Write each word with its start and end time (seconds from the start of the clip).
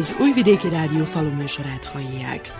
Az 0.00 0.16
Újvidéki 0.20 0.68
Rádió 0.68 1.04
faluműsorát 1.04 1.84
hallják. 1.84 2.52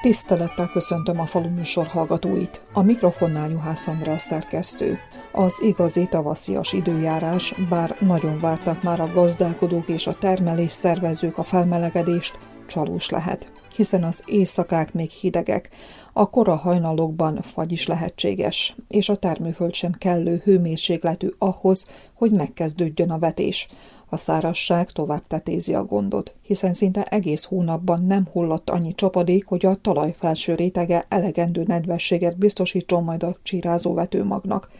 Tisztelettel 0.00 0.68
köszöntöm 0.72 1.20
a 1.20 1.26
faluműsor 1.26 1.86
hallgatóit. 1.86 2.62
A 2.72 2.82
mikrofonnál 2.82 3.50
Juhász 3.50 3.86
András 3.86 4.22
szerkesztő. 4.22 4.98
Az 5.32 5.62
igazi 5.62 6.06
tavaszias 6.06 6.72
időjárás, 6.72 7.54
bár 7.68 7.96
nagyon 8.00 8.38
vártak 8.38 8.82
már 8.82 9.00
a 9.00 9.12
gazdálkodók 9.12 9.88
és 9.88 10.06
a 10.06 10.14
termelés 10.14 10.72
szervezők 10.72 11.38
a 11.38 11.44
felmelegedést, 11.44 12.38
csalós 12.66 13.08
lehet 13.08 13.52
hiszen 13.76 14.04
az 14.04 14.22
éjszakák 14.26 14.92
még 14.92 15.10
hidegek, 15.10 15.68
a 16.12 16.30
kora 16.30 16.56
hajnalokban 16.56 17.42
fagy 17.42 17.72
is 17.72 17.86
lehetséges, 17.86 18.76
és 18.88 19.08
a 19.08 19.16
termőföld 19.16 19.74
sem 19.74 19.92
kellő 19.92 20.40
hőmérsékletű 20.44 21.28
ahhoz, 21.38 21.86
hogy 22.14 22.30
megkezdődjön 22.30 23.10
a 23.10 23.18
vetés. 23.18 23.68
A 24.08 24.16
szárasság 24.16 24.90
tovább 24.90 25.26
tetézi 25.26 25.74
a 25.74 25.84
gondot, 25.84 26.34
hiszen 26.42 26.74
szinte 26.74 27.02
egész 27.02 27.44
hónapban 27.44 28.04
nem 28.04 28.28
hullott 28.32 28.70
annyi 28.70 28.94
csapadék, 28.94 29.46
hogy 29.46 29.66
a 29.66 29.74
talaj 29.74 30.14
felső 30.18 30.54
rétege 30.54 31.06
elegendő 31.08 31.62
nedvességet 31.66 32.38
biztosítson 32.38 33.04
majd 33.04 33.22
a 33.22 33.36
csírázó 33.42 33.94
vetőmagnak. 33.94 34.70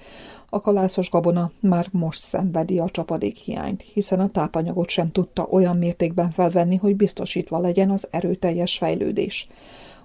A 0.48 0.60
kalászos 0.60 1.10
gabona 1.10 1.50
már 1.60 1.86
most 1.90 2.18
szenvedi 2.18 2.78
a 2.78 2.90
csapadék 2.90 3.36
hiányt, 3.36 3.82
hiszen 3.82 4.20
a 4.20 4.28
tápanyagot 4.28 4.88
sem 4.88 5.10
tudta 5.10 5.46
olyan 5.50 5.76
mértékben 5.76 6.30
felvenni, 6.30 6.76
hogy 6.76 6.96
biztosítva 6.96 7.58
legyen 7.58 7.90
az 7.90 8.08
erőteljes 8.10 8.76
fejlődés. 8.78 9.48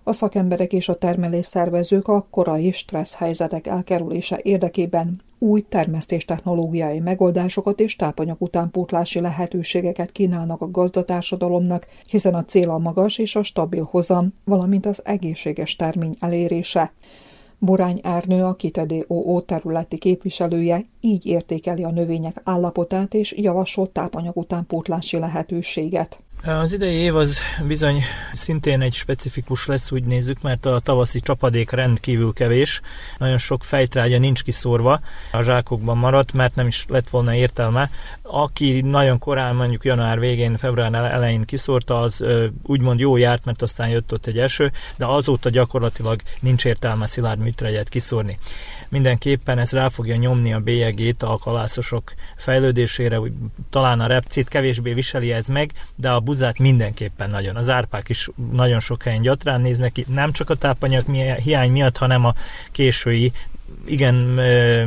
A 0.03 0.11
szakemberek 0.11 0.73
és 0.73 0.89
a 0.89 0.97
termelés 0.97 1.45
szervezők 1.45 2.07
a 2.07 2.27
korai 2.29 2.71
stressz 2.71 3.15
helyzetek 3.15 3.67
elkerülése 3.67 4.39
érdekében 4.43 5.21
új 5.39 5.61
termesztéstechnológiai 5.61 6.99
megoldásokat 6.99 7.79
és 7.79 7.95
tápanyag 7.95 8.41
utánpótlási 8.41 9.19
lehetőségeket 9.19 10.11
kínálnak 10.11 10.61
a 10.61 10.71
gazdatársadalomnak, 10.71 11.87
hiszen 12.05 12.33
a 12.33 12.45
cél 12.45 12.69
a 12.69 12.77
magas 12.77 13.17
és 13.17 13.35
a 13.35 13.43
stabil 13.43 13.87
hozam, 13.91 14.33
valamint 14.43 14.85
az 14.85 15.01
egészséges 15.05 15.75
termény 15.75 16.15
elérése. 16.19 16.93
Borány 17.59 17.99
Ernő, 18.03 18.43
a 18.43 18.53
KITEDOO 18.53 19.41
területi 19.41 19.97
képviselője 19.97 20.85
így 20.99 21.25
értékeli 21.25 21.83
a 21.83 21.91
növények 21.91 22.41
állapotát 22.43 23.13
és 23.13 23.35
javasolt 23.37 23.91
tápanyag 23.91 24.37
utánpótlási 24.37 25.17
lehetőséget. 25.17 26.21
Az 26.43 26.73
idei 26.73 26.95
év 26.95 27.15
az 27.15 27.39
bizony 27.67 28.03
szintén 28.33 28.81
egy 28.81 28.93
specifikus 28.93 29.65
lesz, 29.65 29.91
úgy 29.91 30.03
nézzük, 30.03 30.41
mert 30.41 30.65
a 30.65 30.79
tavaszi 30.79 31.19
csapadék 31.19 31.71
rendkívül 31.71 32.33
kevés. 32.33 32.81
Nagyon 33.17 33.37
sok 33.37 33.63
fejtrágya 33.63 34.19
nincs 34.19 34.43
kiszórva, 34.43 34.99
a 35.31 35.41
zsákokban 35.41 35.97
maradt, 35.97 36.33
mert 36.33 36.55
nem 36.55 36.67
is 36.67 36.85
lett 36.87 37.09
volna 37.09 37.35
értelme. 37.35 37.89
Aki 38.21 38.81
nagyon 38.81 39.19
korán, 39.19 39.55
mondjuk 39.55 39.85
január 39.85 40.19
végén, 40.19 40.57
február 40.57 40.93
elején 40.93 41.45
kiszórta, 41.45 41.99
az 41.99 42.25
úgymond 42.63 42.99
jó 42.99 43.17
járt, 43.17 43.45
mert 43.45 43.61
aztán 43.61 43.89
jött 43.89 44.13
ott 44.13 44.25
egy 44.25 44.39
eső, 44.39 44.71
de 44.97 45.05
azóta 45.05 45.49
gyakorlatilag 45.49 46.21
nincs 46.39 46.65
értelme 46.65 47.05
szilárd 47.05 47.39
műtregyet 47.39 47.89
kiszórni. 47.89 48.39
Mindenképpen 48.89 49.59
ez 49.59 49.71
rá 49.71 49.87
fogja 49.87 50.15
nyomni 50.15 50.53
a 50.53 50.59
bélyegét 50.59 51.23
a 51.23 51.37
kalászosok 51.37 52.13
fejlődésére, 52.35 53.19
talán 53.69 53.99
a 53.99 54.07
repcét 54.07 54.47
kevésbé 54.47 54.93
viseli 54.93 55.31
ez 55.31 55.47
meg, 55.47 55.71
de 55.95 56.09
a 56.09 56.19
buzát 56.29 56.59
mindenképpen 56.59 57.29
nagyon. 57.29 57.55
Az 57.55 57.69
árpák 57.69 58.09
is 58.09 58.29
nagyon 58.51 58.79
sok 58.79 59.03
helyen 59.03 59.21
gyatrán 59.21 59.61
néznek 59.61 59.91
ki, 59.91 60.05
nem 60.07 60.31
csak 60.31 60.49
a 60.49 60.55
tápanyag 60.55 61.03
hiány 61.43 61.71
miatt, 61.71 61.97
hanem 61.97 62.25
a 62.25 62.33
késői 62.71 63.31
igen 63.85 64.15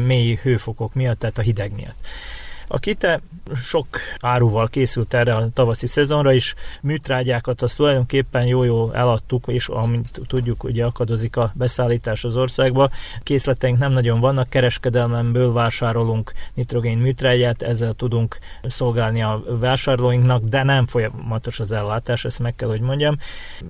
mély 0.06 0.38
hőfokok 0.42 0.94
miatt, 0.94 1.18
tehát 1.18 1.38
a 1.38 1.42
hideg 1.42 1.72
miatt. 1.72 2.06
A 2.74 2.78
kite 2.78 3.20
sok 3.56 3.86
áruval 4.20 4.68
készült 4.68 5.14
erre 5.14 5.34
a 5.34 5.48
tavaszi 5.54 5.86
szezonra 5.86 6.32
is, 6.32 6.54
műtrágyákat 6.82 7.62
azt 7.62 7.76
tulajdonképpen 7.76 8.46
jó-jó 8.46 8.92
eladtuk, 8.92 9.44
és 9.46 9.68
amint 9.68 10.20
tudjuk, 10.26 10.64
ugye 10.64 10.84
akadozik 10.84 11.36
a 11.36 11.52
beszállítás 11.54 12.24
az 12.24 12.36
országba. 12.36 12.90
Készleteink 13.22 13.78
nem 13.78 13.92
nagyon 13.92 14.20
vannak, 14.20 14.48
kereskedelmemből 14.48 15.52
vásárolunk 15.52 16.32
nitrogén 16.54 16.98
műtrágyát, 16.98 17.62
ezzel 17.62 17.92
tudunk 17.92 18.38
szolgálni 18.62 19.22
a 19.22 19.42
vásárlóinknak, 19.46 20.44
de 20.44 20.62
nem 20.62 20.86
folyamatos 20.86 21.60
az 21.60 21.72
ellátás, 21.72 22.24
ezt 22.24 22.38
meg 22.38 22.54
kell, 22.54 22.68
hogy 22.68 22.80
mondjam. 22.80 23.18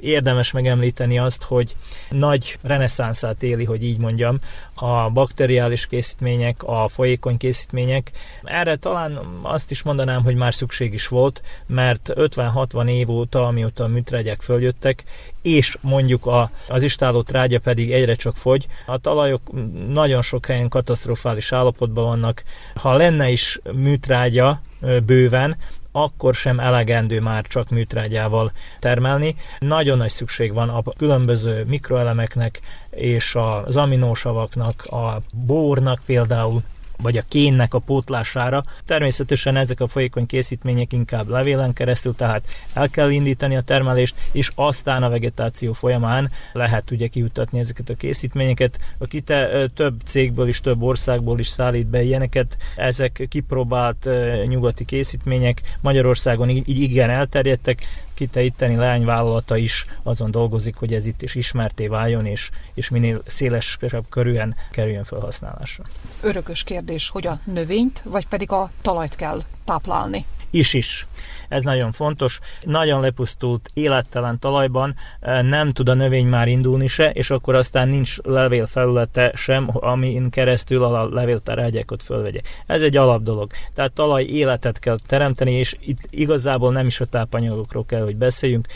Érdemes 0.00 0.52
megemlíteni 0.52 1.18
azt, 1.18 1.42
hogy 1.42 1.76
nagy 2.10 2.58
reneszánszát 2.62 3.42
éli, 3.42 3.64
hogy 3.64 3.82
így 3.82 3.98
mondjam, 3.98 4.38
a 4.82 5.10
bakteriális 5.10 5.86
készítmények, 5.86 6.62
a 6.62 6.88
folyékony 6.88 7.36
készítmények. 7.36 8.10
Erre 8.42 8.76
talán 8.76 9.18
azt 9.42 9.70
is 9.70 9.82
mondanám, 9.82 10.22
hogy 10.22 10.34
már 10.34 10.54
szükség 10.54 10.92
is 10.92 11.08
volt, 11.08 11.42
mert 11.66 12.12
50-60 12.14 12.88
év 12.88 13.10
óta, 13.10 13.46
amióta 13.46 13.84
a 13.84 13.88
műtrágyák 13.88 14.42
följöttek, 14.42 15.04
és 15.42 15.76
mondjuk 15.80 16.26
a, 16.26 16.50
az 16.68 16.82
istáló 16.82 17.22
trágya 17.22 17.60
pedig 17.60 17.92
egyre 17.92 18.14
csak 18.14 18.36
fogy. 18.36 18.66
A 18.86 18.98
talajok 18.98 19.40
nagyon 19.88 20.22
sok 20.22 20.46
helyen 20.46 20.68
katasztrofális 20.68 21.52
állapotban 21.52 22.04
vannak. 22.04 22.42
Ha 22.74 22.96
lenne 22.96 23.30
is 23.30 23.60
műtrágya 23.72 24.60
bőven, 25.06 25.56
akkor 25.92 26.34
sem 26.34 26.60
elegendő 26.60 27.20
már 27.20 27.44
csak 27.46 27.70
műtrágyával 27.70 28.52
termelni. 28.78 29.36
Nagyon 29.58 29.96
nagy 29.96 30.10
szükség 30.10 30.52
van 30.52 30.68
a 30.68 30.82
különböző 30.96 31.64
mikroelemeknek 31.64 32.60
és 32.90 33.34
az 33.34 33.76
aminósavaknak, 33.76 34.84
a 34.84 35.20
bórnak 35.32 36.00
például, 36.06 36.62
vagy 37.02 37.16
a 37.16 37.22
kénnek 37.28 37.74
a 37.74 37.78
pótlására. 37.78 38.64
Természetesen 38.86 39.56
ezek 39.56 39.80
a 39.80 39.86
folyékony 39.86 40.26
készítmények 40.26 40.92
inkább 40.92 41.28
levélen 41.28 41.72
keresztül, 41.72 42.14
tehát 42.14 42.44
el 42.72 42.88
kell 42.88 43.10
indítani 43.10 43.56
a 43.56 43.60
termelést, 43.60 44.14
és 44.32 44.50
aztán 44.54 45.02
a 45.02 45.08
vegetáció 45.08 45.72
folyamán 45.72 46.30
lehet 46.52 46.90
ugye 46.90 47.06
kiutatni 47.06 47.58
ezeket 47.58 47.88
a 47.88 47.94
készítményeket. 47.94 48.78
A 48.98 49.04
kite 49.04 49.68
több 49.74 50.00
cégből 50.04 50.48
is, 50.48 50.60
több 50.60 50.82
országból 50.82 51.38
is 51.38 51.46
szállít 51.46 51.86
be 51.86 52.02
ilyeneket. 52.02 52.56
Ezek 52.76 53.26
kipróbált 53.28 54.08
nyugati 54.46 54.84
készítmények 54.84 55.62
Magyarországon 55.80 56.48
így 56.48 56.80
igen 56.80 57.10
elterjedtek, 57.10 57.86
Kite 58.14 58.42
itteni 58.42 58.76
leányvállalata 58.76 59.56
is 59.56 59.86
azon 60.02 60.30
dolgozik, 60.30 60.76
hogy 60.76 60.94
ez 60.94 61.06
itt 61.06 61.22
is 61.22 61.34
ismerté 61.34 61.86
váljon, 61.86 62.26
és, 62.26 62.50
és 62.74 62.88
minél 62.88 63.22
szélesebb 63.26 64.04
körűen 64.08 64.56
kerüljön 64.70 65.04
felhasználásra. 65.04 65.84
Örökös 66.20 66.62
kérdés, 66.62 67.08
hogy 67.08 67.26
a 67.26 67.38
növényt, 67.44 68.02
vagy 68.06 68.26
pedig 68.26 68.50
a 68.50 68.70
talajt 68.82 69.16
kell 69.16 69.42
táplálni? 69.64 70.24
Is-is. 70.54 71.06
Ez 71.48 71.62
nagyon 71.62 71.92
fontos. 71.92 72.38
Nagyon 72.62 73.00
lepusztult, 73.00 73.70
élettelen 73.74 74.38
talajban 74.38 74.94
eh, 75.20 75.42
nem 75.42 75.70
tud 75.70 75.88
a 75.88 75.94
növény 75.94 76.26
már 76.26 76.48
indulni 76.48 76.86
se, 76.86 77.10
és 77.10 77.30
akkor 77.30 77.54
aztán 77.54 77.88
nincs 77.88 78.16
levélfelülete 78.22 79.32
sem, 79.34 79.70
amin 79.72 80.30
keresztül 80.30 80.84
a 80.84 81.08
levéltárhágyákat 81.08 82.02
fölvegye. 82.02 82.40
Ez 82.66 82.82
egy 82.82 82.96
alap 82.96 83.22
dolog. 83.22 83.50
Tehát 83.74 83.92
talaj 83.92 84.24
életet 84.24 84.78
kell 84.78 84.96
teremteni, 85.06 85.52
és 85.52 85.76
itt 85.80 86.06
igazából 86.10 86.72
nem 86.72 86.86
is 86.86 87.00
a 87.00 87.06
tápanyagokról 87.06 87.84
kell, 87.86 88.02
hogy 88.02 88.16
beszéljünk, 88.16 88.66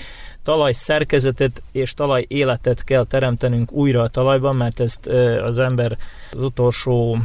talaj 0.42 0.72
szerkezetet 0.72 1.62
és 1.72 1.94
talaj 1.94 2.24
életet 2.28 2.84
kell 2.84 3.04
teremtenünk 3.04 3.72
újra 3.72 4.02
a 4.02 4.08
talajban, 4.08 4.56
mert 4.56 4.80
ezt 4.80 5.06
eh, 5.06 5.44
az 5.44 5.58
ember 5.58 5.96
az 6.32 6.42
utolsó 6.42 7.18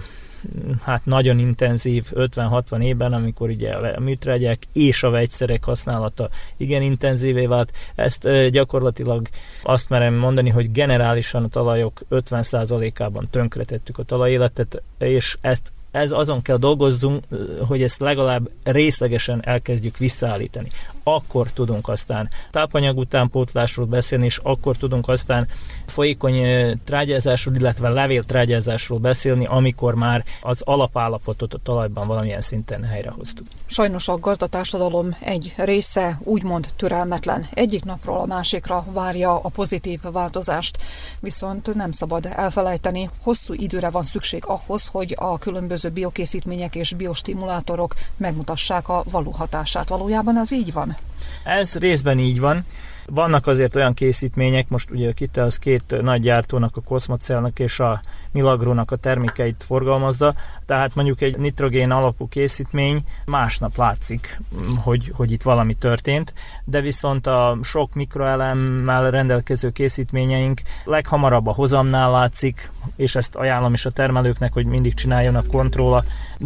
hát 0.84 1.06
nagyon 1.06 1.40
intenzív 1.40 2.06
50-60 2.16 2.84
évben, 2.84 3.14
amikor 3.14 3.50
ugye 3.50 3.72
a 3.74 4.00
műtrágyák 4.00 4.60
és 4.74 5.04
a 5.04 5.10
vegyszerek 5.10 5.64
használata 5.64 6.30
igen 6.58 6.82
intenzívé 6.82 7.46
vált. 7.46 7.72
Ezt 7.96 8.50
gyakorlatilag 8.50 9.28
azt 9.64 9.90
merem 9.90 10.14
mondani, 10.14 10.50
hogy 10.50 10.72
generálisan 10.72 11.44
a 11.44 11.48
talajok 11.48 12.02
50%-ában 12.10 13.28
tönkretettük 13.32 13.98
a 13.98 14.04
talajéletet, 14.04 14.82
és 14.98 15.38
ezt 15.42 15.72
ez 15.92 16.12
azon 16.12 16.42
kell 16.42 16.58
dolgozzunk, 16.58 17.24
hogy 17.68 17.84
ezt 17.84 18.00
legalább 18.00 18.50
részlegesen 18.64 19.46
elkezdjük 19.46 19.98
visszaállítani. 19.98 20.70
Akkor 21.04 21.52
tudunk 21.52 21.90
aztán 21.90 22.30
tápanyag 22.52 22.98
utánpótlásról 22.98 23.86
beszélni, 23.86 24.26
és 24.26 24.40
akkor 24.44 24.76
tudunk 24.78 25.08
aztán 25.08 25.48
folyékony 25.86 26.40
trágyázásról, 26.86 27.56
illetve 27.56 27.90
levéltrágyázásról 27.90 29.00
beszélni, 29.00 29.46
amikor 29.46 29.96
már 29.96 30.24
az 30.42 30.62
alapállapotot 30.62 31.54
a 31.54 31.60
talajban 31.64 32.08
valamilyen 32.08 32.42
szinten 32.42 32.84
helyrehoztuk. 32.84 33.46
Sajnos 33.66 34.08
a 34.08 34.20
gazdatársadalom 34.20 35.16
egy 35.20 35.54
része 35.58 36.20
úgymond 36.24 36.68
türelmetlen. 36.76 37.48
Egyik 37.54 37.84
napról 37.84 38.20
a 38.20 38.26
másikra 38.26 38.86
várja 38.94 39.36
a 39.36 39.50
pozitív 39.50 40.00
változást, 40.02 40.78
viszont 41.20 41.74
nem 41.74 41.92
szabad 41.92 42.30
elfelejteni, 42.36 43.10
hosszú 43.24 43.54
időre 43.54 43.90
van 43.90 44.04
szükség 44.04 44.46
ahhoz, 44.46 44.88
hogy 44.88 45.16
a 45.20 45.38
különböző 45.38 45.90
biokészítmények 45.90 46.76
és 46.76 46.94
biostimulátorok 46.94 47.94
megmutassák 48.18 48.90
a 48.90 49.04
való 49.12 49.32
hatását. 49.32 49.90
Valójában 49.90 50.38
az 50.38 50.54
így 50.54 50.74
van? 50.74 50.98
Ez 51.44 51.76
részben 51.76 52.20
így 52.20 52.40
van. 52.40 52.66
Vannak 53.14 53.48
azért 53.48 53.76
olyan 53.76 53.94
készítmények, 53.94 54.70
most 54.70 54.92
ugye 54.92 55.12
Kitte 55.12 55.44
az 55.44 55.60
két 55.60 56.02
nagy 56.02 56.22
gyártónak, 56.22 56.78
a 56.78 56.82
Cosmocelnak 56.82 57.60
és 57.60 57.80
a 57.80 58.00
Milagrónak 58.32 58.92
a 58.92 58.96
termékeit 58.96 59.64
forgalmazza, 59.64 60.34
tehát 60.66 60.96
mondjuk 60.96 61.22
egy 61.22 61.38
nitrogén 61.38 61.92
alapú 61.92 62.28
készítmény 62.28 63.04
másnap 63.26 63.78
látszik, 63.78 64.40
hogy, 64.78 65.12
hogy 65.16 65.32
itt 65.32 65.42
valami 65.42 65.74
történt, 65.74 66.34
de 66.66 66.82
viszont 66.82 67.28
a 67.28 67.58
sok 67.64 67.94
mikroelemmel 67.94 69.12
rendelkező 69.12 69.72
készítményeink 69.72 70.62
leghamarabb 70.86 71.48
a 71.48 71.54
hozamnál 71.54 72.12
látszik, 72.12 72.70
és 72.96 73.16
ezt 73.16 73.36
ajánlom 73.36 73.74
is 73.74 73.86
a 73.86 73.92
termelőknek, 73.92 74.54
hogy 74.54 74.66
mindig 74.66 74.94
csináljanak 74.94 75.48
kontroll 75.48 76.04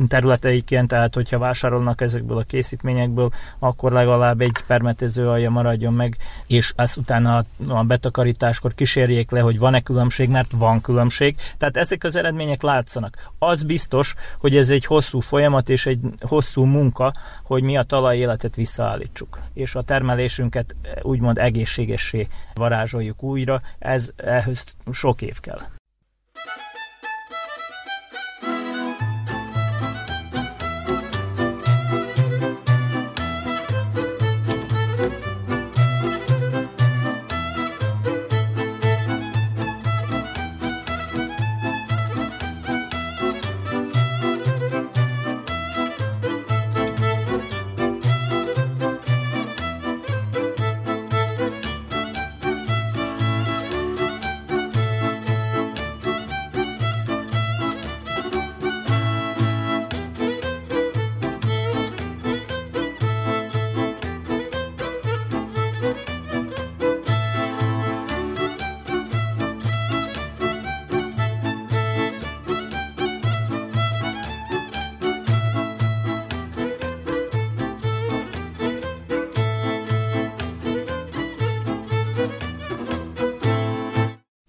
területeiken, 0.07 0.87
tehát 0.87 1.13
hogyha 1.13 1.37
vásárolnak 1.37 2.01
ezekből 2.01 2.37
a 2.37 2.43
készítményekből, 2.43 3.29
akkor 3.59 3.91
legalább 3.91 4.41
egy 4.41 4.51
permetező 4.67 5.29
alja 5.29 5.49
maradjon 5.49 5.93
meg, 5.93 6.17
és 6.47 6.73
ezt 6.75 6.97
utána 6.97 7.43
a 7.67 7.83
betakarításkor 7.83 8.73
kísérjék 8.73 9.31
le, 9.31 9.39
hogy 9.39 9.59
van-e 9.59 9.81
különbség, 9.81 10.29
mert 10.29 10.51
van 10.51 10.81
különbség. 10.81 11.35
Tehát 11.57 11.77
ezek 11.77 12.03
az 12.03 12.15
eredmények 12.15 12.61
látszanak. 12.61 13.29
Az 13.39 13.63
biztos, 13.63 14.15
hogy 14.37 14.57
ez 14.57 14.69
egy 14.69 14.85
hosszú 14.85 15.19
folyamat 15.19 15.69
és 15.69 15.85
egy 15.85 15.99
hosszú 16.19 16.63
munka, 16.63 17.13
hogy 17.43 17.63
mi 17.63 17.77
a 17.77 17.83
talaj 17.83 18.17
életet 18.17 18.55
visszaállítsuk. 18.55 19.39
És 19.53 19.75
a 19.75 19.81
termelésünket 19.81 20.75
úgymond 21.01 21.37
egészségessé 21.37 22.27
varázsoljuk 22.53 23.23
újra, 23.23 23.61
ez 23.79 24.11
ehhez 24.15 24.63
sok 24.91 25.21
év 25.21 25.39
kell. 25.39 25.59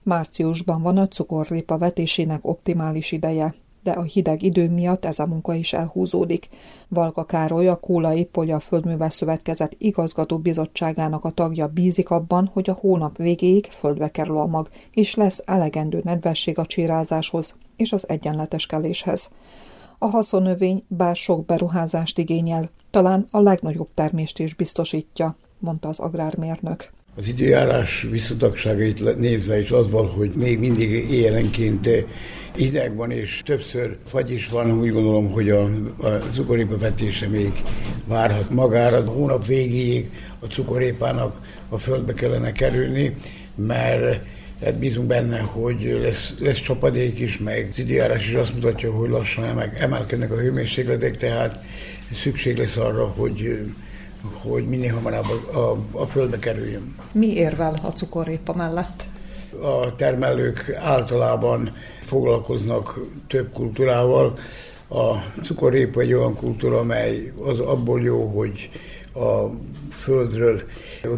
Márciusban 0.07 0.83
van 0.83 0.97
a 0.97 1.09
cukorrépa 1.09 1.79
vetésének 1.79 2.41
optimális 2.43 3.13
ideje, 3.13 3.55
de 3.83 3.91
a 3.91 4.03
hideg 4.03 4.43
idő 4.43 4.71
miatt 4.71 5.05
ez 5.05 5.19
a 5.19 5.27
munka 5.27 5.55
is 5.55 5.73
elhúzódik. 5.73 6.49
Valka 6.89 7.25
Károly, 7.25 7.69
a 7.69 7.77
Kólai 7.77 8.25
Polya 8.25 8.61
Földművel 8.61 9.11
Szövetkezet 9.11 9.75
igazgató 9.79 10.39
bizottságának 10.39 11.25
a 11.25 11.31
tagja 11.31 11.67
bízik 11.67 12.11
abban, 12.11 12.51
hogy 12.53 12.71
a 12.71 12.79
hónap 12.81 13.17
végéig 13.17 13.65
földbe 13.65 14.11
kerül 14.11 14.37
a 14.37 14.47
mag, 14.47 14.69
és 14.91 15.15
lesz 15.15 15.43
elegendő 15.45 16.01
nedvesség 16.05 16.59
a 16.59 16.67
csírázáshoz 16.67 17.57
és 17.77 17.93
az 17.93 18.09
egyenletes 18.09 18.67
keléshez. 18.67 19.31
A 19.99 20.07
haszonnövény 20.07 20.85
bár 20.89 21.17
sok 21.17 21.45
beruházást 21.45 22.19
igényel, 22.19 22.69
talán 22.91 23.27
a 23.31 23.41
legnagyobb 23.41 23.89
termést 23.95 24.39
is 24.39 24.55
biztosítja, 24.55 25.37
mondta 25.59 25.89
az 25.89 26.01
agrármérnök. 26.01 26.95
Az 27.19 27.29
időjárás 27.29 28.07
visszatagságait 28.11 29.19
nézve 29.19 29.59
is 29.59 29.71
az 29.71 29.91
van, 29.91 30.07
hogy 30.07 30.31
még 30.35 30.59
mindig 30.59 30.91
éjjelenként 30.91 31.89
hideg 32.57 32.97
van, 32.97 33.11
és 33.11 33.43
többször 33.45 33.97
fagy 34.07 34.31
is 34.31 34.49
van, 34.49 34.79
úgy 34.79 34.93
gondolom, 34.93 35.31
hogy 35.31 35.51
a, 35.51 35.65
a 35.97 36.09
cukorépa 36.33 36.79
vetése 36.79 37.29
még 37.29 37.63
várhat 38.07 38.51
magára. 38.51 38.97
A 38.97 39.11
hónap 39.11 39.47
végéig 39.47 40.11
a 40.41 40.47
cukorépának 40.47 41.41
a 41.69 41.79
földbe 41.79 42.15
kellene 42.15 42.53
kerülni, 42.53 43.15
mert 43.55 44.27
tehát 44.61 44.79
bízunk 44.79 45.07
benne, 45.07 45.39
hogy 45.39 45.99
lesz, 46.03 46.35
lesz 46.39 46.61
csapadék 46.61 47.19
is, 47.19 47.39
meg 47.39 47.69
az 47.73 47.79
időjárás 47.79 48.29
is 48.29 48.35
azt 48.35 48.55
mutatja, 48.55 48.93
hogy 48.93 49.11
lassan 49.11 49.61
emelkednek 49.79 50.33
a 50.33 50.37
hőmérsékletek, 50.37 51.17
tehát 51.17 51.61
szükség 52.23 52.57
lesz 52.57 52.77
arra, 52.77 53.07
hogy 53.07 53.59
hogy 54.35 54.69
minél 54.69 54.95
hamarabb 54.95 55.27
a, 55.53 55.59
a, 55.59 55.77
a 55.93 56.07
földbe 56.07 56.39
kerüljön. 56.39 56.95
Mi 57.13 57.33
érvel 57.35 57.81
a 57.83 57.89
cukorrépa 57.89 58.55
mellett? 58.55 59.05
A 59.63 59.95
termelők 59.95 60.77
általában 60.79 61.73
foglalkoznak 62.01 63.01
több 63.27 63.53
kultúrával. 63.53 64.39
A 64.89 65.15
cukorrépa 65.43 66.01
egy 66.01 66.13
olyan 66.13 66.35
kultúra, 66.35 66.79
amely 66.79 67.33
az 67.45 67.61
abból 67.61 68.03
jó, 68.03 68.27
hogy 68.27 68.71
a 69.15 69.51
földről 69.91 70.63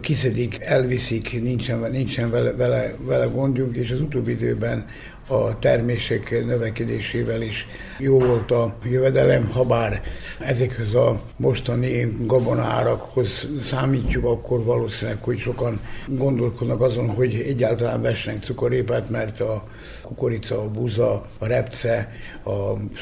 kiszedik, 0.01 0.59
elviszik, 0.61 1.43
nincsen, 1.43 1.91
nincsen 1.91 2.31
vele, 2.31 2.53
vele, 2.53 2.95
vele 3.01 3.25
gondjunk, 3.25 3.77
és 3.77 3.91
az 3.91 4.01
utóbbi 4.01 4.31
időben 4.31 4.87
a 5.29 5.59
termések 5.59 6.45
növekedésével 6.47 7.43
is 7.43 7.67
jó 7.99 8.19
volt 8.19 8.51
a 8.51 8.75
jövedelem, 8.85 9.49
ha 9.51 9.65
bár 9.65 10.03
ezekhez 10.41 10.95
a 10.95 11.21
mostani 11.37 12.17
gabonárakhoz 12.21 13.49
számítjuk, 13.63 14.25
akkor 14.25 14.65
valószínűleg, 14.65 15.23
hogy 15.23 15.39
sokan 15.39 15.81
gondolkodnak 16.07 16.81
azon, 16.81 17.09
hogy 17.09 17.35
egyáltalán 17.35 18.03
vessenek 18.03 18.43
cukorépát, 18.43 19.11
mert 19.11 19.41
a 19.41 19.65
kukorica, 20.03 20.61
a 20.63 20.71
buza, 20.71 21.27
a 21.39 21.47
repce, 21.47 22.13
a 22.45 22.51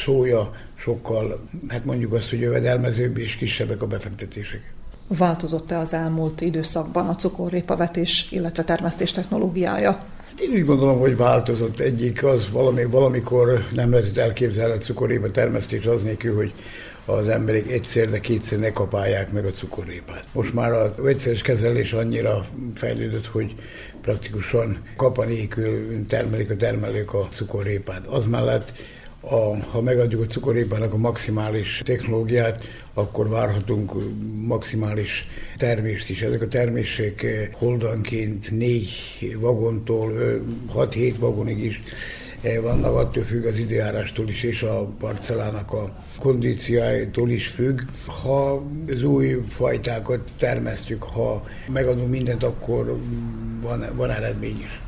szója 0.04 0.50
sokkal, 0.74 1.40
hát 1.68 1.84
mondjuk 1.84 2.12
azt, 2.12 2.30
hogy 2.30 2.40
jövedelmezőbb 2.40 3.18
és 3.18 3.36
kisebbek 3.36 3.82
a 3.82 3.86
befektetések. 3.86 4.74
Változott-e 5.08 5.78
az 5.78 5.92
elmúlt 5.92 6.40
időszakban 6.40 7.08
a 7.08 7.14
cukorrépa 7.14 7.76
vetés, 7.76 8.28
illetve 8.30 8.64
termesztés 8.64 9.10
technológiája? 9.10 9.98
Én 10.40 10.50
úgy 10.50 10.64
gondolom, 10.64 10.98
hogy 10.98 11.16
változott. 11.16 11.80
Egyik 11.80 12.24
az 12.24 12.50
valami, 12.50 12.84
valamikor 12.84 13.64
nem 13.74 13.90
lehetett 13.90 14.16
elképzelni 14.16 14.74
a 14.74 14.78
cukorépa 14.78 15.30
termesztés 15.30 15.84
az 15.84 16.02
nélkül, 16.02 16.34
hogy 16.34 16.52
az 17.04 17.28
emberek 17.28 17.70
egyszer, 17.70 18.10
de 18.10 18.20
kétszer 18.20 18.58
ne 18.58 18.72
kapálják 18.72 19.32
meg 19.32 19.44
a 19.44 19.50
cukorrépát. 19.50 20.24
Most 20.32 20.54
már 20.54 20.72
a 20.72 20.94
vegyszeres 20.96 21.42
kezelés 21.42 21.92
annyira 21.92 22.44
fejlődött, 22.74 23.26
hogy 23.26 23.54
praktikusan 24.00 24.78
kapa 24.96 25.24
nélkül 25.24 26.06
termelik 26.08 26.50
a 26.50 26.56
termelők 26.56 27.14
a 27.14 27.28
cukorrépát. 27.30 28.06
Az 28.06 28.26
mellett 28.26 28.72
a, 29.30 29.56
ha 29.70 29.80
megadjuk 29.80 30.22
a 30.22 30.26
cukorépának 30.26 30.92
a 30.92 30.96
maximális 30.96 31.82
technológiát, 31.84 32.64
akkor 32.94 33.28
várhatunk 33.28 33.92
maximális 34.46 35.26
termést 35.56 36.10
is. 36.10 36.22
Ezek 36.22 36.42
a 36.42 36.48
termések 36.48 37.22
eh, 37.22 37.48
holdanként 37.52 38.50
négy 38.50 38.88
vagontól 39.40 40.12
6-7 40.74 41.14
vagonig 41.18 41.64
is 41.64 41.82
eh, 42.40 42.60
vannak, 42.62 42.94
attól 42.94 43.22
függ 43.22 43.44
az 43.44 43.58
időjárástól 43.58 44.28
is, 44.28 44.42
és 44.42 44.62
a 44.62 44.88
parcellának 44.98 45.72
a 45.72 46.04
kondíciájától 46.18 47.30
is 47.30 47.46
függ. 47.46 47.80
Ha 48.22 48.66
az 48.88 49.02
új 49.02 49.42
fajtákat 49.48 50.30
termesztjük, 50.38 51.02
ha 51.02 51.46
megadunk 51.72 52.10
mindent, 52.10 52.42
akkor 52.42 53.00
van, 53.62 53.84
van 53.96 54.10
eredmény 54.10 54.60
is 54.60 54.80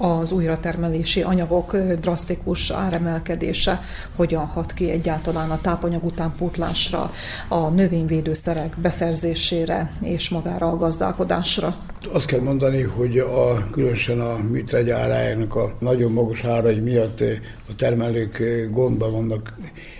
az 0.00 0.32
újratermelési 0.32 1.22
anyagok 1.22 1.76
drasztikus 1.76 2.70
áremelkedése 2.70 3.80
hogyan 4.16 4.46
hat 4.46 4.72
ki 4.72 4.90
egyáltalán 4.90 5.50
a 5.50 5.60
tápanyag 5.60 6.04
utánpótlásra, 6.04 7.12
a 7.48 7.68
növényvédőszerek 7.68 8.76
beszerzésére 8.82 9.92
és 10.02 10.28
magára 10.28 10.70
a 10.70 10.76
gazdálkodásra? 10.76 11.76
Azt 12.12 12.26
kell 12.26 12.40
mondani, 12.40 12.82
hogy 12.82 13.18
a, 13.18 13.68
különösen 13.70 14.20
a 14.20 14.36
műtrágya 14.36 14.96
árájának 14.96 15.54
a 15.54 15.74
nagyon 15.78 16.12
magas 16.12 16.44
árai 16.44 16.78
miatt 16.78 17.20
a 17.68 17.74
termelők 17.76 18.42
gondban 18.70 19.12
vannak. 19.12 19.54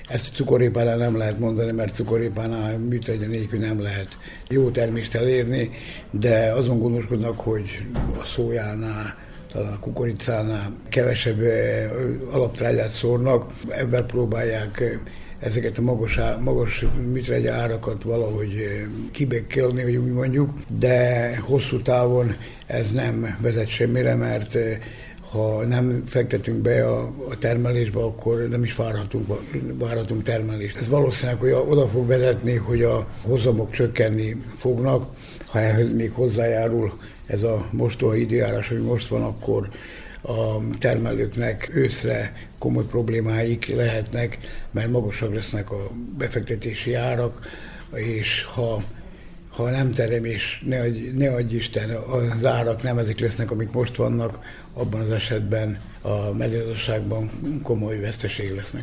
Ezt 0.09 0.35
cukorépánál 0.35 0.97
nem 0.97 1.17
lehet 1.17 1.39
mondani, 1.39 1.73
mert 1.73 1.95
cukorépánál 1.95 2.79
műtrágya 2.79 3.27
nélkül 3.27 3.59
nem 3.59 3.83
lehet 3.83 4.19
jó 4.49 4.71
termést 4.71 5.15
elérni, 5.15 5.71
de 6.11 6.53
azon 6.53 6.79
gondoskodnak, 6.79 7.41
hogy 7.41 7.87
a 8.21 8.25
szójánál, 8.25 9.15
talán 9.53 9.73
a 9.73 9.79
kukoricánál 9.79 10.73
kevesebb 10.89 11.41
alaptrágyát 12.31 12.91
szórnak, 12.91 13.53
ebben 13.69 14.07
próbálják 14.07 15.01
ezeket 15.39 15.79
a 15.79 15.83
magas, 15.83 16.19
magas 16.41 16.85
műtrágy 17.13 17.47
árakat 17.47 18.03
valahogy 18.03 18.87
kibekkelni, 19.11 19.83
hogy 19.83 19.97
úgy 19.97 20.13
mondjuk, 20.13 20.51
de 20.79 21.37
hosszú 21.39 21.83
távon 21.83 22.35
ez 22.67 22.91
nem 22.91 23.39
vezet 23.41 23.69
semmire, 23.69 24.15
mert 24.15 24.59
ha 25.31 25.65
nem 25.65 26.03
fektetünk 26.07 26.59
be 26.59 26.87
a, 26.87 27.03
a 27.29 27.39
termelésbe, 27.39 28.01
akkor 28.01 28.49
nem 28.49 28.65
is 28.65 28.75
várhatunk, 28.75 29.27
várhatunk 29.79 30.23
termelést. 30.23 30.77
Ez 30.77 30.89
valószínűleg 30.89 31.41
hogy 31.41 31.51
oda 31.51 31.89
fog 31.89 32.07
vezetni, 32.07 32.55
hogy 32.55 32.83
a 32.83 33.07
hozamok 33.23 33.71
csökkenni 33.71 34.37
fognak, 34.57 35.05
ha 35.47 35.59
ehhez 35.59 35.93
még 35.93 36.13
hozzájárul 36.13 36.93
ez 37.31 37.43
a 37.43 37.69
mostoha 37.71 38.17
időjárás, 38.17 38.71
ami 38.71 38.81
most 38.81 39.09
van, 39.09 39.23
akkor 39.23 39.69
a 40.23 40.59
termelőknek 40.79 41.71
őszre 41.75 42.33
komoly 42.59 42.85
problémáik 42.85 43.75
lehetnek, 43.75 44.39
mert 44.71 44.91
magasabb 44.91 45.33
lesznek 45.33 45.71
a 45.71 45.91
befektetési 46.19 46.95
árak, 46.95 47.47
és 47.95 48.45
ha 48.45 48.83
ha 49.51 49.71
nem 49.71 49.93
terem, 49.93 50.25
és 50.25 50.63
ne 50.67 50.81
adj, 50.81 50.99
ne 51.17 51.33
adj 51.35 51.55
Isten, 51.57 51.91
az 51.91 52.45
árak 52.45 52.83
nem 52.83 52.99
ezek 52.99 53.19
lesznek, 53.19 53.51
amik 53.51 53.73
most 53.73 53.97
vannak, 53.97 54.39
abban 54.73 55.01
az 55.01 55.11
esetben 55.11 55.79
a 56.01 56.33
mezőgazdaságban 56.33 57.31
komoly 57.63 58.01
veszteség 58.01 58.55
lesznek. 58.55 58.83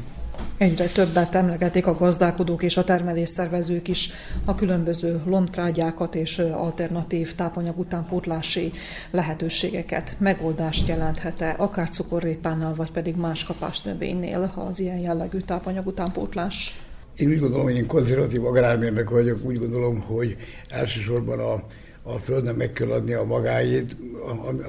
Egyre 0.58 0.86
többet 0.86 1.36
emlegetik 1.36 1.88
a 1.88 1.98
gazdálkodók 1.98 2.64
és 2.64 2.78
a 2.78 2.84
termelésszervezők 2.84 3.88
is 3.88 4.10
a 4.46 4.56
különböző 4.56 5.22
lombtrágyákat 5.26 6.16
és 6.16 6.40
alternatív 6.40 7.36
tápanyag 7.36 7.80
utánpótlási 7.80 8.72
lehetőségeket. 9.12 10.16
Megoldást 10.20 10.88
jelenthet-e 10.88 11.56
akár 11.58 11.90
cukorrépánnal, 11.90 12.76
vagy 12.76 12.92
pedig 12.92 13.16
más 13.16 13.44
kapásnövénynél 13.44 14.52
az 14.56 14.80
ilyen 14.80 15.00
jellegű 15.00 15.40
tápanyag 15.40 15.88
utánpótlás? 15.88 16.82
Én 17.16 17.30
úgy 17.30 17.40
gondolom, 17.40 17.66
hogy 17.66 17.76
én 17.76 17.88
konzervatív 17.88 18.46
agrármérnök 18.46 19.10
vagyok, 19.10 19.38
úgy 19.44 19.60
gondolom, 19.60 20.02
hogy 20.02 20.36
elsősorban 20.70 21.40
a 21.40 21.64
a 22.08 22.20
földön 22.20 22.56
meg 22.56 22.74
kell 22.74 22.92
adni 22.92 23.14
a 23.14 23.24
magáét, 23.24 23.96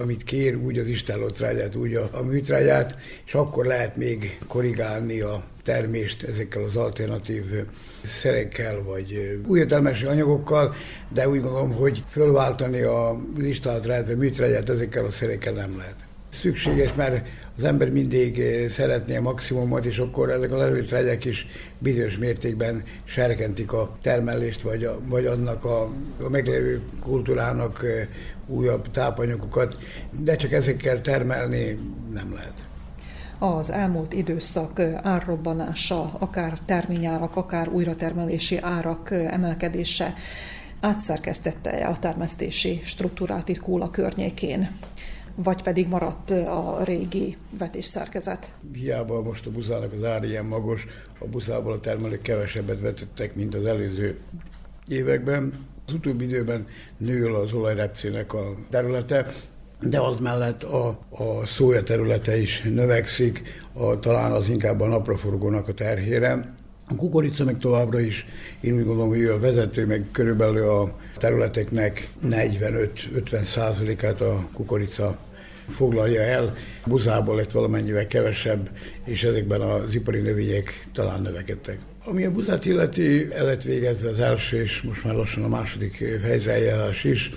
amit 0.00 0.24
kér, 0.24 0.56
úgy 0.56 0.78
az 0.78 0.86
istállótrágyát, 0.86 1.74
úgy 1.74 1.94
a, 1.94 2.08
a 2.12 2.22
műtrágyát, 2.22 2.96
és 3.26 3.34
akkor 3.34 3.66
lehet 3.66 3.96
még 3.96 4.38
korrigálni 4.48 5.20
a 5.20 5.44
termést 5.62 6.22
ezekkel 6.22 6.62
az 6.62 6.76
alternatív 6.76 7.44
szerekkel, 8.02 8.82
vagy 8.82 9.40
új 9.46 9.58
értelmes 9.58 10.02
anyagokkal, 10.02 10.74
de 11.12 11.28
úgy 11.28 11.40
gondolom, 11.40 11.72
hogy 11.72 12.02
fölváltani 12.10 12.80
a 12.80 13.20
istállótrágyát, 13.38 14.06
vagy 14.06 14.16
műtrágyát 14.16 14.68
ezekkel 14.68 15.04
a 15.04 15.10
szerekkel 15.10 15.52
nem 15.52 15.76
lehet 15.76 16.07
szükséges, 16.28 16.94
mert 16.94 17.26
az 17.58 17.64
ember 17.64 17.90
mindig 17.90 18.40
eh, 18.40 18.68
szeretné 18.68 19.16
a 19.16 19.20
maximumot, 19.20 19.84
és 19.84 19.98
akkor 19.98 20.30
ezek 20.30 20.52
a 20.52 20.56
levőtregyek 20.56 21.24
is 21.24 21.46
bizonyos 21.78 22.16
mértékben 22.16 22.82
serkentik 23.04 23.72
a 23.72 23.96
termelést, 24.02 24.62
vagy, 24.62 24.84
a, 24.84 24.98
vagy 25.06 25.26
annak 25.26 25.64
a, 25.64 25.82
a 26.22 26.28
meglévő 26.28 26.82
kultúrának 27.02 27.84
eh, 27.84 28.06
újabb 28.46 28.90
tápanyagokat, 28.90 29.78
de 30.20 30.36
csak 30.36 30.52
ezekkel 30.52 31.00
termelni 31.00 31.78
nem 32.12 32.34
lehet. 32.34 32.66
Az 33.38 33.70
elmúlt 33.70 34.12
időszak 34.12 34.78
eh, 34.78 34.94
árrobbanása, 35.02 36.12
akár 36.18 36.58
terményárak, 36.66 37.36
akár 37.36 37.68
újratermelési 37.68 38.58
árak 38.60 39.10
emelkedése 39.10 40.14
átszerkesztette 40.80 41.70
a 41.70 41.96
termesztési 41.96 42.80
struktúrát 42.84 43.48
itt 43.48 43.60
Kóla 43.60 43.90
környékén 43.90 44.78
vagy 45.42 45.62
pedig 45.62 45.88
maradt 45.88 46.30
a 46.30 46.80
régi 46.84 47.36
vetésszerkezet. 47.58 48.54
Hiába 48.72 49.22
most 49.22 49.46
a 49.46 49.50
buszának 49.50 49.92
az 49.92 50.04
ár 50.04 50.24
ilyen 50.24 50.44
magas, 50.44 50.86
a 51.18 51.26
buszából 51.26 51.72
a 51.72 51.80
termelők 51.80 52.22
kevesebbet 52.22 52.80
vetettek, 52.80 53.34
mint 53.34 53.54
az 53.54 53.66
előző 53.66 54.18
években. 54.88 55.52
Az 55.86 55.94
utóbbi 55.94 56.24
időben 56.24 56.64
nő 56.96 57.34
az 57.34 57.52
olajrepcének 57.52 58.32
a 58.32 58.54
területe, 58.70 59.26
de 59.80 60.00
az 60.00 60.18
mellett 60.18 60.62
a, 60.62 60.88
a 61.10 61.46
szója 61.46 61.82
területe 61.82 62.36
is 62.40 62.62
növekszik, 62.62 63.42
a, 63.72 63.98
talán 63.98 64.32
az 64.32 64.48
inkább 64.48 64.80
a 64.80 64.86
napraforgónak 64.86 65.68
a 65.68 65.74
terhére. 65.74 66.56
A 66.88 66.94
kukorica 66.96 67.44
meg 67.44 67.58
továbbra 67.58 68.00
is, 68.00 68.26
én 68.60 68.74
úgy 68.74 68.84
gondolom, 68.84 69.08
hogy 69.08 69.24
a 69.24 69.38
vezető, 69.38 69.86
meg 69.86 70.04
körülbelül 70.12 70.68
a 70.68 70.96
területeknek 71.16 72.08
45-50 72.24 73.42
százalékát 73.42 74.20
a 74.20 74.48
kukorica 74.52 75.18
foglalja 75.68 76.20
el, 76.22 76.56
buzából 76.86 77.36
lett 77.36 77.50
valamennyivel 77.50 78.06
kevesebb, 78.06 78.70
és 79.04 79.22
ezekben 79.22 79.60
az 79.60 79.94
ipari 79.94 80.20
növények 80.20 80.86
talán 80.92 81.22
növekedtek. 81.22 81.78
Ami 82.04 82.24
a 82.24 82.30
buzát 82.30 82.64
illeti, 82.64 83.28
el 83.32 83.44
lett 83.44 83.62
végezve 83.62 84.08
az 84.08 84.20
első, 84.20 84.62
és 84.62 84.82
most 84.82 85.04
már 85.04 85.14
lassan 85.14 85.44
a 85.44 85.48
második 85.48 86.04
fejzeljárás 86.22 87.04
is. 87.04 87.30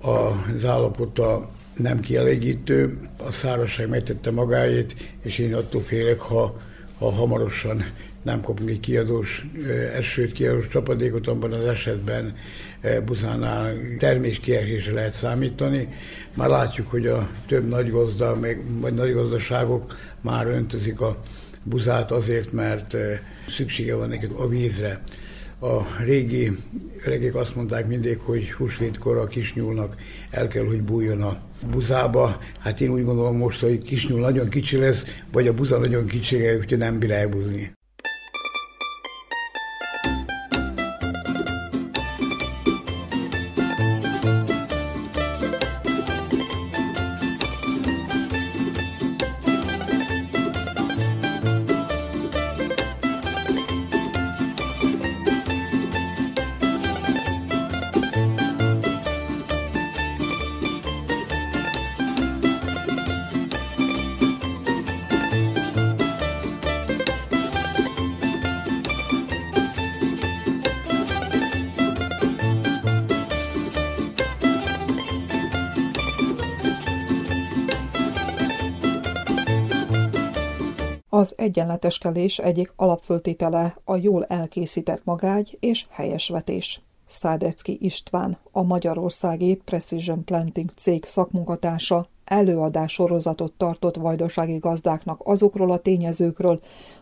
Az 0.00 0.64
állapota 0.64 1.50
nem 1.76 2.00
kielégítő, 2.00 2.98
a 3.16 3.32
szárazság 3.32 3.88
megtette 3.88 4.30
magáét, 4.30 4.94
és 5.22 5.38
én 5.38 5.54
attól 5.54 5.82
félek, 5.82 6.18
ha, 6.18 6.60
ha 6.98 7.10
hamarosan 7.10 7.84
nem 8.28 8.40
kapunk 8.40 8.70
egy 8.70 8.80
kiadós 8.80 9.46
esőt, 9.94 10.32
kiadós 10.32 10.68
csapadékot, 10.68 11.26
abban 11.26 11.52
az 11.52 11.64
esetben 11.64 12.36
Buzánál 13.04 13.74
termés 13.98 14.40
kiesésre 14.40 14.92
lehet 14.92 15.12
számítani. 15.12 15.88
Már 16.34 16.48
látjuk, 16.48 16.90
hogy 16.90 17.06
a 17.06 17.30
több 17.46 17.68
nagy 17.68 17.90
gazda, 17.90 18.34
meg, 18.34 18.62
vagy 18.80 18.94
nagy 18.94 19.12
gazdaságok 19.12 19.96
már 20.20 20.46
öntözik 20.46 21.00
a 21.00 21.20
buzát 21.62 22.10
azért, 22.10 22.52
mert 22.52 22.96
szüksége 23.48 23.94
van 23.94 24.08
neki 24.08 24.26
a 24.36 24.48
vízre. 24.48 25.00
A 25.60 26.02
régi 26.04 26.52
öregek 27.04 27.34
azt 27.34 27.54
mondták 27.54 27.86
mindig, 27.86 28.18
hogy 28.18 28.52
húsvétkor 28.52 29.16
a 29.16 29.26
kisnyúlnak 29.26 29.96
el 30.30 30.48
kell, 30.48 30.64
hogy 30.64 30.82
bújjon 30.82 31.22
a 31.22 31.40
buzába. 31.70 32.40
Hát 32.58 32.80
én 32.80 32.90
úgy 32.90 33.04
gondolom 33.04 33.36
most, 33.36 33.60
hogy 33.60 33.82
kisnyúl 33.82 34.20
nagyon 34.20 34.48
kicsi 34.48 34.76
lesz, 34.76 35.04
vagy 35.32 35.48
a 35.48 35.54
buza 35.54 35.78
nagyon 35.78 36.06
kicsi, 36.06 36.36
úgyhogy 36.36 36.78
nem 36.78 36.98
bír 36.98 37.10
elbúzni. 37.10 37.76
Egyenleteskelés 81.48 82.38
egyik 82.38 82.72
alapföltétele 82.76 83.76
a 83.84 83.96
jól 83.96 84.24
elkészített 84.24 85.04
magágy 85.04 85.56
és 85.60 85.86
helyes 85.90 86.28
vetés. 86.28 86.80
Szádecki 87.06 87.78
István, 87.80 88.38
a 88.52 88.62
Magyarországi 88.62 89.54
Precision 89.64 90.24
Planting 90.24 90.70
cég 90.76 91.04
szakmunkatársa 91.04 92.08
előadás 92.24 92.92
sorozatot 92.92 93.52
tartott 93.52 93.96
vajdasági 93.96 94.58
gazdáknak 94.58 95.20
azokról 95.24 95.70
a 95.70 95.78
tényezőkről, 95.78 96.60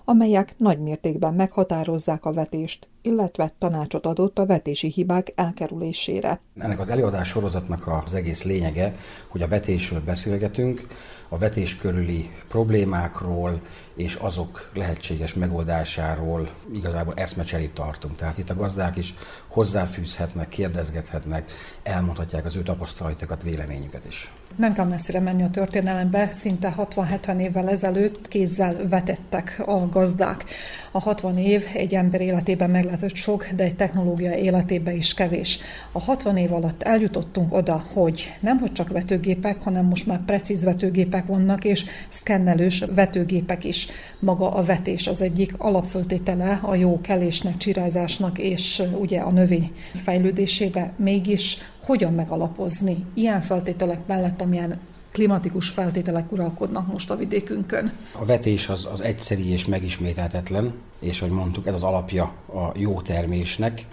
amelyek 0.08 0.54
nagy 0.58 0.78
mértékben 0.78 1.34
meghatározzák 1.34 2.24
a 2.24 2.32
vetést, 2.32 2.88
illetve 3.02 3.52
tanácsot 3.58 4.06
adott 4.06 4.38
a 4.38 4.46
vetési 4.46 4.88
hibák 4.88 5.32
elkerülésére. 5.34 6.40
Ennek 6.58 6.78
az 6.78 6.88
előadás 6.88 7.28
sorozatnak 7.28 8.02
az 8.04 8.14
egész 8.14 8.42
lényege, 8.42 8.94
hogy 9.28 9.42
a 9.42 9.48
vetésről 9.48 10.00
beszélgetünk, 10.00 10.86
a 11.28 11.38
vetés 11.38 11.76
körüli 11.76 12.30
problémákról 12.48 13.60
és 13.94 14.14
azok 14.14 14.70
lehetséges 14.74 15.34
megoldásáról 15.34 16.48
igazából 16.72 17.14
eszmecserét 17.16 17.74
tartunk. 17.74 18.16
Tehát 18.16 18.38
itt 18.38 18.50
a 18.50 18.54
gazdák 18.54 18.96
is 18.96 19.14
hozzáfűzhetnek, 19.46 20.48
kérdezgethetnek, 20.48 21.50
elmondhatják 21.82 22.44
az 22.44 22.56
ő 22.56 22.62
tapasztalatokat, 22.62 23.42
véleményüket 23.42 24.04
is. 24.04 24.32
Nem 24.56 24.72
kell 24.72 24.84
messzire 24.84 25.16
messzire 25.16 25.32
menni 25.32 25.42
a 25.42 25.60
történelembe, 25.60 26.32
szinte 26.32 26.74
60-70 26.78 27.40
évvel 27.40 27.68
ezelőtt 27.68 28.28
kézzel 28.28 28.88
vetettek 28.88 29.62
a 29.66 29.88
gazdák. 29.96 30.44
A 30.90 31.00
60 31.00 31.38
év 31.38 31.66
egy 31.74 31.94
ember 31.94 32.20
életében 32.20 32.70
meglehetett 32.70 33.14
sok, 33.14 33.48
de 33.56 33.64
egy 33.64 33.76
technológia 33.76 34.34
életében 34.34 34.94
is 34.94 35.14
kevés. 35.14 35.58
A 35.92 36.00
60 36.00 36.36
év 36.36 36.52
alatt 36.52 36.82
eljutottunk 36.82 37.54
oda, 37.54 37.84
hogy 37.92 38.32
nem 38.40 38.58
hogy 38.58 38.72
csak 38.72 38.88
vetőgépek, 38.88 39.62
hanem 39.62 39.84
most 39.84 40.06
már 40.06 40.24
precíz 40.24 40.64
vetőgépek 40.64 41.26
vannak, 41.26 41.64
és 41.64 41.84
szkennelős 42.08 42.84
vetőgépek 42.94 43.64
is. 43.64 43.86
Maga 44.18 44.50
a 44.50 44.64
vetés 44.64 45.06
az 45.06 45.22
egyik 45.22 45.54
alapföltétele 45.58 46.60
a 46.62 46.74
jó 46.74 47.00
kelésnek, 47.00 47.56
csirázásnak 47.56 48.38
és 48.38 48.82
ugye 49.00 49.20
a 49.20 49.30
növény 49.30 49.70
fejlődésébe. 49.92 50.92
Mégis 50.96 51.58
hogyan 51.84 52.12
megalapozni 52.12 53.04
ilyen 53.14 53.40
feltételek 53.40 54.06
mellett, 54.06 54.40
amilyen 54.40 54.78
klimatikus 55.16 55.68
feltételek 55.68 56.32
uralkodnak 56.32 56.92
most 56.92 57.10
a 57.10 57.16
vidékünkön. 57.16 57.92
A 58.12 58.24
vetés 58.24 58.68
az, 58.68 58.88
az 58.92 59.00
egyszerű 59.00 59.44
és 59.44 59.66
megismételhetetlen, 59.66 60.74
és 61.00 61.20
hogy 61.20 61.30
mondtuk, 61.30 61.66
ez 61.66 61.74
az 61.74 61.82
alapja 61.82 62.22
a 62.46 62.72
jó 62.74 63.00
termésnek. 63.00 63.86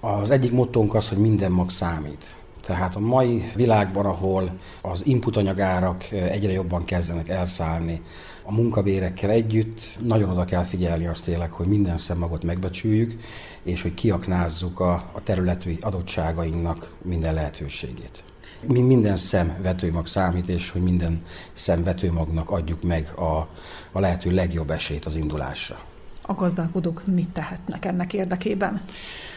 Az 0.00 0.30
egyik 0.30 0.52
mottónk 0.52 0.94
az, 0.94 1.08
hogy 1.08 1.18
minden 1.18 1.52
mag 1.52 1.70
számít. 1.70 2.34
Tehát 2.60 2.96
a 2.96 3.00
mai 3.00 3.52
világban, 3.54 4.06
ahol 4.06 4.58
az 4.82 5.06
inputanyagárak 5.06 6.10
egyre 6.10 6.52
jobban 6.52 6.84
kezdenek 6.84 7.28
elszállni 7.28 8.02
a 8.42 8.52
munkabérekkel 8.52 9.30
együtt, 9.30 9.80
nagyon 10.00 10.30
oda 10.30 10.44
kell 10.44 10.64
figyelni 10.64 11.06
azt 11.06 11.24
tényleg, 11.24 11.52
hogy 11.52 11.66
minden 11.66 11.98
szemmagot 11.98 12.44
megbecsüljük, 12.44 13.20
és 13.62 13.82
hogy 13.82 13.94
kiaknázzuk 13.94 14.80
a, 14.80 14.92
a 14.92 15.22
területi 15.22 15.78
adottságainknak 15.80 16.94
minden 17.02 17.34
lehetőségét. 17.34 18.24
Mi 18.66 18.80
minden 18.80 19.16
szem 19.16 19.56
vetőmag 19.62 20.06
számít, 20.06 20.48
és 20.48 20.70
hogy 20.70 20.82
minden 20.82 21.22
szem 21.52 21.84
vetőmagnak 21.84 22.50
adjuk 22.50 22.82
meg 22.82 23.12
a, 23.16 23.48
a 23.92 24.00
lehető 24.00 24.30
legjobb 24.30 24.70
esélyt 24.70 25.04
az 25.04 25.16
indulásra. 25.16 25.80
A 26.22 26.34
gazdálkodók 26.34 27.02
mit 27.06 27.28
tehetnek 27.28 27.84
ennek 27.84 28.12
érdekében? 28.12 28.82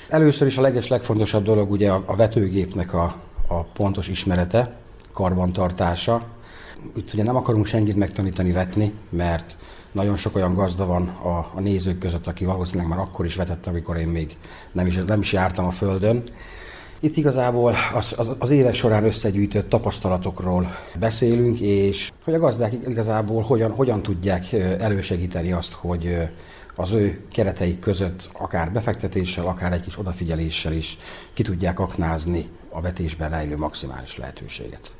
Először 0.09 0.47
is 0.47 0.57
a 0.57 0.61
leges 0.61 0.87
legfontosabb 0.87 1.43
dolog 1.43 1.71
ugye 1.71 1.91
a, 1.91 2.03
a 2.05 2.15
vetőgépnek 2.15 2.93
a, 2.93 3.15
a 3.47 3.63
pontos 3.63 4.07
ismerete, 4.07 4.75
karbantartása. 5.13 6.23
Itt 6.95 7.13
ugye 7.13 7.23
nem 7.23 7.35
akarunk 7.35 7.65
senkit 7.65 7.95
megtanítani 7.95 8.51
vetni, 8.51 8.93
mert 9.09 9.55
nagyon 9.91 10.17
sok 10.17 10.35
olyan 10.35 10.53
gazda 10.53 10.85
van 10.85 11.07
a, 11.07 11.37
a 11.55 11.59
nézők 11.59 11.97
között, 11.97 12.27
aki 12.27 12.45
valószínűleg 12.45 12.87
már 12.87 12.99
akkor 12.99 13.25
is 13.25 13.35
vetett, 13.35 13.65
amikor 13.67 13.97
én 13.97 14.07
még 14.07 14.37
nem 14.71 14.87
is, 14.87 14.95
nem 14.95 15.19
is 15.19 15.33
jártam 15.33 15.65
a 15.65 15.71
földön. 15.71 16.23
Itt 16.99 17.17
igazából 17.17 17.75
az, 17.93 18.13
az, 18.17 18.35
az 18.39 18.49
évek 18.49 18.73
során 18.73 19.03
összegyűjtött 19.03 19.69
tapasztalatokról 19.69 20.67
beszélünk, 20.99 21.59
és 21.59 22.11
hogy 22.23 22.33
a 22.33 22.39
gazdák 22.39 22.73
igazából 22.87 23.41
hogyan, 23.41 23.71
hogyan 23.71 24.01
tudják 24.01 24.53
elősegíteni 24.79 25.51
azt, 25.51 25.73
hogy 25.73 26.17
az 26.75 26.91
ő 26.91 27.25
kereteik 27.31 27.79
között 27.79 28.29
akár 28.33 28.71
befektetéssel, 28.71 29.45
akár 29.45 29.73
egy 29.73 29.81
kis 29.81 29.97
odafigyeléssel 29.97 30.73
is 30.73 30.97
ki 31.33 31.43
tudják 31.43 31.79
aknázni 31.79 32.49
a 32.69 32.81
vetésben 32.81 33.29
rejlő 33.29 33.57
maximális 33.57 34.17
lehetőséget. 34.17 34.95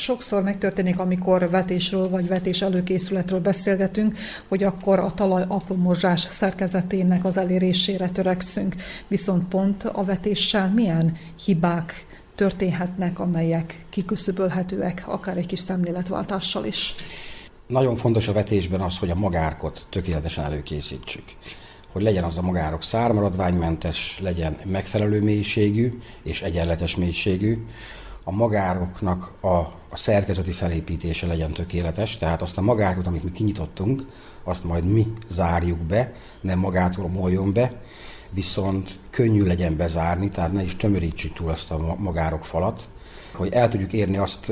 Sokszor 0.00 0.42
megtörténik, 0.42 0.98
amikor 0.98 1.50
vetésről 1.50 2.08
vagy 2.08 2.28
vetés 2.28 2.62
előkészületről 2.62 3.40
beszélgetünk, 3.40 4.18
hogy 4.48 4.64
akkor 4.64 4.98
a 4.98 5.14
talaj 5.14 5.44
apromozsás 5.48 6.20
szerkezetének 6.20 7.24
az 7.24 7.36
elérésére 7.36 8.08
törekszünk. 8.08 8.74
Viszont 9.08 9.44
pont 9.44 9.84
a 9.84 10.04
vetéssel 10.04 10.70
milyen 10.70 11.16
hibák 11.44 12.06
történhetnek, 12.34 13.18
amelyek 13.18 13.84
kiküszöbölhetőek, 13.90 15.04
akár 15.06 15.36
egy 15.36 15.46
kis 15.46 15.60
szemléletváltással 15.60 16.64
is. 16.64 16.94
Nagyon 17.66 17.96
fontos 17.96 18.28
a 18.28 18.32
vetésben 18.32 18.80
az, 18.80 18.98
hogy 18.98 19.10
a 19.10 19.14
magárkot 19.14 19.86
tökéletesen 19.90 20.44
előkészítsük. 20.44 21.24
Hogy 21.92 22.02
legyen 22.02 22.24
az 22.24 22.38
a 22.38 22.42
magárok 22.42 22.82
szármaradványmentes, 22.82 24.18
legyen 24.22 24.56
megfelelő 24.64 25.22
mélységű 25.22 25.98
és 26.22 26.42
egyenletes 26.42 26.96
mélységű, 26.96 27.58
a 28.24 28.32
magároknak 28.32 29.32
a, 29.40 29.56
a 29.88 29.96
szerkezeti 29.96 30.50
felépítése 30.50 31.26
legyen 31.26 31.52
tökéletes, 31.52 32.18
tehát 32.18 32.42
azt 32.42 32.58
a 32.58 32.60
magárkot, 32.60 33.06
amit 33.06 33.24
mi 33.24 33.32
kinyitottunk, 33.32 34.06
azt 34.44 34.64
majd 34.64 34.84
mi 34.84 35.12
zárjuk 35.28 35.78
be, 35.78 36.12
nem 36.40 36.58
magától 36.58 37.08
moljon 37.08 37.52
be, 37.52 37.72
viszont 38.30 38.98
könnyű 39.10 39.44
legyen 39.44 39.76
bezárni, 39.76 40.28
tehát 40.28 40.52
ne 40.52 40.62
is 40.62 40.76
tömörítsük 40.76 41.32
túl 41.32 41.50
azt 41.50 41.70
a 41.70 41.94
magárok 41.98 42.44
falat, 42.44 42.88
hogy 43.32 43.52
el 43.52 43.68
tudjuk 43.68 43.92
érni 43.92 44.16
azt 44.16 44.48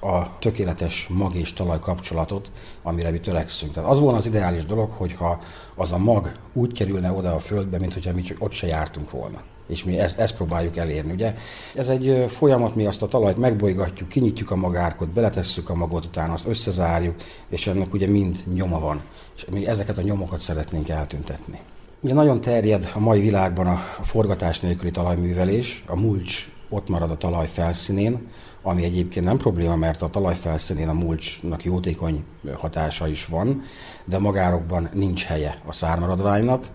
a 0.00 0.38
tökéletes 0.38 1.06
mag 1.08 1.34
és 1.34 1.52
talaj 1.52 1.78
kapcsolatot, 1.78 2.50
amire 2.82 3.10
mi 3.10 3.20
törekszünk. 3.20 3.72
Tehát 3.72 3.90
az 3.90 3.98
volna 3.98 4.18
az 4.18 4.26
ideális 4.26 4.64
dolog, 4.64 4.90
hogyha 4.90 5.42
az 5.74 5.92
a 5.92 5.98
mag 5.98 6.32
úgy 6.52 6.72
kerülne 6.72 7.12
oda 7.12 7.34
a 7.34 7.38
földbe, 7.38 7.78
mint 7.78 7.92
hogyha 7.92 8.12
mi 8.12 8.22
csak 8.22 8.36
ott 8.40 8.52
se 8.52 8.66
jártunk 8.66 9.10
volna 9.10 9.42
és 9.70 9.84
mi 9.84 9.98
ezt, 9.98 10.18
ezt 10.18 10.36
próbáljuk 10.36 10.76
elérni. 10.76 11.12
Ugye 11.12 11.34
ez 11.74 11.88
egy 11.88 12.26
folyamat, 12.28 12.74
mi 12.74 12.86
azt 12.86 13.02
a 13.02 13.06
talajt 13.06 13.36
megbolygatjuk, 13.36 14.08
kinyitjuk 14.08 14.50
a 14.50 14.56
magárkot, 14.56 15.08
beletesszük 15.08 15.70
a 15.70 15.74
magot, 15.74 16.04
utána 16.04 16.32
azt 16.32 16.46
összezárjuk, 16.46 17.14
és 17.48 17.66
ennek 17.66 17.92
ugye 17.92 18.06
mind 18.06 18.36
nyoma 18.54 18.78
van. 18.78 19.02
És 19.36 19.46
mi 19.50 19.66
ezeket 19.66 19.98
a 19.98 20.02
nyomokat 20.02 20.40
szeretnénk 20.40 20.88
eltüntetni. 20.88 21.58
Ugye 22.02 22.14
nagyon 22.14 22.40
terjed 22.40 22.90
a 22.94 22.98
mai 22.98 23.20
világban 23.20 23.66
a, 23.66 23.80
forgatás 24.02 24.60
nélküli 24.60 24.90
talajművelés, 24.90 25.84
a 25.86 26.00
mulcs 26.00 26.48
ott 26.68 26.88
marad 26.88 27.10
a 27.10 27.16
talaj 27.16 27.46
felszínén, 27.46 28.28
ami 28.62 28.84
egyébként 28.84 29.24
nem 29.26 29.36
probléma, 29.36 29.76
mert 29.76 30.02
a 30.02 30.08
talaj 30.08 30.34
felszínén 30.34 30.88
a 30.88 30.92
mulcsnak 30.92 31.64
jótékony 31.64 32.24
hatása 32.54 33.08
is 33.08 33.26
van, 33.26 33.62
de 34.04 34.18
magárokban 34.18 34.88
nincs 34.92 35.24
helye 35.24 35.58
a 35.66 35.72
szármaradványnak, 35.72 36.70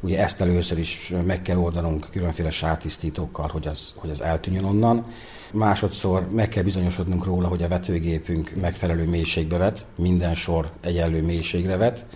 Ugye 0.00 0.22
ezt 0.22 0.40
először 0.40 0.78
is 0.78 1.12
meg 1.26 1.42
kell 1.42 1.56
oldanunk 1.56 2.08
különféle 2.10 2.50
sártisztítókkal, 2.50 3.48
hogy 3.52 3.66
az, 3.66 3.94
hogy 3.96 4.10
az 4.10 4.20
eltűnjön 4.20 4.64
onnan. 4.64 5.06
Másodszor 5.52 6.30
meg 6.30 6.48
kell 6.48 6.62
bizonyosodnunk 6.62 7.24
róla, 7.24 7.48
hogy 7.48 7.62
a 7.62 7.68
vetőgépünk 7.68 8.52
megfelelő 8.60 9.08
mélységbe 9.08 9.56
vet, 9.56 9.86
minden 9.96 10.34
sor 10.34 10.70
egyenlő 10.80 11.22
mélységre 11.22 11.76
vet. 11.76 12.06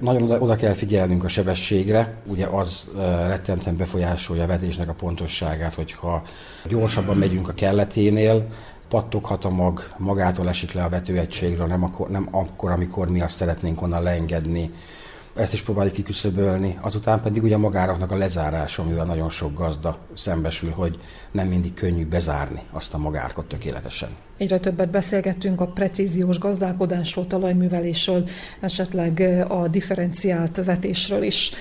Nagyon 0.00 0.22
oda, 0.22 0.38
oda 0.38 0.56
kell 0.56 0.72
figyelnünk 0.72 1.24
a 1.24 1.28
sebességre, 1.28 2.14
ugye 2.26 2.46
az 2.46 2.88
rettenten 3.26 3.76
befolyásolja 3.76 4.42
a 4.42 4.46
vetésnek 4.46 4.88
a 4.88 4.94
pontosságát, 4.94 5.74
hogyha 5.74 6.22
gyorsabban 6.68 7.16
megyünk 7.16 7.48
a 7.48 7.52
kelleténél, 7.52 8.46
pattoghat 8.88 9.44
a 9.44 9.50
mag, 9.50 9.94
magától 9.98 10.48
esik 10.48 10.72
le 10.72 10.82
a 10.82 10.88
vetőegységről, 10.88 11.66
nem 11.66 11.84
akkor, 11.84 12.08
nem 12.08 12.28
akkor, 12.30 12.70
amikor 12.70 13.08
mi 13.08 13.20
azt 13.20 13.36
szeretnénk 13.36 13.82
onnan 13.82 14.02
leengedni, 14.02 14.70
ezt 15.36 15.52
is 15.52 15.62
próbáljuk 15.62 15.94
kiküszöbölni, 15.94 16.78
azután 16.80 17.22
pedig 17.22 17.42
ugye 17.42 17.54
a 17.54 17.58
magáraknak 17.58 18.12
a 18.12 18.16
lezárása, 18.16 18.82
amivel 18.82 19.04
nagyon 19.04 19.30
sok 19.30 19.58
gazda 19.58 19.96
szembesül, 20.14 20.70
hogy 20.70 20.98
nem 21.30 21.48
mindig 21.48 21.74
könnyű 21.74 22.06
bezárni 22.06 22.62
azt 22.70 22.94
a 22.94 22.98
magárkot 22.98 23.48
tökéletesen. 23.48 24.08
Egyre 24.36 24.58
többet 24.58 24.90
beszélgettünk 24.90 25.60
a 25.60 25.66
precíziós 25.66 26.38
gazdálkodásról, 26.38 27.26
talajművelésről, 27.26 28.28
esetleg 28.60 29.44
a 29.48 29.68
differenciált 29.68 30.64
vetésről 30.64 31.22
is. 31.22 31.52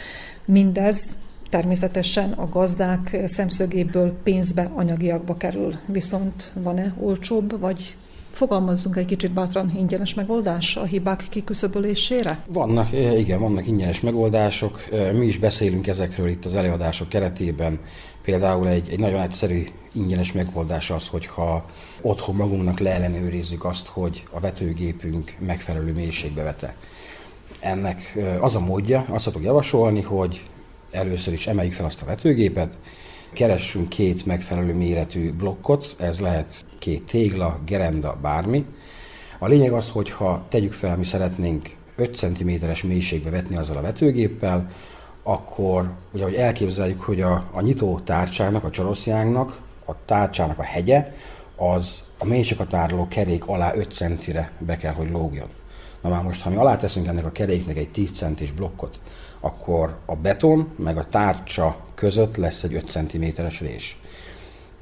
Mindez 0.46 1.18
természetesen 1.50 2.32
a 2.32 2.50
gazdák 2.50 3.18
szemszögéből 3.26 4.14
pénzbe, 4.24 4.72
anyagiakba 4.76 5.38
kerül. 5.38 5.76
Viszont 5.86 6.52
van-e 6.56 6.94
olcsóbb 7.00 7.60
vagy 7.60 7.96
Fogalmazzunk 8.34 8.96
egy 8.96 9.06
kicsit 9.06 9.32
bátran 9.32 9.74
ingyenes 9.78 10.13
megoldás 10.13 10.76
a 10.76 10.84
hibák 10.84 11.26
kiküszöbölésére? 11.30 12.43
Vannak, 12.48 12.91
igen, 12.91 13.39
vannak 13.39 13.67
ingyenes 13.67 14.00
megoldások. 14.00 14.86
Mi 14.91 15.26
is 15.26 15.38
beszélünk 15.38 15.88
ezekről 15.88 16.28
itt 16.28 16.46
az 16.46 16.56
előadások 16.56 17.10
keretében. 17.10 17.80
Például 18.22 18.67
egy, 18.67 18.89
egy 18.89 19.00
nagyon 19.00 19.22
egyszerű 19.22 19.67
ingyenes 19.91 20.32
megoldás 20.32 20.91
az, 20.91 21.08
hogyha 21.08 21.65
otthon 22.02 22.36
magunknak 22.36 22.80
leellenőrizzük 22.80 23.65
azt, 23.65 23.88
hogy 23.88 24.24
a 24.32 24.39
vetőgépünk 24.39 25.36
megfelelő 25.39 25.93
mélységbe 25.93 26.43
vete. 26.43 26.76
Ennek 27.60 28.17
az 28.39 28.56
a 28.56 28.60
módja, 28.60 29.06
azt 29.10 29.24
tudok 29.24 29.43
javasolni, 29.43 30.02
hogy 30.02 30.43
először 30.91 31.34
is 31.34 31.48
emeljük 31.48 31.74
fel 31.74 31.86
azt 31.86 32.02
a 32.02 32.06
vetőgépet, 32.06 32.78
keressünk 33.34 33.89
két 33.89 34.26
megfelelő 34.26 34.74
méretű 34.74 35.32
blokkot, 35.32 35.96
ez 36.00 36.19
lehet 36.19 36.65
két 36.84 37.04
tégla, 37.06 37.60
gerenda, 37.65 38.17
bármi. 38.22 38.65
A 39.39 39.48
lényeg 39.48 39.72
az, 39.72 39.89
hogy 39.89 40.10
ha 40.10 40.46
tegyük 40.50 40.74
fel, 40.74 40.98
mi 40.98 41.04
szeretnénk 41.04 41.76
5 41.96 42.15
cm-es 42.15 42.84
mélységbe 42.84 43.30
vetni 43.30 43.56
azzal 43.56 43.78
a 43.78 43.82
vetőgéppel, 43.82 44.72
akkor 45.24 45.91
ugye, 46.13 46.24
hogy 46.24 46.34
elképzeljük, 46.34 47.02
hogy 47.02 47.22
a, 47.22 47.50
a 47.52 47.62
nyitó 47.62 48.00
tárcsának, 48.00 48.63
a 48.63 48.69
csoroszjánknak, 48.69 49.62
a 49.86 50.06
tárcsának 50.06 50.60
a 50.60 50.63
hegye, 50.63 51.13
az 51.56 52.04
a 52.17 52.26
mélységhatároló 52.26 53.08
kerék 53.08 53.48
alá 53.48 53.76
5 53.76 53.91
centire 53.91 54.52
be 54.60 54.78
kell, 54.78 54.93
hogy 54.93 55.12
lógjon. 55.12 55.50
Na 56.02 56.10
már 56.10 56.24
most, 56.24 56.41
ha 56.41 56.50
mi 56.50 56.56
alá 56.56 56.76
teszünk 56.76 57.08
ennek 57.08 57.26
a 57.26 57.32
keréknek 57.32 57.78
egy 57.78 57.89
10 57.89 58.12
centis 58.12 58.52
blokkot, 58.52 59.00
akkor 59.39 59.98
a 60.06 60.15
beton 60.15 60.74
meg 60.78 60.98
a 60.98 61.10
tárcsa 61.10 61.78
között 61.96 62.36
lesz 62.36 62.63
egy 62.63 62.74
5 62.74 62.89
cm-es 62.89 63.62
rés. 63.62 63.98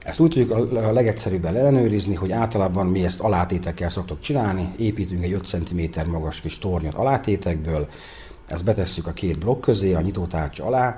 Ezt 0.04 0.20
úgy 0.20 0.30
tudjuk 0.30 0.76
a 0.76 0.92
legegyszerűbben 0.92 1.56
ellenőrizni, 1.56 2.16
hogy 2.16 2.32
általában 2.32 2.88
mi 2.88 3.04
ezt 3.04 3.20
alátétekkel 3.20 3.90
szoktuk 3.90 4.20
csinálni, 4.20 4.72
építünk 4.78 5.24
egy 5.24 5.34
5 5.34 5.46
cm 5.46 6.10
magas 6.10 6.42
kis 6.42 6.58
tornyot 6.58 6.94
alátétekből, 6.94 7.88
ezt 8.48 8.64
betesszük 8.64 9.08
a 9.08 9.12
két 9.12 9.40
blokk 9.40 9.62
közé, 9.62 9.94
a 9.94 10.02
nyitótárcsa 10.02 10.66
alá, 10.66 10.96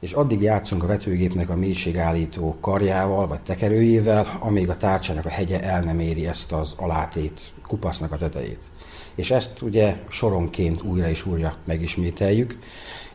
és 0.00 0.12
addig 0.12 0.40
játszunk 0.40 0.82
a 0.82 0.86
vetőgépnek 0.86 1.50
a 1.50 1.56
mélységállító 1.56 2.56
karjával 2.60 3.26
vagy 3.26 3.42
tekerőjével, 3.42 4.38
amíg 4.40 4.68
a 4.68 4.76
tárcsának 4.76 5.24
a 5.24 5.28
hegye 5.28 5.60
el 5.60 5.80
nem 5.80 6.00
éri 6.00 6.26
ezt 6.26 6.52
az 6.52 6.74
alátét 6.76 7.40
kupasznak 7.66 8.12
a 8.12 8.16
tetejét. 8.16 8.60
És 9.14 9.30
ezt 9.30 9.62
ugye 9.62 9.96
soronként 10.08 10.82
újra 10.82 11.08
és 11.08 11.26
újra 11.26 11.54
megismételjük. 11.64 12.58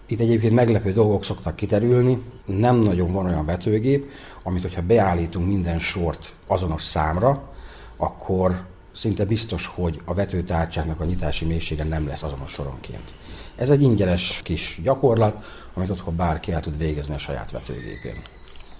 Itt 0.07 0.19
egyébként 0.19 0.53
meglepő 0.53 0.93
dolgok 0.93 1.23
szoktak 1.23 1.55
kiterülni, 1.55 2.21
nem 2.45 2.75
nagyon 2.75 3.11
van 3.11 3.25
olyan 3.25 3.45
vetőgép, 3.45 4.09
amit 4.43 4.61
hogyha 4.61 4.81
beállítunk 4.81 5.47
minden 5.47 5.79
sort 5.79 6.35
azonos 6.47 6.83
számra, 6.83 7.53
akkor 7.97 8.65
szinte 8.91 9.25
biztos, 9.25 9.65
hogy 9.65 10.01
a 10.05 10.13
vetőtárcsáknak 10.13 10.99
a 10.99 11.05
nyitási 11.05 11.45
mélysége 11.45 11.83
nem 11.83 12.07
lesz 12.07 12.23
azonos 12.23 12.51
soronként. 12.51 13.13
Ez 13.55 13.69
egy 13.69 13.81
ingyenes 13.81 14.41
kis 14.43 14.79
gyakorlat, 14.83 15.43
amit 15.73 15.89
otthon 15.89 16.15
bárki 16.15 16.51
el 16.51 16.61
tud 16.61 16.77
végezni 16.77 17.13
a 17.13 17.17
saját 17.17 17.51
vetőgépén. 17.51 18.21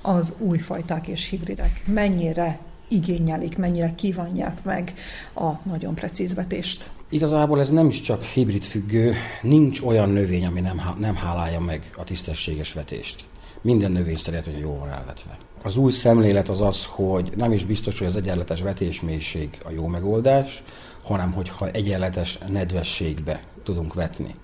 Az 0.02 0.34
új 0.38 0.58
fajták 0.58 1.08
és 1.08 1.30
hibridek 1.30 1.84
mennyire 1.86 2.60
igényelik, 2.88 3.58
mennyire 3.58 3.94
kívánják 3.96 4.64
meg 4.64 4.94
a 5.36 5.52
nagyon 5.64 5.96
precíz 5.96 6.36
vetést? 6.36 6.92
Igazából 7.10 7.60
ez 7.60 7.70
nem 7.70 7.88
is 7.88 8.02
csak 8.02 8.24
hibrid 8.24 8.64
függő, 8.64 9.14
nincs 9.42 9.82
olyan 9.82 10.10
növény, 10.10 10.46
ami 10.46 10.60
nem, 10.60 10.82
nem 11.00 11.16
hálálja 11.16 11.60
meg 11.60 11.90
a 11.98 12.04
tisztességes 12.04 12.74
vetést. 12.74 13.26
Minden 13.62 13.92
növény 13.92 14.18
szeret, 14.18 14.46
hogy 14.46 14.60
jó 14.60 14.78
van 14.80 14.90
elvetve. 14.90 15.38
Az 15.64 15.78
új 15.78 15.92
szemlélet 15.92 16.50
az 16.50 16.62
az, 16.62 16.86
hogy 16.86 17.32
nem 17.36 17.52
is 17.52 17.66
biztos, 17.66 17.98
hogy 17.98 18.08
az 18.08 18.16
egyenletes 18.16 18.62
vetésmélység 18.62 19.62
a 19.64 19.72
jó 19.72 19.88
megoldás, 19.88 20.64
hanem 21.04 21.32
hogyha 21.32 21.70
egyenletes 21.70 22.38
nedvességbe 22.48 23.44
tudunk 23.64 23.94
vetni. 23.94 24.36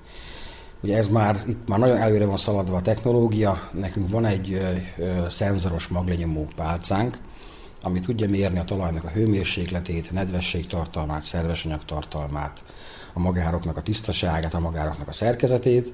Ugye 0.84 0.97
ez 0.97 1.08
már, 1.08 1.43
itt 1.47 1.67
már 1.67 1.80
nagyon 1.80 1.97
előre 1.97 2.25
van 2.25 2.38
szaladva 2.38 2.75
a 2.75 2.82
technológia, 2.82 3.69
nekünk 3.71 4.10
van 4.10 4.25
egy 4.25 4.54
ö, 4.54 4.71
ö, 4.97 5.30
szenzoros 5.30 5.88
maglenyomó 5.88 6.47
pálcánk, 6.56 7.17
ami 7.82 8.00
tudja 8.00 8.30
mérni 8.30 8.60
a 8.60 8.63
talajnak 8.63 9.04
a 9.04 9.10
hőmérsékletét, 9.10 10.12
nedvességtartalmát, 10.12 11.22
szervesanyag 11.22 11.86
tartalmát, 11.86 12.63
a 13.13 13.20
magároknak 13.20 13.78
a 13.78 13.82
tisztaságát, 13.82 14.54
a 14.54 14.60
magároknak 14.60 15.08
a 15.08 15.13
szerkezetét. 15.13 15.94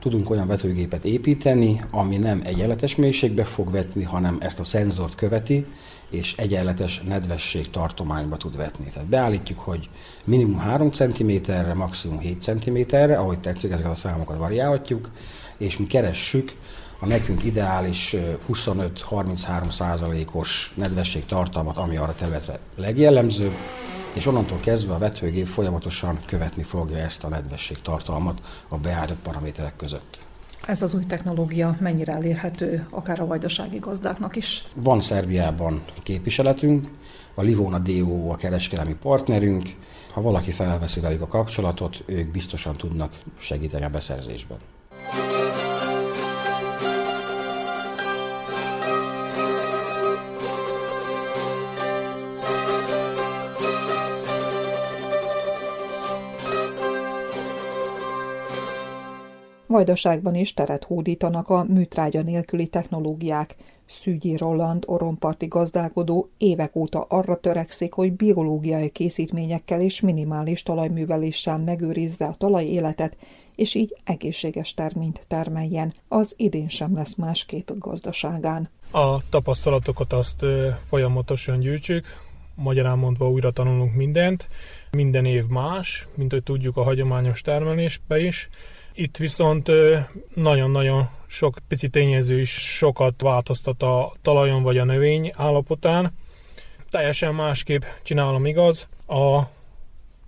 Tudunk 0.00 0.30
olyan 0.30 0.46
vetőgépet 0.46 1.04
építeni, 1.04 1.80
ami 1.90 2.16
nem 2.16 2.40
egyenletes 2.44 2.96
mélységbe 2.96 3.44
fog 3.44 3.70
vetni, 3.70 4.02
hanem 4.02 4.36
ezt 4.40 4.60
a 4.60 4.64
szenzort 4.64 5.14
követi, 5.14 5.66
és 6.10 6.34
egyenletes 6.36 7.00
nedvesség 7.00 7.70
tartományba 7.70 8.36
tud 8.36 8.56
vetni. 8.56 8.90
Tehát 8.92 9.08
beállítjuk, 9.08 9.58
hogy 9.58 9.88
minimum 10.24 10.58
3 10.58 10.90
cm-re, 10.90 11.74
maximum 11.74 12.18
7 12.18 12.42
cm-re, 12.42 13.18
ahogy 13.18 13.38
tetszik, 13.38 13.70
ezeket 13.70 13.90
a 13.90 13.94
számokat 13.94 14.36
variálhatjuk, 14.36 15.10
és 15.56 15.76
mi 15.76 15.86
keressük 15.86 16.56
a 17.02 17.06
nekünk 17.06 17.44
ideális 17.44 18.16
25-33 18.52 19.70
százalékos 19.70 20.72
nedvesség 20.74 21.24
tartalmat, 21.24 21.76
ami 21.76 21.96
arra 21.96 22.14
területre 22.14 22.58
legjellemzőbb, 22.76 23.54
és 24.12 24.26
onnantól 24.26 24.58
kezdve 24.60 24.94
a 24.94 24.98
vetőgép 24.98 25.46
folyamatosan 25.46 26.18
követni 26.26 26.62
fogja 26.62 26.96
ezt 26.96 27.24
a 27.24 27.28
nedvesség 27.28 27.80
tartalmat 27.80 28.40
a 28.68 28.76
beállított 28.76 29.22
paraméterek 29.22 29.76
között. 29.76 30.24
Ez 30.66 30.82
az 30.82 30.94
új 30.94 31.04
technológia 31.06 31.76
mennyire 31.80 32.12
elérhető 32.12 32.86
akár 32.90 33.20
a 33.20 33.26
vajdasági 33.26 33.78
gazdáknak 33.78 34.36
is? 34.36 34.64
Van 34.74 35.00
Szerbiában 35.00 35.82
képviseletünk, 36.02 36.88
a 37.34 37.42
Livona 37.42 37.78
DO 37.78 38.30
a 38.30 38.36
kereskedelmi 38.36 38.94
partnerünk. 38.94 39.74
Ha 40.12 40.20
valaki 40.20 40.50
felveszi 40.50 41.00
velük 41.00 41.20
a 41.20 41.26
kapcsolatot, 41.26 42.02
ők 42.06 42.30
biztosan 42.30 42.76
tudnak 42.76 43.18
segíteni 43.38 43.84
a 43.84 43.88
beszerzésben. 43.88 44.58
Vajdaságban 59.72 60.34
is 60.34 60.54
teret 60.54 60.84
hódítanak 60.84 61.48
a 61.48 61.64
műtrágya 61.68 62.22
nélküli 62.22 62.66
technológiák. 62.66 63.56
Szűgyi 63.86 64.36
Roland, 64.36 64.84
oromparti 64.86 65.46
gazdálkodó 65.46 66.30
évek 66.38 66.76
óta 66.76 67.06
arra 67.08 67.36
törekszik, 67.36 67.92
hogy 67.92 68.12
biológiai 68.12 68.90
készítményekkel 68.90 69.80
és 69.80 70.00
minimális 70.00 70.62
talajműveléssel 70.62 71.58
megőrizze 71.58 72.24
a 72.24 72.34
talaj 72.34 72.64
életet, 72.64 73.16
és 73.56 73.74
így 73.74 73.96
egészséges 74.04 74.74
terményt 74.74 75.24
termeljen. 75.28 75.92
Az 76.08 76.34
idén 76.36 76.68
sem 76.68 76.94
lesz 76.94 77.14
másképp 77.14 77.70
gazdaságán. 77.74 78.70
A 78.90 79.28
tapasztalatokat 79.28 80.12
azt 80.12 80.44
folyamatosan 80.88 81.58
gyűjtsük, 81.58 82.04
magyarán 82.54 82.98
mondva 82.98 83.30
újra 83.30 83.50
tanulunk 83.50 83.94
mindent. 83.94 84.48
Minden 84.90 85.24
év 85.24 85.46
más, 85.46 86.08
mint 86.14 86.32
hogy 86.32 86.42
tudjuk 86.42 86.76
a 86.76 86.82
hagyományos 86.82 87.40
termelésbe 87.40 88.20
is. 88.20 88.48
Itt 88.94 89.16
viszont 89.16 89.70
nagyon-nagyon 90.34 91.08
sok 91.26 91.56
pici 91.68 91.88
tényező 91.88 92.40
is 92.40 92.50
sokat 92.50 93.20
változtat 93.20 93.82
a 93.82 94.12
talajon 94.22 94.62
vagy 94.62 94.78
a 94.78 94.84
növény 94.84 95.32
állapotán. 95.34 96.12
Teljesen 96.90 97.34
másképp 97.34 97.82
csinálom 98.02 98.46
igaz. 98.46 98.88
A 99.06 99.42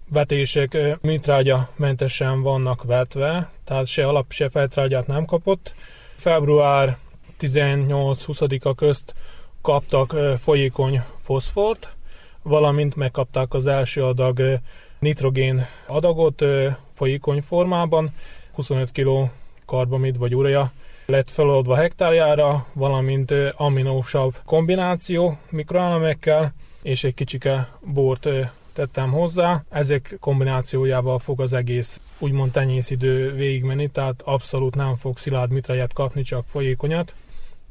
vetések 0.08 0.76
műtrágya 1.00 1.68
mentesen 1.76 2.42
vannak 2.42 2.84
vetve, 2.84 3.50
tehát 3.64 3.86
se 3.86 4.06
alap, 4.06 4.32
se 4.32 4.48
feltrágyát 4.48 5.06
nem 5.06 5.24
kapott. 5.24 5.74
Február 6.16 6.98
18-20-a 7.40 8.74
közt 8.74 9.14
kaptak 9.62 10.16
folyékony 10.38 11.02
foszfort, 11.18 11.94
valamint 12.42 12.96
megkapták 12.96 13.54
az 13.54 13.66
első 13.66 14.04
adag 14.04 14.60
nitrogén 14.98 15.66
adagot 15.86 16.44
folyékony 16.92 17.42
formában, 17.42 18.14
25 18.54 18.90
kg 18.90 19.30
karbamid 19.66 20.18
vagy 20.18 20.34
urea 20.34 20.72
lett 21.06 21.30
feloldva 21.30 21.76
hektárjára, 21.76 22.66
valamint 22.72 23.34
aminósav 23.52 24.34
kombináció 24.44 25.38
mikroelemekkel, 25.50 26.54
és 26.82 27.04
egy 27.04 27.14
kicsike 27.14 27.68
bort 27.80 28.28
tettem 28.72 29.10
hozzá. 29.10 29.64
Ezek 29.70 30.16
kombinációjával 30.20 31.18
fog 31.18 31.40
az 31.40 31.52
egész 31.52 32.00
úgymond 32.18 32.52
tenyészidő 32.52 33.32
végigmenni, 33.32 33.88
tehát 33.88 34.22
abszolút 34.22 34.74
nem 34.74 34.96
fog 34.96 35.16
szilárd 35.16 35.50
mitrajet 35.50 35.92
kapni, 35.92 36.22
csak 36.22 36.44
folyékonyat, 36.48 37.14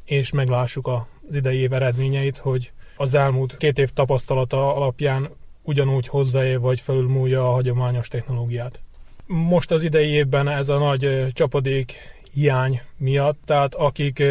és 0.06 0.32
meglássuk 0.32 0.88
az 0.88 1.36
idei 1.36 1.58
év 1.58 1.74
eredményeit, 1.74 2.38
hogy 2.38 2.72
az 2.98 3.14
elmúlt 3.14 3.58
két 3.58 3.78
év 3.78 3.90
tapasztalata 3.90 4.76
alapján 4.76 5.30
ugyanúgy 5.62 6.08
hozzáér 6.08 6.60
vagy 6.60 6.80
felülmúlja 6.80 7.48
a 7.50 7.52
hagyományos 7.52 8.08
technológiát. 8.08 8.83
Most 9.28 9.72
az 9.72 9.84
idei 9.84 10.10
évben 10.10 10.48
ez 10.48 10.70
a 10.70 10.78
nagy 10.78 11.28
csapadék 11.34 11.94
hiány 12.34 12.82
miatt, 12.98 13.40
tehát 13.46 13.76
akik 13.76 14.24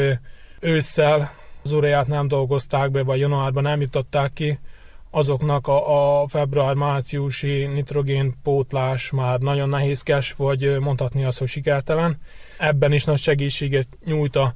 ősszel 0.60 1.32
az 1.62 1.72
ureát 1.72 2.06
nem 2.06 2.28
dolgozták 2.28 2.90
be, 2.90 3.02
vagy 3.02 3.18
januárban 3.18 3.62
nem 3.62 3.80
jutották 3.80 4.32
ki, 4.32 4.58
azoknak 5.10 5.66
a, 5.66 6.20
a 6.22 6.26
február-márciusi 6.26 7.64
nitrogén 7.66 8.34
pótlás 8.42 9.10
már 9.10 9.38
nagyon 9.38 9.68
nehézkes, 9.68 10.32
vagy 10.32 10.78
mondhatni 10.80 11.24
azt, 11.24 11.38
hogy 11.38 11.48
sikertelen. 11.48 12.20
Ebben 12.58 12.92
is 12.92 13.04
nagy 13.04 13.18
segítséget 13.18 13.86
nyújt 14.04 14.36
a 14.36 14.54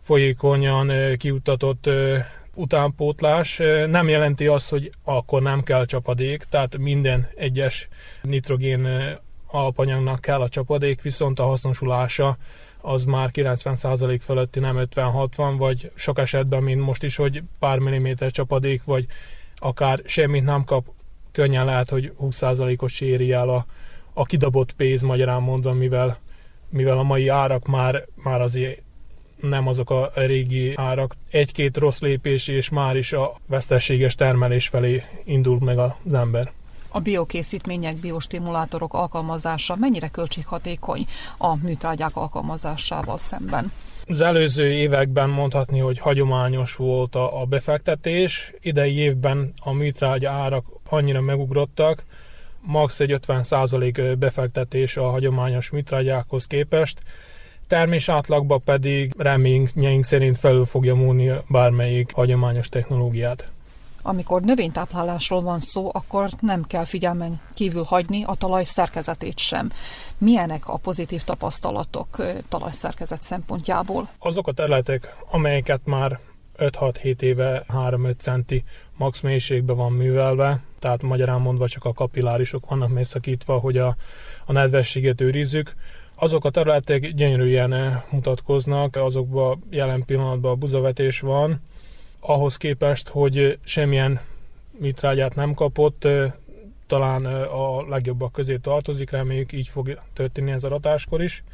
folyékonyan 0.00 1.16
kiutatott 1.16 1.88
utánpótlás. 2.54 3.56
Nem 3.86 4.08
jelenti 4.08 4.46
azt, 4.46 4.70
hogy 4.70 4.90
akkor 5.04 5.42
nem 5.42 5.62
kell 5.62 5.86
csapadék, 5.86 6.44
tehát 6.50 6.78
minden 6.78 7.28
egyes 7.34 7.88
nitrogén 8.22 8.88
alapanyagnak 9.52 10.20
kell 10.20 10.40
a 10.40 10.48
csapadék, 10.48 11.02
viszont 11.02 11.38
a 11.38 11.44
hasznosulása 11.44 12.36
az 12.80 13.04
már 13.04 13.30
90% 13.32 14.18
fölötti, 14.22 14.60
nem 14.60 14.76
50-60, 14.94 15.54
vagy 15.58 15.90
sok 15.94 16.18
esetben, 16.18 16.62
mint 16.62 16.80
most 16.80 17.02
is, 17.02 17.16
hogy 17.16 17.42
pár 17.58 17.78
milliméter 17.78 18.30
csapadék, 18.30 18.84
vagy 18.84 19.06
akár 19.56 20.00
semmit 20.04 20.44
nem 20.44 20.64
kap, 20.64 20.84
könnyen 21.32 21.64
lehet, 21.64 21.90
hogy 21.90 22.12
20%-os 22.20 23.00
éri 23.00 23.32
el 23.32 23.48
a, 23.48 23.66
a 24.12 24.24
kidobott 24.24 24.72
pénz, 24.72 25.02
magyarán 25.02 25.42
mondva, 25.42 25.72
mivel, 25.72 26.18
mivel 26.68 26.98
a 26.98 27.02
mai 27.02 27.28
árak 27.28 27.66
már, 27.66 28.04
már 28.14 28.40
azért 28.40 28.82
nem 29.40 29.66
azok 29.66 29.90
a 29.90 30.10
régi 30.14 30.72
árak. 30.76 31.14
Egy-két 31.30 31.76
rossz 31.76 32.00
lépés, 32.00 32.48
és 32.48 32.68
már 32.68 32.96
is 32.96 33.12
a 33.12 33.34
veszteséges 33.46 34.14
termelés 34.14 34.68
felé 34.68 35.02
indul 35.24 35.58
meg 35.60 35.78
az 35.78 36.14
ember. 36.14 36.52
A 36.92 37.00
biokészítmények, 37.00 37.96
biostimulátorok 37.96 38.94
alkalmazása 38.94 39.76
mennyire 39.76 40.08
költséghatékony 40.08 41.06
a 41.38 41.56
műtrágyák 41.56 42.16
alkalmazásával 42.16 43.18
szemben? 43.18 43.72
Az 44.06 44.20
előző 44.20 44.72
években 44.72 45.30
mondhatni, 45.30 45.78
hogy 45.78 45.98
hagyományos 45.98 46.76
volt 46.76 47.14
a, 47.14 47.44
befektetés, 47.48 48.52
idei 48.60 48.96
évben 48.96 49.52
a 49.60 49.72
műtrágya 49.72 50.30
árak 50.30 50.66
annyira 50.88 51.20
megugrottak, 51.20 52.04
max. 52.60 53.00
egy 53.00 53.18
50% 53.26 54.16
befektetés 54.18 54.96
a 54.96 55.10
hagyományos 55.10 55.70
műtrágyákhoz 55.70 56.46
képest, 56.46 57.00
termés 57.66 58.08
átlagban 58.08 58.60
pedig 58.64 59.14
reményeink 59.18 60.04
szerint 60.04 60.38
felül 60.38 60.64
fogja 60.64 60.94
múlni 60.94 61.30
bármelyik 61.48 62.12
hagyományos 62.12 62.68
technológiát. 62.68 63.50
Amikor 64.02 64.42
növénytáplálásról 64.42 65.42
van 65.42 65.60
szó, 65.60 65.90
akkor 65.92 66.30
nem 66.40 66.62
kell 66.62 66.84
figyelmen 66.84 67.40
kívül 67.54 67.82
hagyni 67.84 68.24
a 68.24 68.34
talaj 68.34 68.64
szerkezetét 68.64 69.38
sem. 69.38 69.70
Milyenek 70.18 70.68
a 70.68 70.76
pozitív 70.76 71.22
tapasztalatok 71.22 72.22
talajszerkezet 72.48 73.22
szempontjából? 73.22 74.08
Azok 74.18 74.46
a 74.46 74.52
területek, 74.52 75.16
amelyeket 75.30 75.80
már 75.84 76.18
5-6-7 76.58 77.20
éve 77.20 77.64
3-5 77.68 78.18
centi 78.18 78.64
max 78.96 79.20
mélységben 79.20 79.76
van 79.76 79.92
művelve, 79.92 80.60
tehát 80.78 81.02
magyarán 81.02 81.40
mondva 81.40 81.68
csak 81.68 81.84
a 81.84 81.92
kapillárisok 81.92 82.68
vannak 82.68 82.92
megszakítva, 82.92 83.58
hogy 83.58 83.78
a, 83.78 83.96
a 84.46 84.52
nedvességet 84.52 85.20
őrizzük. 85.20 85.74
Azok 86.14 86.44
a 86.44 86.50
területek 86.50 87.14
gyönyörűen 87.14 88.02
mutatkoznak, 88.10 88.96
azokban 88.96 89.62
jelen 89.70 90.04
pillanatban 90.04 90.58
buzavetés 90.58 91.20
van, 91.20 91.60
ahhoz 92.24 92.56
képest, 92.56 93.08
hogy 93.08 93.58
semmilyen 93.64 94.20
mitrágyát 94.78 95.34
nem 95.34 95.54
kapott, 95.54 96.08
talán 96.86 97.24
a 97.44 97.88
legjobbak 97.88 98.32
közé 98.32 98.56
tartozik, 98.56 99.10
reméljük 99.10 99.52
így 99.52 99.68
fog 99.68 100.00
történni 100.12 100.50
ez 100.50 100.64
a 100.64 100.68
ratáskor 100.68 101.22
is. 101.22 101.44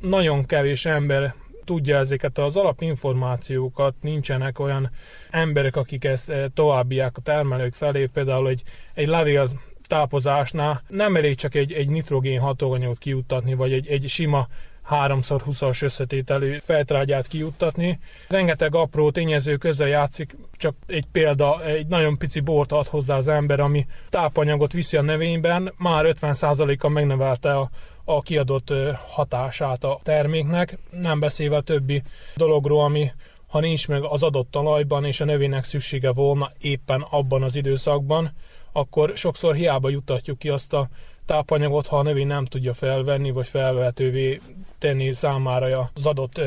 Nagyon 0.00 0.46
kevés 0.46 0.86
ember 0.86 1.34
tudja 1.64 1.96
ezeket 1.96 2.38
az 2.38 2.56
alapinformációkat, 2.56 3.94
nincsenek 4.00 4.58
olyan 4.58 4.90
emberek, 5.30 5.76
akik 5.76 6.04
ezt 6.04 6.32
továbbiák 6.54 7.16
a 7.16 7.20
termelők 7.20 7.74
felé, 7.74 8.06
például 8.06 8.48
egy, 8.48 8.62
egy 8.94 9.06
levél 9.06 9.48
tápozásnál 9.86 10.82
nem 10.88 11.16
elég 11.16 11.36
csak 11.36 11.54
egy, 11.54 11.72
egy 11.72 11.88
nitrogén 11.88 12.40
hatóanyagot 12.40 12.98
kiuttatni, 12.98 13.54
vagy 13.54 13.72
egy, 13.72 13.86
egy 13.86 14.08
sima 14.08 14.46
3x20-as 14.90 15.82
összetételű 15.82 16.58
feltrágyát 16.58 17.26
kijuttatni. 17.26 17.98
Rengeteg 18.28 18.74
apró 18.74 19.10
tényező 19.10 19.56
közre 19.56 19.86
játszik, 19.86 20.36
csak 20.52 20.74
egy 20.86 21.06
példa, 21.12 21.64
egy 21.64 21.86
nagyon 21.86 22.16
pici 22.16 22.40
bort 22.40 22.72
ad 22.72 22.86
hozzá 22.86 23.16
az 23.16 23.28
ember, 23.28 23.60
ami 23.60 23.86
tápanyagot 24.08 24.72
viszi 24.72 24.96
a 24.96 25.02
növényben, 25.02 25.72
már 25.76 26.04
50%-kal 26.20 26.90
megnevelte 26.90 27.56
a, 27.56 27.70
a 28.04 28.22
kiadott 28.22 28.72
hatását 29.06 29.84
a 29.84 29.98
terméknek, 30.02 30.78
nem 30.90 31.20
beszélve 31.20 31.56
a 31.56 31.60
többi 31.60 32.02
dologról, 32.36 32.84
ami 32.84 33.10
ha 33.48 33.60
nincs 33.60 33.88
meg 33.88 34.02
az 34.02 34.22
adott 34.22 34.50
talajban, 34.50 35.04
és 35.04 35.20
a 35.20 35.24
növénynek 35.24 35.64
szüksége 35.64 36.12
volna 36.12 36.50
éppen 36.58 37.04
abban 37.10 37.42
az 37.42 37.56
időszakban, 37.56 38.32
akkor 38.72 39.12
sokszor 39.14 39.54
hiába 39.54 39.88
jutatjuk 39.88 40.38
ki 40.38 40.48
azt 40.48 40.72
a 40.72 40.88
tápanyagot, 41.24 41.86
ha 41.86 41.98
a 41.98 42.02
növény 42.02 42.26
nem 42.26 42.44
tudja 42.44 42.74
felvenni, 42.74 43.30
vagy 43.30 43.46
felvehetővé 43.46 44.40
tenni 44.78 45.12
számára 45.12 45.90
az 45.94 46.06
adott 46.06 46.40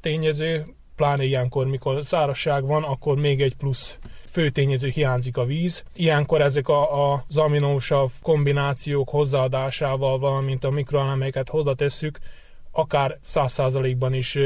tényező, 0.00 0.66
pláne 0.96 1.24
ilyenkor, 1.24 1.66
mikor 1.66 2.04
szárazság 2.04 2.66
van, 2.66 2.82
akkor 2.82 3.16
még 3.16 3.40
egy 3.40 3.56
plusz 3.56 3.98
fő 4.30 4.50
tényező 4.50 4.88
hiányzik 4.88 5.36
a 5.36 5.44
víz. 5.44 5.84
Ilyenkor 5.94 6.40
ezek 6.40 6.68
a, 6.68 7.12
a, 7.12 7.24
az 7.28 7.36
aminósav 7.36 8.10
kombinációk 8.22 9.08
hozzáadásával, 9.08 10.18
valamint 10.18 10.64
a 10.64 10.70
mikroelemeket 10.70 11.48
hozzatesszük, 11.48 12.18
akár 12.70 13.18
100%-ban 13.24 14.14
is 14.14 14.38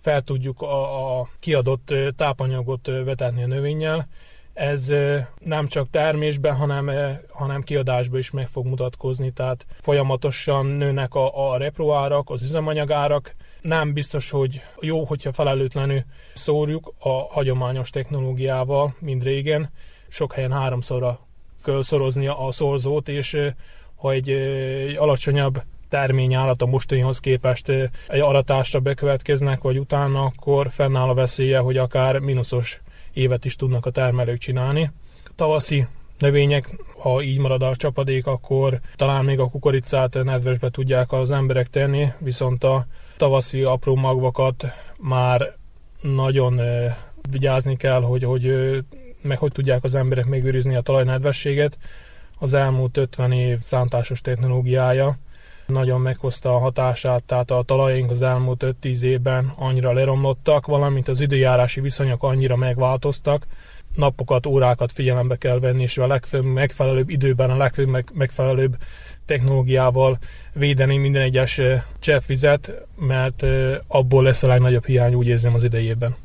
fel 0.00 0.22
tudjuk 0.22 0.62
a, 0.62 1.18
a 1.20 1.28
kiadott 1.40 1.94
tápanyagot 2.16 2.86
vetetni 2.86 3.42
a 3.42 3.46
növényel, 3.46 4.08
ez 4.52 4.92
nem 5.38 5.66
csak 5.66 5.90
termésben, 5.90 6.56
hanem, 6.56 6.90
hanem 7.28 7.62
kiadásban 7.62 8.18
is 8.18 8.30
meg 8.30 8.48
fog 8.48 8.66
mutatkozni, 8.66 9.30
tehát 9.30 9.66
folyamatosan 9.80 10.66
nőnek 10.66 11.14
a, 11.14 11.50
a 11.50 11.56
reproárak, 11.56 12.30
az 12.30 12.42
üzemanyagárak. 12.42 13.34
Nem 13.60 13.92
biztos, 13.92 14.30
hogy 14.30 14.60
jó, 14.80 15.04
hogyha 15.04 15.32
felelőtlenül 15.32 16.02
szórjuk 16.34 16.94
a 16.98 17.08
hagyományos 17.08 17.90
technológiával, 17.90 18.94
mint 18.98 19.22
régen. 19.22 19.70
Sok 20.08 20.32
helyen 20.32 20.52
háromszorra 20.52 21.18
kell 21.64 21.82
szorozni 21.82 22.26
a 22.26 22.48
szorzót, 22.50 23.08
és 23.08 23.36
ha 23.96 24.10
egy, 24.10 24.30
alacsonyabb 24.96 25.62
terményállat 25.88 26.62
a 26.62 26.66
mostanihoz 26.66 27.18
képest 27.18 27.68
egy 28.08 28.20
aratásra 28.20 28.80
bekövetkeznek, 28.80 29.62
vagy 29.62 29.78
utána, 29.78 30.24
akkor 30.24 30.70
fennáll 30.70 31.08
a 31.08 31.14
veszélye, 31.14 31.58
hogy 31.58 31.76
akár 31.76 32.18
mínuszos 32.18 32.80
évet 33.12 33.44
is 33.44 33.56
tudnak 33.56 33.86
a 33.86 33.90
termelők 33.90 34.38
csinálni. 34.38 34.90
Tavaszi 35.34 35.86
növények, 36.18 36.76
ha 36.98 37.22
így 37.22 37.38
marad 37.38 37.62
a 37.62 37.76
csapadék, 37.76 38.26
akkor 38.26 38.80
talán 38.96 39.24
még 39.24 39.38
a 39.38 39.48
kukoricát 39.48 40.24
nedvesbe 40.24 40.70
tudják 40.70 41.12
az 41.12 41.30
emberek 41.30 41.66
tenni, 41.66 42.12
viszont 42.18 42.64
a 42.64 42.86
tavaszi 43.16 43.62
apró 43.62 43.94
magvakat 43.94 44.66
már 44.98 45.56
nagyon 46.00 46.60
vigyázni 47.30 47.76
kell, 47.76 48.00
hogy, 48.02 48.22
hogy 48.22 48.54
meg 49.22 49.38
hogy 49.38 49.52
tudják 49.52 49.84
az 49.84 49.94
emberek 49.94 50.26
megőrizni 50.26 50.74
a 50.74 50.80
talajnedvességet. 50.80 51.78
Az 52.38 52.54
elmúlt 52.54 52.96
50 52.96 53.32
év 53.32 53.58
szántásos 53.60 54.20
technológiája 54.20 55.18
nagyon 55.66 56.00
meghozta 56.00 56.54
a 56.54 56.58
hatását, 56.58 57.24
tehát 57.24 57.50
a 57.50 57.62
talajaink 57.62 58.10
az 58.10 58.22
elmúlt 58.22 58.74
5-10 58.82 59.00
évben 59.00 59.52
annyira 59.56 59.92
leromlottak, 59.92 60.66
valamint 60.66 61.08
az 61.08 61.20
időjárási 61.20 61.80
viszonyok 61.80 62.22
annyira 62.22 62.56
megváltoztak, 62.56 63.46
napokat, 63.96 64.46
órákat 64.46 64.92
figyelembe 64.92 65.36
kell 65.36 65.58
venni, 65.58 65.82
és 65.82 65.98
a 65.98 66.06
legfőbb, 66.06 66.44
megfelelőbb 66.44 67.08
időben, 67.08 67.50
a 67.50 67.56
legfőbb, 67.56 68.04
megfelelőbb 68.12 68.76
technológiával 69.26 70.18
védeni 70.52 70.96
minden 70.96 71.22
egyes 71.22 71.60
cseppvizet, 71.98 72.72
mert 72.98 73.44
abból 73.86 74.22
lesz 74.22 74.42
a 74.42 74.46
legnagyobb 74.46 74.86
hiány, 74.86 75.14
úgy 75.14 75.28
érzem 75.28 75.54
az 75.54 75.64
idejében. 75.64 76.16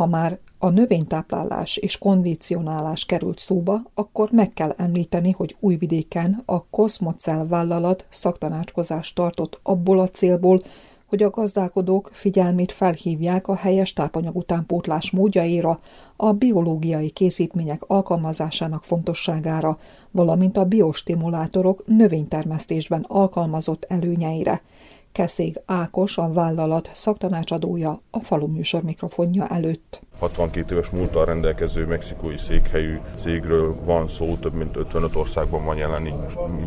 Ha 0.00 0.06
már 0.06 0.38
a 0.58 0.68
növénytáplálás 0.68 1.76
és 1.76 1.98
kondicionálás 1.98 3.04
került 3.04 3.38
szóba, 3.38 3.82
akkor 3.94 4.30
meg 4.32 4.52
kell 4.52 4.74
említeni, 4.76 5.30
hogy 5.30 5.56
Újvidéken 5.60 6.42
a 6.46 6.64
Cosmocell 6.64 7.46
vállalat 7.46 8.06
szaktanácskozást 8.08 9.14
tartott 9.14 9.60
abból 9.62 9.98
a 9.98 10.08
célból, 10.08 10.62
hogy 11.06 11.22
a 11.22 11.30
gazdálkodók 11.30 12.10
figyelmét 12.12 12.72
felhívják 12.72 13.48
a 13.48 13.56
helyes 13.56 13.92
tápanyag 13.92 14.36
utánpótlás 14.36 15.10
módjaira, 15.10 15.80
a 16.16 16.32
biológiai 16.32 17.10
készítmények 17.10 17.82
alkalmazásának 17.86 18.84
fontosságára, 18.84 19.78
valamint 20.10 20.56
a 20.56 20.64
biostimulátorok 20.64 21.82
növénytermesztésben 21.86 23.04
alkalmazott 23.08 23.84
előnyeire– 23.88 24.62
Keszég 25.12 25.60
Ákos, 25.66 26.18
a 26.18 26.32
vállalat 26.32 26.90
szaktanácsadója 26.94 28.00
a 28.10 28.20
falu 28.20 28.46
műsor 28.46 28.82
mikrofonja 28.82 29.46
előtt. 29.46 30.02
62 30.18 30.74
éves 30.74 30.90
múltal 30.90 31.24
rendelkező 31.24 31.86
mexikói 31.86 32.36
székhelyű 32.36 32.98
cégről 33.14 33.76
van 33.84 34.08
szó, 34.08 34.36
több 34.36 34.52
mint 34.52 34.76
55 34.76 35.16
országban 35.16 35.64
van 35.64 35.76
jelen, 35.76 36.06
így 36.06 36.14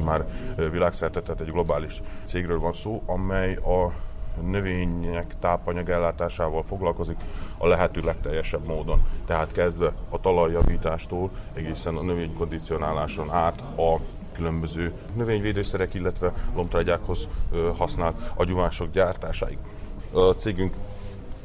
már 0.06 0.26
világszerte, 0.72 1.22
tehát 1.22 1.42
egy 1.42 1.52
globális 1.52 2.02
cégről 2.24 2.60
van 2.60 2.74
szó, 2.74 3.02
amely 3.06 3.56
a 3.56 3.94
növények 4.42 5.36
tápanyag 5.40 5.90
ellátásával 5.90 6.64
foglalkozik 6.64 7.18
a 7.58 7.68
lehető 7.68 8.02
legteljesebb 8.02 8.66
módon. 8.66 9.02
Tehát 9.26 9.52
kezdve 9.52 9.94
a 10.10 10.20
talajjavítástól 10.20 11.30
egészen 11.54 11.96
a 11.96 12.02
növénykondicionáláson 12.02 13.32
át 13.32 13.62
a 13.62 14.00
különböző 14.34 14.94
növényvédőszerek, 15.14 15.94
illetve 15.94 16.34
lomtrágyákhoz 16.56 17.28
használt 17.78 18.32
agyumások 18.36 18.92
gyártásáig. 18.92 19.58
A 20.12 20.20
cégünk 20.20 20.74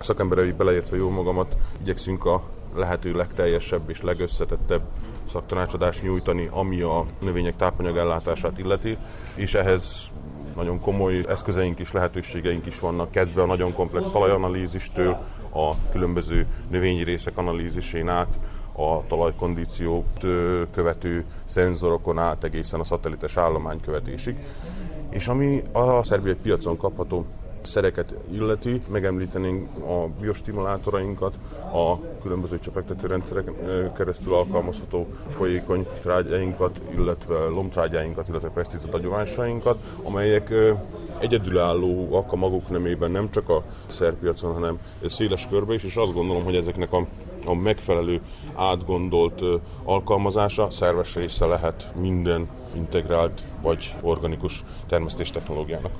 szakemberei 0.01 0.53
beleértve 0.53 0.97
jó 0.97 1.11
magamat 1.11 1.57
igyekszünk 1.81 2.25
a 2.25 2.43
lehető 2.75 3.13
legteljesebb 3.13 3.91
és 3.91 4.03
legösszetettebb 4.03 4.83
szaktanácsadást 5.31 6.03
nyújtani, 6.03 6.49
ami 6.53 6.81
a 6.81 7.07
növények 7.21 7.57
tápanyagellátását 7.57 8.59
illeti, 8.59 8.97
és 9.35 9.55
ehhez 9.55 10.11
nagyon 10.57 10.81
komoly 10.81 11.25
eszközeink 11.29 11.79
és 11.79 11.93
lehetőségeink 11.93 12.67
is 12.67 12.81
vannak, 12.81 13.11
kezdve 13.11 13.43
a 13.43 13.47
nagyon 13.47 13.73
komplex 13.73 14.09
talajanalízistől, 14.09 15.19
a 15.51 15.89
különböző 15.91 16.47
növényi 16.69 17.03
részek 17.03 17.37
analízisén 17.37 18.09
át, 18.09 18.39
a 18.79 19.07
talajkondíciót 19.07 20.27
követő 20.73 21.25
szenzorokon 21.45 22.19
át 22.19 22.45
egészen 22.45 22.81
a 22.81 22.85
szatelites 22.85 23.37
állomány 23.37 23.81
követésig. 23.81 24.37
És 25.11 25.29
ami 25.29 25.63
a 25.73 26.03
szerbiai 26.03 26.35
piacon 26.35 26.77
kapható 26.77 27.25
szereket 27.63 28.15
illeti, 28.33 28.83
megemlítenénk 28.89 29.69
a 29.79 30.07
biostimulátorainkat, 30.21 31.39
a 31.73 32.01
különböző 32.23 32.59
csepegtető 32.59 33.07
rendszereken 33.07 33.93
keresztül 33.97 34.35
alkalmazható 34.35 35.07
folyékony 35.29 35.87
trágyáinkat, 36.01 36.81
illetve 36.97 37.39
lomtrágyáinkat, 37.39 38.29
illetve 38.29 38.49
peszticid 38.49 38.95
agyovánsainkat, 38.95 39.79
amelyek 40.03 40.53
egyedülállóak 41.19 42.33
a 42.33 42.37
maguk 42.37 42.71
nemében 42.71 43.11
nem 43.11 43.31
csak 43.31 43.49
a 43.49 43.63
szerpiacon, 43.87 44.53
hanem 44.53 44.79
széles 45.07 45.47
körbe 45.51 45.75
is, 45.75 45.85
és 45.85 45.97
azt 45.97 46.13
gondolom, 46.13 46.45
hogy 46.45 46.57
ezeknek 46.57 46.93
a 46.93 47.07
a 47.49 47.55
megfelelő 47.55 48.21
átgondolt 48.55 49.43
alkalmazása 49.85 50.71
szerves 50.71 51.15
része 51.15 51.47
lehet 51.47 51.93
minden 52.01 52.49
integrált 52.77 53.47
vagy 53.63 53.95
organikus 54.01 54.65
termesztés 54.87 55.31
technológiának. 55.31 55.93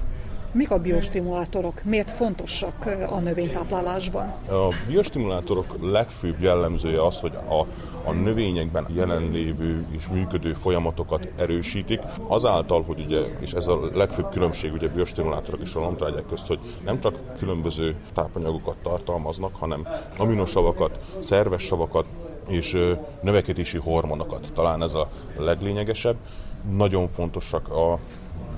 Mik 0.53 0.71
a 0.71 0.79
biostimulátorok? 0.79 1.83
Miért 1.85 2.11
fontosak 2.11 2.87
a 3.11 3.19
növénytáplálásban? 3.19 4.33
A 4.49 4.69
biostimulátorok 4.87 5.77
legfőbb 5.81 6.41
jellemzője 6.41 7.07
az, 7.07 7.21
hogy 7.21 7.33
a, 7.35 7.67
a 8.09 8.13
növényekben 8.13 8.87
jelenlévő 8.95 9.87
és 9.91 10.07
működő 10.07 10.53
folyamatokat 10.53 11.29
erősítik, 11.37 12.01
azáltal, 12.27 12.83
hogy 12.83 13.01
ugye, 13.01 13.21
és 13.41 13.53
ez 13.53 13.67
a 13.67 13.81
legfőbb 13.93 14.31
különbség 14.31 14.73
ugye 14.73 14.89
a 14.89 14.93
biostimulátorok 14.95 15.61
és 15.61 15.75
a 15.75 15.81
lomtrágyák 15.81 16.27
közt, 16.27 16.47
hogy 16.47 16.59
nem 16.85 17.01
csak 17.01 17.21
különböző 17.39 17.95
tápanyagokat 18.15 18.77
tartalmaznak, 18.83 19.57
hanem 19.57 19.87
aminosavakat, 20.19 20.99
szerves 21.19 21.63
savakat 21.63 22.07
és 22.49 22.77
növekedési 23.23 23.79
hormonokat. 23.79 24.53
Talán 24.55 24.83
ez 24.83 24.95
a 24.95 25.09
leglényegesebb. 25.37 26.17
Nagyon 26.71 27.09
fontosak 27.09 27.69
a 27.69 27.99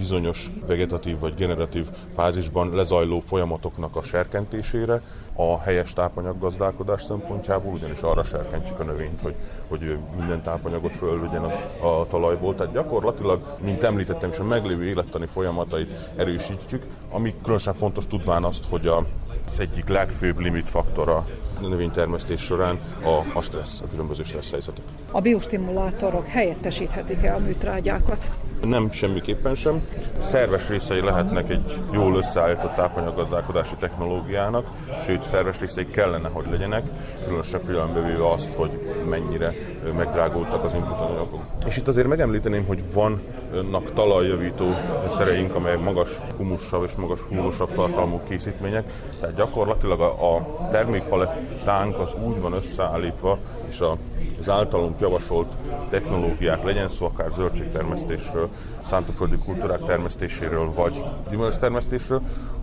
bizonyos 0.00 0.50
vegetatív 0.66 1.18
vagy 1.18 1.34
generatív 1.34 1.86
fázisban 2.14 2.74
lezajló 2.74 3.20
folyamatoknak 3.20 3.96
a 3.96 4.02
serkentésére, 4.02 5.02
a 5.34 5.60
helyes 5.60 5.92
tápanyaggazdálkodás 5.92 7.02
szempontjából, 7.02 7.72
ugyanis 7.72 8.00
arra 8.00 8.22
serkentjük 8.22 8.80
a 8.80 8.84
növényt, 8.84 9.20
hogy, 9.20 9.34
hogy 9.68 9.98
minden 10.16 10.42
tápanyagot 10.42 10.96
fölvegyen 10.96 11.44
a, 11.44 11.86
a 11.86 12.06
talajból. 12.08 12.54
Tehát 12.54 12.72
gyakorlatilag, 12.72 13.56
mint 13.62 13.82
említettem 13.82 14.30
is, 14.30 14.38
a 14.38 14.44
meglévő 14.44 14.84
élettani 14.84 15.26
folyamatait 15.26 16.10
erősítjük, 16.16 16.86
ami 17.10 17.34
különösen 17.42 17.74
fontos 17.74 18.06
tudván 18.06 18.44
azt, 18.44 18.64
hogy 18.68 18.86
a, 18.86 19.06
az 19.46 19.60
egyik 19.60 19.88
legfőbb 19.88 20.38
limitfaktora 20.38 21.26
a 21.62 21.68
növénytermesztés 21.68 22.40
során 22.40 22.80
a, 23.02 23.38
a 23.38 23.40
stressz, 23.40 23.80
a 23.80 23.88
különböző 23.90 24.22
stressz 24.22 24.50
helyzetek. 24.50 24.84
A 25.10 25.20
biostimulátorok 25.20 26.26
helyettesíthetik-e 26.26 27.34
a 27.34 27.38
műtrágyákat? 27.38 28.30
Nem, 28.64 28.90
semmiképpen 28.90 29.54
sem. 29.54 29.88
Szerves 30.18 30.68
részei 30.68 31.00
lehetnek 31.00 31.50
egy 31.50 31.74
jól 31.92 32.16
összeállított 32.16 32.74
tápanyaggazdálkodási 32.74 33.74
technológiának, 33.78 34.66
sőt, 35.00 35.22
szerves 35.22 35.60
részei 35.60 35.90
kellene, 35.90 36.28
hogy 36.28 36.46
legyenek, 36.50 36.82
különösen 37.24 37.60
figyelembe 37.60 38.00
véve 38.00 38.30
azt, 38.30 38.52
hogy 38.52 38.70
mennyire 39.08 39.54
megdrágultak 39.96 40.64
az 40.64 40.74
inputanyagok. 40.74 41.42
És 41.66 41.76
itt 41.76 41.86
azért 41.86 42.06
megemlíteném, 42.06 42.66
hogy 42.66 42.82
vannak 42.92 43.92
talajjavító 43.92 44.74
szereink, 45.08 45.54
amelyek 45.54 45.80
magas 45.80 46.10
humusav 46.36 46.84
és 46.84 46.92
magas 46.92 47.20
fluorosav 47.20 47.70
tartalmú 47.74 48.20
készítmények, 48.28 48.92
tehát 49.20 49.34
gyakorlatilag 49.36 50.00
a 50.00 50.68
termékpalettánk 50.70 51.98
az 51.98 52.14
úgy 52.26 52.40
van 52.40 52.52
összeállítva, 52.52 53.38
és 53.70 53.80
a 53.80 53.96
az 54.40 54.48
általunk 54.48 55.00
javasolt 55.00 55.52
technológiák, 55.90 56.64
legyen 56.64 56.88
szó 56.88 57.06
akár 57.06 57.30
zöldségtermesztésről, 57.30 58.48
szántóföldi 58.82 59.36
kultúrák 59.36 59.82
termesztéséről, 59.84 60.72
vagy 60.72 61.04
gyümölcs 61.30 61.56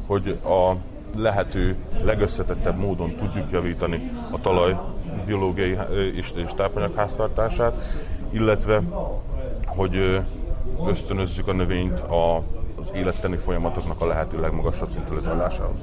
hogy 0.08 0.40
a 0.44 0.76
lehető 1.20 1.76
legösszetettebb 2.04 2.78
módon 2.78 3.16
tudjuk 3.16 3.52
javítani 3.52 4.12
a 4.32 4.42
talaj 4.42 4.78
biológiai 5.26 5.78
és, 6.16 6.32
és 6.36 6.52
tápanyagháztartását, 6.56 7.82
illetve 8.30 8.82
hogy 9.66 10.22
ösztönözzük 10.88 11.48
a 11.48 11.54
növényt 11.54 12.00
a, 12.00 12.36
az 12.80 12.92
életteni 12.96 13.38
folyamatoknak 13.38 14.02
a 14.02 14.06
lehető 14.06 14.40
legmagasabb 14.40 14.90
szintű 14.90 15.14
lezárásához. 15.14 15.80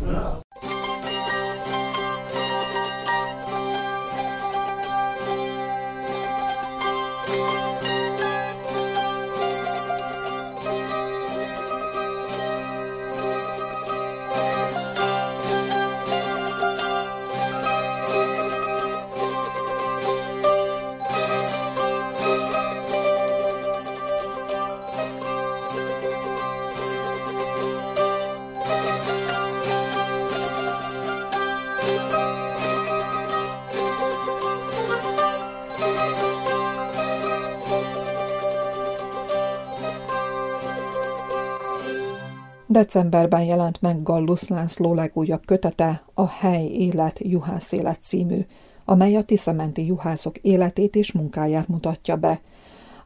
Decemberben 42.85 43.43
jelent 43.43 43.81
meg 43.81 44.03
Gallus 44.03 44.49
László 44.49 44.95
legújabb 44.95 45.45
kötete, 45.47 46.05
a 46.15 46.29
Hely 46.29 46.67
élet, 46.67 47.19
juhász 47.19 47.73
élet 47.73 47.99
című, 48.03 48.47
amely 48.85 49.17
a 49.17 49.23
tiszamenti 49.23 49.87
juhászok 49.87 50.39
életét 50.39 50.97
és 50.97 51.13
munkáját 51.13 51.69
mutatja 51.69 52.17
be. 52.17 52.41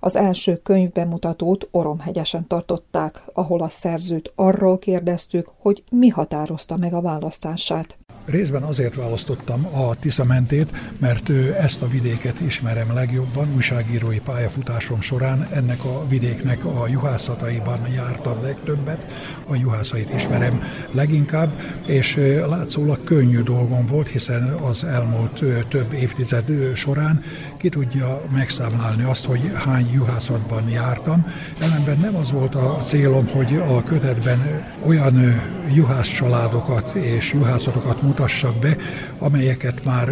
Az 0.00 0.16
első 0.16 0.56
könyvbemutatót 0.56 1.68
Oromhegyesen 1.70 2.46
tartották, 2.46 3.22
ahol 3.32 3.60
a 3.60 3.68
szerzőt 3.68 4.32
arról 4.34 4.78
kérdeztük, 4.78 5.52
hogy 5.58 5.82
mi 5.90 6.08
határozta 6.08 6.76
meg 6.76 6.94
a 6.94 7.00
választását. 7.00 7.98
Részben 8.30 8.62
azért 8.62 8.94
választottam 8.94 9.66
a 9.66 9.94
Tisza 9.94 10.24
mentét, 10.24 10.92
mert 10.98 11.30
ezt 11.60 11.82
a 11.82 11.88
vidéket 11.88 12.40
ismerem 12.40 12.94
legjobban, 12.94 13.48
újságírói 13.54 14.20
pályafutásom 14.20 15.00
során 15.00 15.48
ennek 15.52 15.84
a 15.84 16.06
vidéknek 16.08 16.64
a 16.64 16.86
juhászataiban 16.88 17.78
jártam 17.94 18.42
legtöbbet, 18.42 19.12
a 19.46 19.54
juhászait 19.54 20.14
ismerem 20.14 20.62
leginkább, 20.90 21.60
és 21.86 22.16
látszólag 22.48 23.04
könnyű 23.04 23.40
dolgom 23.40 23.86
volt, 23.86 24.08
hiszen 24.08 24.42
az 24.42 24.84
elmúlt 24.84 25.44
több 25.68 25.92
évtized 25.92 26.74
során 26.74 27.22
ki 27.56 27.68
tudja 27.68 28.22
megszámlálni 28.32 29.02
azt, 29.02 29.24
hogy 29.24 29.52
hány 29.54 29.90
juhászatban 29.92 30.68
jártam. 30.68 31.26
Ellenben 31.58 31.98
nem 31.98 32.16
az 32.16 32.32
volt 32.32 32.54
a 32.54 32.80
célom, 32.84 33.26
hogy 33.26 33.62
a 33.68 33.82
kötetben 33.82 34.64
olyan 34.86 35.42
juhász 35.74 36.08
családokat 36.08 36.94
és 36.94 37.32
juhászatokat 37.32 38.02
mutassak 38.18 38.56
be, 38.56 38.76
amelyeket 39.18 39.84
már 39.84 40.08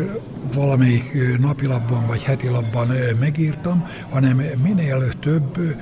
valamelyik 0.54 1.38
napilapban 1.38 2.06
vagy 2.06 2.22
hetilapban 2.22 2.92
megírtam, 3.20 3.86
hanem 4.10 4.42
minél 4.62 5.12
több 5.20 5.76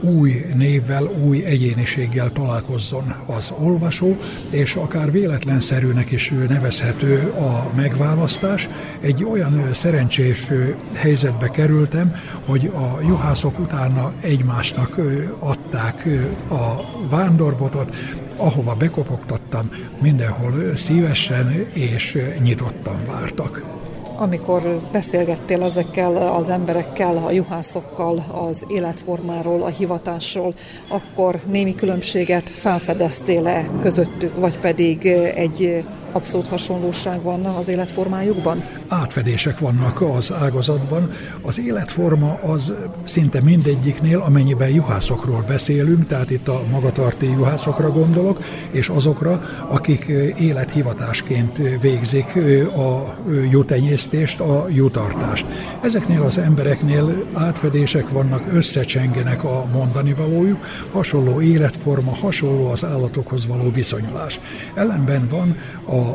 új 0.00 0.44
névvel, 0.54 1.08
új 1.24 1.44
egyéniséggel 1.44 2.32
találkozzon 2.32 3.14
az 3.26 3.54
olvasó, 3.58 4.16
és 4.50 4.74
akár 4.74 5.10
véletlenszerűnek 5.10 6.10
is 6.10 6.32
nevezhető 6.48 7.32
a 7.38 7.70
megválasztás. 7.76 8.68
Egy 9.00 9.24
olyan 9.24 9.68
szerencsés 9.72 10.50
helyzetbe 10.94 11.50
kerültem, 11.50 12.14
hogy 12.46 12.70
a 12.74 13.00
juhászok 13.00 13.58
utána 13.58 14.12
egymásnak 14.20 14.96
adták 15.38 16.06
a 16.48 16.80
vándorbotot, 17.08 17.96
ahova 18.36 18.74
bekopogtattam, 18.74 19.70
mindenhol 20.02 20.76
szívesen 20.76 21.66
és 21.72 22.18
nyitottan 22.42 23.06
vártak 23.06 23.85
amikor 24.16 24.80
beszélgettél 24.92 25.62
ezekkel 25.62 26.16
az 26.16 26.48
emberekkel, 26.48 27.16
a 27.16 27.30
juhászokkal, 27.30 28.24
az 28.32 28.64
életformáról, 28.68 29.62
a 29.62 29.68
hivatásról, 29.68 30.54
akkor 30.88 31.40
némi 31.50 31.74
különbséget 31.74 32.50
felfedeztél-e 32.50 33.68
közöttük, 33.80 34.36
vagy 34.38 34.58
pedig 34.58 35.06
egy 35.34 35.84
abszolút 36.16 36.46
hasonlóság 36.46 37.22
van 37.22 37.44
az 37.44 37.68
életformájukban? 37.68 38.64
Átfedések 38.88 39.58
vannak 39.58 40.00
az 40.00 40.32
ágazatban. 40.32 41.10
Az 41.42 41.60
életforma 41.60 42.38
az 42.42 42.74
szinte 43.04 43.40
mindegyiknél, 43.40 44.20
amennyiben 44.20 44.68
juhászokról 44.68 45.44
beszélünk, 45.48 46.06
tehát 46.06 46.30
itt 46.30 46.48
a 46.48 46.62
magatartó 46.70 47.26
juhászokra 47.26 47.90
gondolok, 47.90 48.38
és 48.70 48.88
azokra, 48.88 49.40
akik 49.68 50.04
élethivatásként 50.38 51.58
végzik 51.80 52.38
a 52.76 53.14
jutenyésztést, 53.50 53.74
tenyésztést, 53.86 54.40
a 54.40 54.66
jutartást. 54.68 55.46
Ezeknél 55.80 56.22
az 56.22 56.38
embereknél 56.38 57.24
átfedések 57.32 58.08
vannak, 58.08 58.42
összecsengenek 58.52 59.44
a 59.44 59.66
mondani 59.72 60.14
valójuk, 60.14 60.64
hasonló 60.92 61.40
életforma, 61.40 62.14
hasonló 62.14 62.70
az 62.70 62.84
állatokhoz 62.84 63.46
való 63.46 63.70
viszonyulás. 63.70 64.40
Ellenben 64.74 65.28
van 65.30 65.56
a 65.84 66.05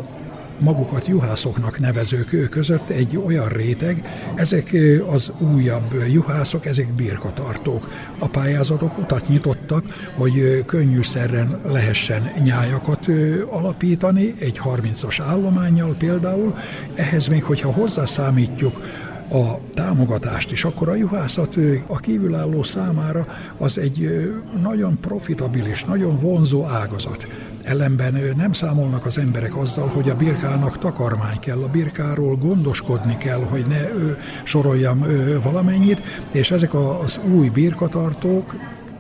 magukat 0.62 1.08
juhászoknak 1.08 1.80
nevezők 1.80 2.50
között 2.50 2.90
egy 2.90 3.18
olyan 3.26 3.48
réteg, 3.48 4.04
ezek 4.36 4.76
az 5.08 5.32
újabb 5.56 5.96
juhászok, 6.12 6.66
ezek 6.66 6.94
birkatartók. 6.94 7.90
A 8.20 8.28
pályázatok 8.28 8.98
utat 8.98 9.28
nyitottak, 9.28 9.84
hogy 10.16 10.64
könnyűszerren 10.66 11.60
lehessen 11.66 12.32
nyájakat 12.44 13.08
alapítani, 13.50 14.36
egy 14.40 14.62
30-as 14.64 15.20
állományjal 15.28 15.96
például. 15.96 16.56
Ehhez 16.96 17.28
még, 17.28 17.44
hogyha 17.44 17.72
hozzászámítjuk 17.72 18.80
a 19.32 19.60
támogatást 19.74 20.52
is, 20.52 20.64
akkor 20.64 20.90
a 20.90 20.96
juhászat 20.96 21.58
a 21.88 21.98
kívülálló 21.98 22.64
számára 22.64 23.26
az 23.58 23.78
egy 23.78 24.32
nagyon 24.62 25.00
profitabilis, 25.00 25.84
nagyon 25.84 26.18
vonzó 26.18 26.66
ágazat. 26.66 27.28
Ellenben 27.64 28.18
nem 28.38 28.54
számolnak 28.54 29.06
az 29.06 29.18
emberek 29.18 29.58
azzal, 29.58 29.88
hogy 29.88 30.10
a 30.10 30.16
birkának 30.16 30.80
takarmány 30.80 31.40
kell, 31.40 31.64
a 31.64 31.68
birkáról 31.68 32.36
gondoskodni 32.36 33.18
kell, 33.18 33.44
hogy 33.44 33.66
ne 33.68 33.80
soroljam 34.44 35.06
valamennyit, 35.44 36.02
és 36.32 36.52
ezek 36.52 36.74
az 36.74 37.20
új 37.34 37.50
birkatartók 37.50 38.56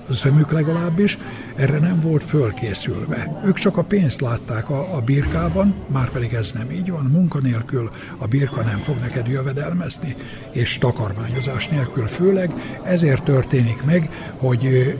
zömük 0.09 0.51
legalábbis, 0.51 1.17
erre 1.55 1.79
nem 1.79 1.99
volt 1.99 2.23
fölkészülve. 2.23 3.41
Ők 3.45 3.57
csak 3.57 3.77
a 3.77 3.83
pénzt 3.83 4.21
látták 4.21 4.69
a, 4.69 4.95
a 4.95 5.01
birkában, 5.01 5.75
már 5.87 6.09
pedig 6.09 6.33
ez 6.33 6.51
nem 6.51 6.71
így 6.71 6.91
van. 6.91 7.05
Munkanélkül 7.05 7.89
a 8.17 8.27
birka 8.27 8.61
nem 8.61 8.77
fog 8.77 8.95
neked 8.99 9.27
jövedelmezni, 9.27 10.15
és 10.51 10.77
takarmányozás 10.77 11.67
nélkül 11.67 12.07
főleg. 12.07 12.53
Ezért 12.83 13.23
történik 13.23 13.83
meg, 13.83 14.09
hogy 14.37 14.95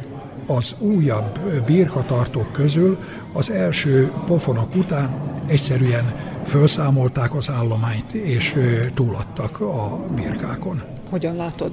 az 0.55 0.75
újabb 0.79 1.39
birkatartók 1.65 2.51
közül 2.51 2.97
az 3.33 3.51
első 3.51 4.11
pofonok 4.25 4.75
után 4.75 5.09
egyszerűen 5.47 6.15
felszámolták 6.43 7.35
az 7.35 7.49
állományt, 7.49 8.13
és 8.13 8.55
túladtak 8.93 9.59
a 9.59 9.99
birkákon. 10.15 10.81
Hogyan 11.09 11.35
látod 11.35 11.71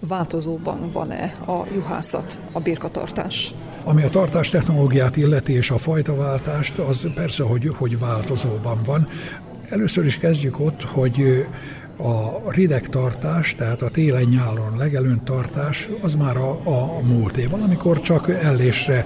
változóban 0.00 0.90
van-e 0.92 1.36
a 1.46 1.66
juhászat, 1.74 2.40
a 2.52 2.60
birkatartás? 2.60 3.54
Ami 3.84 4.02
a 4.02 4.08
tartás 4.08 4.48
technológiát 4.48 5.16
illeti 5.16 5.52
és 5.52 5.70
a 5.70 5.78
fajtaváltást, 5.78 6.78
az 6.78 7.14
persze, 7.14 7.44
hogy, 7.44 7.72
hogy 7.76 7.98
változóban 7.98 8.78
van. 8.84 9.08
Először 9.68 10.04
is 10.04 10.18
kezdjük 10.18 10.60
ott, 10.60 10.82
hogy 10.82 11.46
a 12.02 12.42
rideg 12.50 12.88
tartás, 12.88 13.54
tehát 13.54 13.82
a 13.82 13.88
télen-nyálon 13.88 14.76
legelőn 14.76 15.24
tartás, 15.24 15.88
az 16.00 16.14
már 16.14 16.36
a, 16.36 16.50
a 16.64 17.00
múlt 17.02 17.36
év. 17.36 17.50
Valamikor 17.50 18.00
csak 18.00 18.28
ellésre 18.28 19.04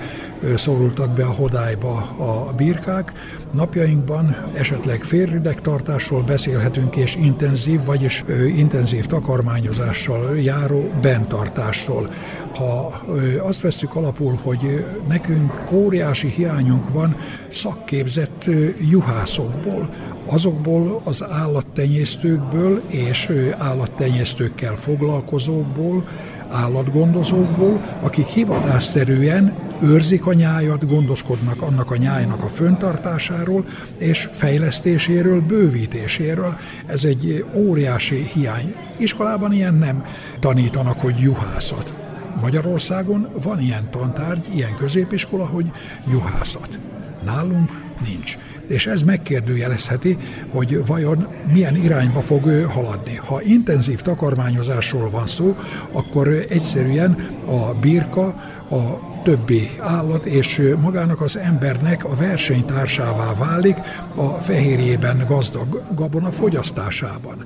szorultak 0.57 1.11
be 1.11 1.25
a 1.25 1.33
hodályba 1.33 1.93
a 2.19 2.53
birkák. 2.57 3.13
Napjainkban 3.53 4.37
esetleg 4.55 5.03
félrideg 5.03 5.61
tartásról 5.61 6.23
beszélhetünk, 6.23 6.97
és 6.97 7.17
intenzív, 7.17 7.85
vagyis 7.85 8.25
intenzív 8.57 9.07
takarmányozással 9.07 10.39
járó 10.39 10.91
bentartásról. 11.03 12.11
Ha 12.55 13.01
azt 13.39 13.61
veszük 13.61 13.95
alapul, 13.95 14.39
hogy 14.43 14.85
nekünk 15.09 15.73
óriási 15.73 16.29
hiányunk 16.29 16.91
van 16.91 17.17
szakképzett 17.49 18.45
juhászokból, 18.91 19.89
azokból 20.27 21.01
az 21.05 21.25
állattenyésztőkből 21.31 22.83
és 22.87 23.33
állattenyésztőkkel 23.59 24.77
foglalkozókból, 24.77 26.05
állatgondozókból, 26.51 27.81
akik 28.01 28.27
hivatásszerűen 28.27 29.65
őrzik 29.83 30.27
a 30.27 30.33
nyájat, 30.33 30.89
gondoskodnak 30.89 31.63
annak 31.63 31.91
a 31.91 31.97
nyájnak 31.97 32.43
a 32.43 32.49
föntartásáról 32.49 33.65
és 33.99 34.29
fejlesztéséről, 34.33 35.41
bővítéséről. 35.41 36.57
Ez 36.87 37.05
egy 37.05 37.45
óriási 37.55 38.23
hiány. 38.35 38.75
Iskolában 38.97 39.53
ilyen 39.53 39.75
nem 39.75 40.05
tanítanak, 40.41 41.01
hogy 41.01 41.19
juhászat. 41.19 41.93
Magyarországon 42.41 43.29
van 43.43 43.61
ilyen 43.61 43.91
tantárgy, 43.91 44.49
ilyen 44.55 44.77
középiskola, 44.77 45.47
hogy 45.47 45.71
juhászat. 46.11 46.79
Nálunk 47.25 47.71
nincs 48.05 48.37
és 48.69 48.87
ez 48.87 49.03
megkérdőjelezheti, 49.03 50.17
hogy 50.49 50.87
vajon 50.87 51.29
milyen 51.53 51.77
irányba 51.77 52.21
fog 52.21 52.67
haladni. 52.69 53.15
Ha 53.15 53.43
intenzív 53.43 54.01
takarmányozásról 54.01 55.11
van 55.11 55.27
szó, 55.27 55.57
akkor 55.93 56.29
egyszerűen 56.29 57.29
a 57.47 57.75
birka, 57.81 58.27
a 58.71 59.13
többi 59.25 59.71
állat 59.81 60.25
és 60.25 60.63
magának 60.81 61.21
az 61.21 61.37
embernek 61.37 62.05
a 62.05 62.17
versenytársává 62.17 63.35
válik 63.35 63.77
a 64.15 64.25
fehérjében 64.25 65.25
gazdag 65.29 65.83
gabona 65.95 66.33
fogyasztásában. 66.33 67.45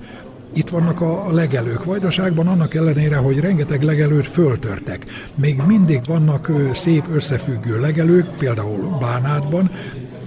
Itt 0.52 0.68
vannak 0.68 1.00
a 1.00 1.32
legelők 1.32 1.84
Vajdaságban, 1.84 2.46
annak 2.46 2.74
ellenére, 2.74 3.16
hogy 3.16 3.40
rengeteg 3.40 3.82
legelőt 3.82 4.26
föltörtek. 4.26 5.06
Még 5.34 5.62
mindig 5.66 6.00
vannak 6.06 6.50
szép 6.72 7.04
összefüggő 7.12 7.80
legelők, 7.80 8.36
például 8.38 8.96
Bánátban, 9.00 9.70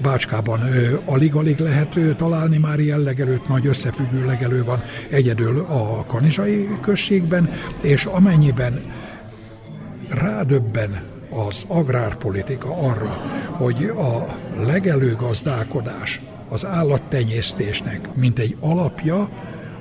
Bácskában 0.01 0.59
alig-alig 1.05 1.59
lehet 1.59 1.99
találni 2.17 2.57
már 2.57 2.79
ilyen 2.79 2.99
legelőt, 2.99 3.47
nagy 3.47 3.67
összefüggő 3.67 4.25
legelő 4.25 4.63
van 4.63 4.83
egyedül 5.09 5.59
a 5.59 6.05
kanizsai 6.05 6.67
községben, 6.81 7.49
és 7.81 8.05
amennyiben 8.05 8.79
rádöbben 10.09 11.01
az 11.29 11.65
agrárpolitika 11.67 12.69
arra, 12.77 13.21
hogy 13.47 13.85
a 13.85 14.37
legelő 14.65 15.15
gazdálkodás 15.15 16.21
az 16.49 16.65
állattenyésztésnek, 16.65 18.09
mint 18.15 18.39
egy 18.39 18.55
alapja 18.59 19.29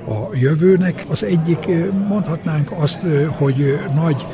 a 0.06 0.34
jövőnek, 0.34 1.04
az 1.08 1.24
egyik 1.24 1.66
mondhatnánk 2.08 2.72
azt, 2.72 3.06
hogy 3.28 3.78
nagy 3.94 4.26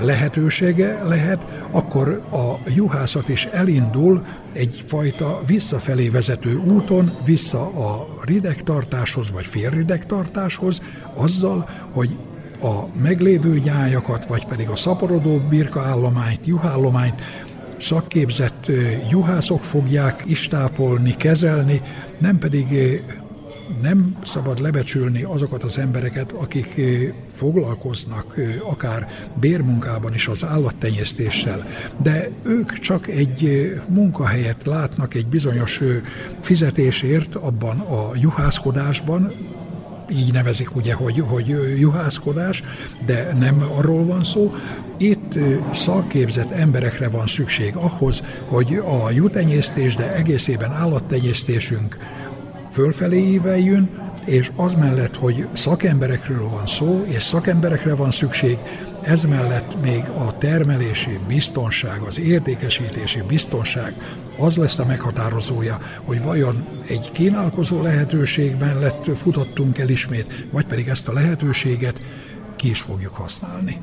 lehetősége 0.00 1.02
lehet, 1.02 1.46
akkor 1.70 2.22
a 2.32 2.70
juhászat 2.74 3.28
is 3.28 3.44
elindul 3.44 4.24
egyfajta 4.52 5.40
visszafelé 5.46 6.08
vezető 6.08 6.56
úton, 6.56 7.12
vissza 7.24 7.60
a 7.66 8.06
ridegtartáshoz 8.24 9.30
vagy 9.30 9.46
félridegtartáshoz, 9.46 10.80
azzal, 11.14 11.68
hogy 11.92 12.16
a 12.62 12.86
meglévő 13.02 13.58
nyájakat, 13.58 14.26
vagy 14.26 14.46
pedig 14.46 14.68
a 14.68 14.76
szaporodó 14.76 15.38
birkaállományt, 15.48 16.46
juhállományt 16.46 17.22
szakképzett 17.78 18.66
juhászok 19.10 19.64
fogják 19.64 20.22
istápolni, 20.26 21.16
kezelni, 21.16 21.80
nem 22.18 22.38
pedig 22.38 23.00
nem 23.82 24.16
szabad 24.24 24.60
lebecsülni 24.60 25.22
azokat 25.22 25.62
az 25.62 25.78
embereket, 25.78 26.32
akik 26.32 26.80
foglalkoznak 27.28 28.34
akár 28.68 29.08
bérmunkában 29.40 30.14
is 30.14 30.28
az 30.28 30.44
állattenyésztéssel, 30.44 31.66
de 32.02 32.28
ők 32.42 32.72
csak 32.78 33.08
egy 33.08 33.72
munkahelyet 33.88 34.64
látnak 34.64 35.14
egy 35.14 35.26
bizonyos 35.26 35.80
fizetésért 36.40 37.34
abban 37.34 37.78
a 37.78 38.10
juhászkodásban, 38.14 39.32
így 40.12 40.32
nevezik 40.32 40.76
ugye, 40.76 40.94
hogy, 40.94 41.22
hogy 41.26 41.78
juhászkodás, 41.78 42.62
de 43.06 43.36
nem 43.38 43.64
arról 43.76 44.04
van 44.04 44.24
szó. 44.24 44.54
Itt 44.96 45.38
szakképzett 45.72 46.50
emberekre 46.50 47.08
van 47.08 47.26
szükség 47.26 47.76
ahhoz, 47.76 48.22
hogy 48.46 48.82
a 48.84 49.10
jutenyésztés, 49.10 49.94
de 49.94 50.14
egészében 50.14 50.72
állattenyésztésünk 50.72 51.96
fölfelé 52.80 53.18
íveljön, 53.18 53.90
és 54.24 54.50
az 54.56 54.74
mellett, 54.74 55.16
hogy 55.16 55.46
szakemberekről 55.52 56.48
van 56.48 56.66
szó, 56.66 57.04
és 57.08 57.22
szakemberekre 57.22 57.94
van 57.94 58.10
szükség, 58.10 58.58
ez 59.02 59.24
mellett 59.24 59.80
még 59.82 60.04
a 60.08 60.38
termelési 60.38 61.18
biztonság, 61.28 62.00
az 62.00 62.20
értékesítési 62.20 63.22
biztonság 63.26 63.94
az 64.38 64.56
lesz 64.56 64.78
a 64.78 64.86
meghatározója, 64.86 65.78
hogy 66.04 66.22
vajon 66.22 66.64
egy 66.88 67.10
kínálkozó 67.12 67.82
lehetőség 67.82 68.56
mellett 68.60 69.16
futottunk 69.16 69.78
el 69.78 69.88
ismét, 69.88 70.46
vagy 70.50 70.64
pedig 70.66 70.88
ezt 70.88 71.08
a 71.08 71.12
lehetőséget 71.12 72.00
ki 72.56 72.70
is 72.70 72.80
fogjuk 72.80 73.14
használni. 73.14 73.80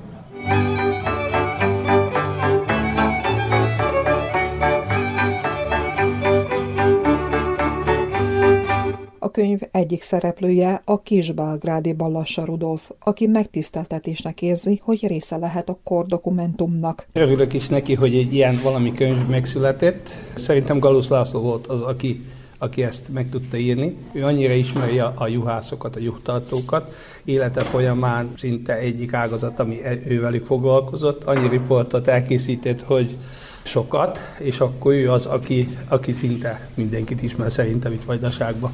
Könyv 9.31 9.59
egyik 9.71 10.01
szereplője 10.01 10.81
a 10.85 11.01
kisbálgrádi 11.01 11.93
Ballassa 11.93 12.45
Rudolf, 12.45 12.91
aki 12.99 13.27
megtiszteltetésnek 13.27 14.41
érzi, 14.41 14.81
hogy 14.83 15.07
része 15.07 15.37
lehet 15.37 15.69
a 15.69 15.79
kor 15.83 16.05
dokumentumnak. 16.05 17.07
Örülök 17.13 17.53
is 17.53 17.67
neki, 17.67 17.93
hogy 17.93 18.15
egy 18.15 18.33
ilyen 18.33 18.59
valami 18.63 18.91
könyv 18.91 19.27
megszületett. 19.27 20.09
Szerintem 20.35 20.79
Galusz 20.79 21.09
László 21.09 21.39
volt 21.39 21.67
az, 21.67 21.81
aki 21.81 22.25
aki 22.59 22.83
ezt 22.83 23.09
meg 23.13 23.29
tudta 23.29 23.57
írni. 23.57 23.97
Ő 24.11 24.23
annyira 24.23 24.53
ismeri 24.53 24.99
a, 24.99 25.13
a 25.17 25.27
juhászokat, 25.27 25.95
a 25.95 25.99
juhtartókat, 25.99 26.93
élete 27.25 27.61
folyamán 27.61 28.31
szinte 28.37 28.77
egyik 28.77 29.13
ágazat, 29.13 29.59
ami 29.59 29.83
e, 29.83 29.97
ővelük 30.07 30.45
foglalkozott, 30.45 31.23
annyi 31.23 31.47
riportot 31.47 32.07
elkészített, 32.07 32.81
hogy 32.81 33.17
sokat, 33.63 34.19
és 34.39 34.59
akkor 34.59 34.93
ő 34.93 35.11
az, 35.11 35.25
aki, 35.25 35.77
aki 35.87 36.11
szinte 36.11 36.69
mindenkit 36.73 37.21
ismer 37.21 37.51
szerintem 37.51 37.91
itt 37.91 38.03
Vajdaságban. 38.03 38.71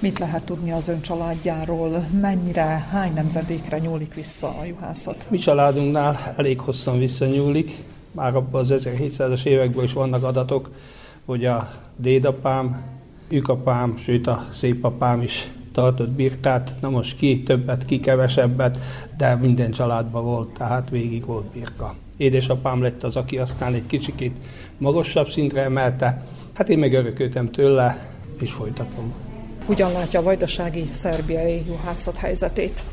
Mit 0.00 0.18
lehet 0.18 0.44
tudni 0.44 0.72
az 0.72 0.88
ön 0.88 1.00
családjáról? 1.00 2.06
Mennyire, 2.20 2.86
hány 2.90 3.12
nemzedékre 3.14 3.78
nyúlik 3.78 4.14
vissza 4.14 4.48
a 4.60 4.64
juhászat? 4.64 5.26
Mi 5.30 5.38
családunknál 5.38 6.16
elég 6.36 6.60
hosszan 6.60 6.98
visszanyúlik. 6.98 7.84
Már 8.12 8.36
abban 8.36 8.60
az 8.60 8.74
1700-as 8.76 9.44
években 9.44 9.84
is 9.84 9.92
vannak 9.92 10.24
adatok, 10.24 10.70
hogy 11.24 11.44
a 11.44 11.68
dédapám, 11.96 12.82
ükapám, 13.30 13.96
sőt 13.96 14.26
a 14.26 14.46
szépapám 14.50 15.22
is 15.22 15.52
tartott 15.72 16.10
birkát, 16.10 16.74
na 16.80 16.90
most 16.90 17.16
ki 17.16 17.42
többet, 17.42 17.84
ki 17.84 18.00
kevesebbet, 18.00 18.78
de 19.16 19.34
minden 19.34 19.70
családban 19.70 20.24
volt, 20.24 20.48
tehát 20.48 20.90
végig 20.90 21.26
volt 21.26 21.46
birka. 21.46 21.94
Édesapám 22.16 22.82
lett 22.82 23.02
az, 23.02 23.16
aki 23.16 23.38
aztán 23.38 23.74
egy 23.74 23.86
kicsikét 23.86 24.36
magasabb 24.78 25.28
szintre 25.28 25.62
emelte, 25.62 26.24
hát 26.54 26.68
én 26.68 26.78
meg 26.78 26.92
örököltem 26.92 27.50
tőle, 27.50 28.16
és 28.40 28.52
folytatom. 28.52 29.29
Hogyan 29.70 29.92
látja 29.92 30.20
a 30.20 30.22
vajdasági 30.22 30.88
szerbiai 30.92 31.62
juhászat 31.66 32.16
helyzetét? 32.16 32.84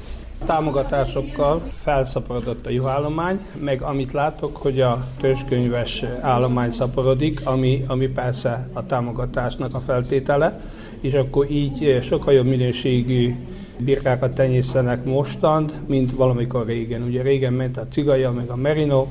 Támogatásokkal 0.45 1.61
felszaporodott 1.83 2.65
a 2.65 2.69
juhállomány, 2.69 3.39
meg 3.59 3.81
amit 3.81 4.11
látok, 4.11 4.57
hogy 4.57 4.81
a 4.81 5.07
törzskönyves 5.19 6.05
állomány 6.21 6.71
szaporodik, 6.71 7.41
ami, 7.43 7.83
ami 7.87 8.07
persze 8.07 8.67
a 8.73 8.85
támogatásnak 8.85 9.75
a 9.75 9.79
feltétele, 9.79 10.61
és 11.01 11.13
akkor 11.13 11.51
így 11.51 11.99
sokkal 12.03 12.33
jobb 12.33 12.45
minőségű 12.45 13.35
birkákat 13.77 14.33
tenyészenek 14.33 15.05
mostan, 15.05 15.69
mint 15.85 16.11
valamikor 16.11 16.65
régen. 16.65 17.01
Ugye 17.01 17.21
régen 17.21 17.53
ment 17.53 17.77
a 17.77 17.87
cigaja, 17.91 18.31
meg 18.31 18.49
a 18.49 18.55
merino, 18.55 19.07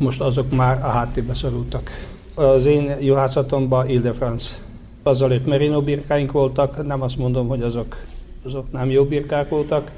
most 0.00 0.20
azok 0.20 0.54
már 0.54 0.84
a 0.84 0.88
háttérbe 0.88 1.34
szorultak. 1.34 1.90
Az 2.34 2.64
én 2.64 2.96
juhászatomban 3.00 3.88
Ile-France 3.88 4.56
azzal 5.06 5.40
merino 5.44 5.80
birkáink 5.80 6.32
voltak, 6.32 6.86
nem 6.86 7.02
azt 7.02 7.16
mondom, 7.16 7.48
hogy 7.48 7.62
azok, 7.62 7.96
azok 8.44 8.72
nem 8.72 8.90
jó 8.90 9.04
birkák 9.04 9.48
voltak, 9.48 9.90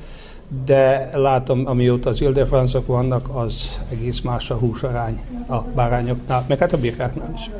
de 0.64 1.10
látom, 1.12 1.66
amióta 1.66 2.08
az 2.08 2.20
Ildefrancok 2.20 2.86
vannak, 2.86 3.28
az 3.32 3.80
egész 3.90 4.20
más 4.20 4.50
a 4.50 4.54
húsarány 4.54 5.20
a 5.46 5.60
bárányoknál, 5.60 6.44
meg 6.48 6.58
hát 6.58 6.72
a 6.72 6.78
birkáknál 6.78 7.32
is. 7.34 7.50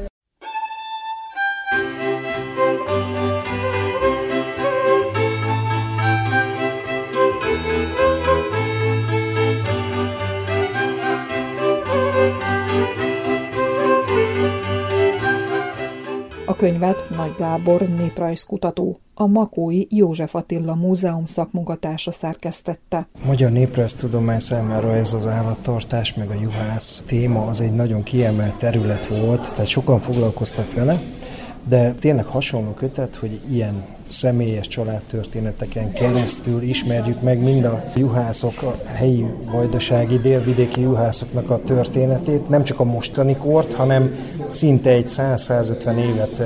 Könyvet 16.59 17.05
Nagy 17.17 17.35
Gábor 17.39 17.89
néprajzkutató, 17.89 19.01
a 19.15 19.27
Makói 19.27 19.87
József 19.89 20.35
Attila 20.35 20.75
Múzeum 20.75 21.25
szakmunkatársa 21.25 22.13
szerkesztette. 22.13 23.09
Magyar 23.27 23.51
néprajztudomány 23.51 24.39
számára 24.39 24.95
ez 24.95 25.13
az 25.13 25.27
állattartás 25.27 26.15
meg 26.15 26.31
a 26.31 26.35
juhász 26.43 27.03
téma 27.07 27.47
az 27.47 27.61
egy 27.61 27.73
nagyon 27.73 28.03
kiemelt 28.03 28.55
terület 28.55 29.07
volt, 29.07 29.55
tehát 29.55 29.67
sokan 29.67 29.99
foglalkoztak 29.99 30.75
vele, 30.75 31.01
de 31.69 31.93
tényleg 32.01 32.27
hasonló 32.27 32.71
kötet, 32.71 33.17
hogy 33.17 33.41
ilyen 33.51 33.85
személyes 34.09 34.69
családtörténeteken 34.69 35.93
keresztül 35.93 36.63
ismerjük 36.63 37.23
meg 37.23 37.43
mind 37.43 37.65
a 37.65 37.85
juhászok, 37.97 38.63
a 38.63 38.75
helyi 38.85 39.27
vajdasági, 39.51 40.19
délvidéki 40.19 40.81
juhászoknak 40.81 41.51
a 41.51 41.61
történetét, 41.65 42.49
nem 42.49 42.65
csak 42.65 42.81
a 42.81 42.85
mostani 42.85 43.37
kort, 43.37 43.73
hanem 43.73 44.15
szinte 44.47 44.91
egy 44.91 45.07
100-150 45.07 45.97
évet 45.97 46.43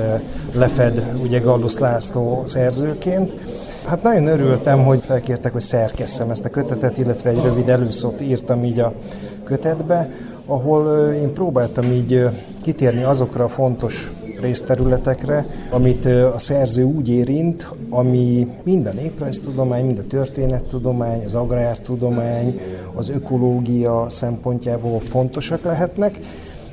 lefed 0.53 1.15
ugye 1.21 1.39
Gallus 1.39 1.77
László 1.77 2.43
szerzőként. 2.45 3.33
Hát 3.85 4.03
nagyon 4.03 4.27
örültem, 4.27 4.83
hogy 4.83 5.03
felkértek, 5.05 5.51
hogy 5.51 5.61
szerkesszem 5.61 6.29
ezt 6.29 6.45
a 6.45 6.49
kötetet, 6.49 6.97
illetve 6.97 7.29
egy 7.29 7.41
rövid 7.41 7.69
előszót 7.69 8.21
írtam 8.21 8.63
így 8.63 8.79
a 8.79 8.93
kötetbe, 9.43 10.09
ahol 10.45 11.13
én 11.13 11.33
próbáltam 11.33 11.91
így 11.91 12.29
kitérni 12.61 13.03
azokra 13.03 13.43
a 13.43 13.47
fontos 13.47 14.11
részterületekre, 14.43 15.45
amit 15.69 16.05
a 16.05 16.39
szerző 16.39 16.83
úgy 16.83 17.09
érint, 17.09 17.67
ami 17.89 18.47
mind 18.63 18.87
a 18.87 18.93
néprajztudomány, 18.93 19.85
mind 19.85 19.99
a 19.99 20.07
történettudomány, 20.07 21.23
az 21.25 21.35
agrártudomány, 21.35 22.59
az 22.93 23.09
ökológia 23.09 24.05
szempontjából 24.09 24.99
fontosak 24.99 25.63
lehetnek. 25.63 26.19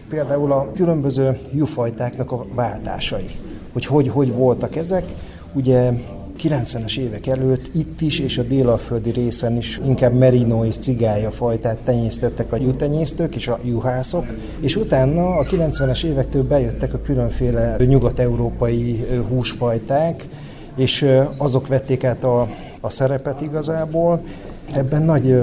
Például 0.08 0.52
a 0.52 0.70
különböző 0.74 1.38
jufajtáknak 1.52 2.32
a 2.32 2.46
váltásai, 2.54 3.30
hogy 3.72 3.86
hogy, 3.86 4.08
hogy 4.08 4.32
voltak 4.32 4.76
ezek. 4.76 5.04
Ugye 5.52 5.92
90-es 6.42 6.98
évek 6.98 7.26
előtt 7.26 7.74
itt 7.74 8.00
is 8.00 8.18
és 8.18 8.38
a 8.38 8.42
délalföldi 8.42 9.10
részen 9.10 9.56
is 9.56 9.80
inkább 9.86 10.14
merino 10.14 10.64
és 10.64 10.76
cigája 10.76 11.30
fajtát 11.30 11.78
tenyésztettek 11.78 12.52
a 12.52 12.56
juhtenyésztők 12.56 13.34
és 13.34 13.48
a 13.48 13.58
juhászok, 13.64 14.26
és 14.60 14.76
utána 14.76 15.26
a 15.26 15.44
90-es 15.44 16.04
évektől 16.04 16.42
bejöttek 16.42 16.94
a 16.94 17.00
különféle 17.00 17.76
nyugat-európai 17.78 19.06
húsfajták, 19.28 20.28
és 20.76 21.06
azok 21.36 21.66
vették 21.66 22.04
át 22.04 22.24
a, 22.24 22.48
a 22.80 22.90
szerepet 22.90 23.40
igazából. 23.40 24.22
Ebben 24.74 25.02
nagy 25.02 25.36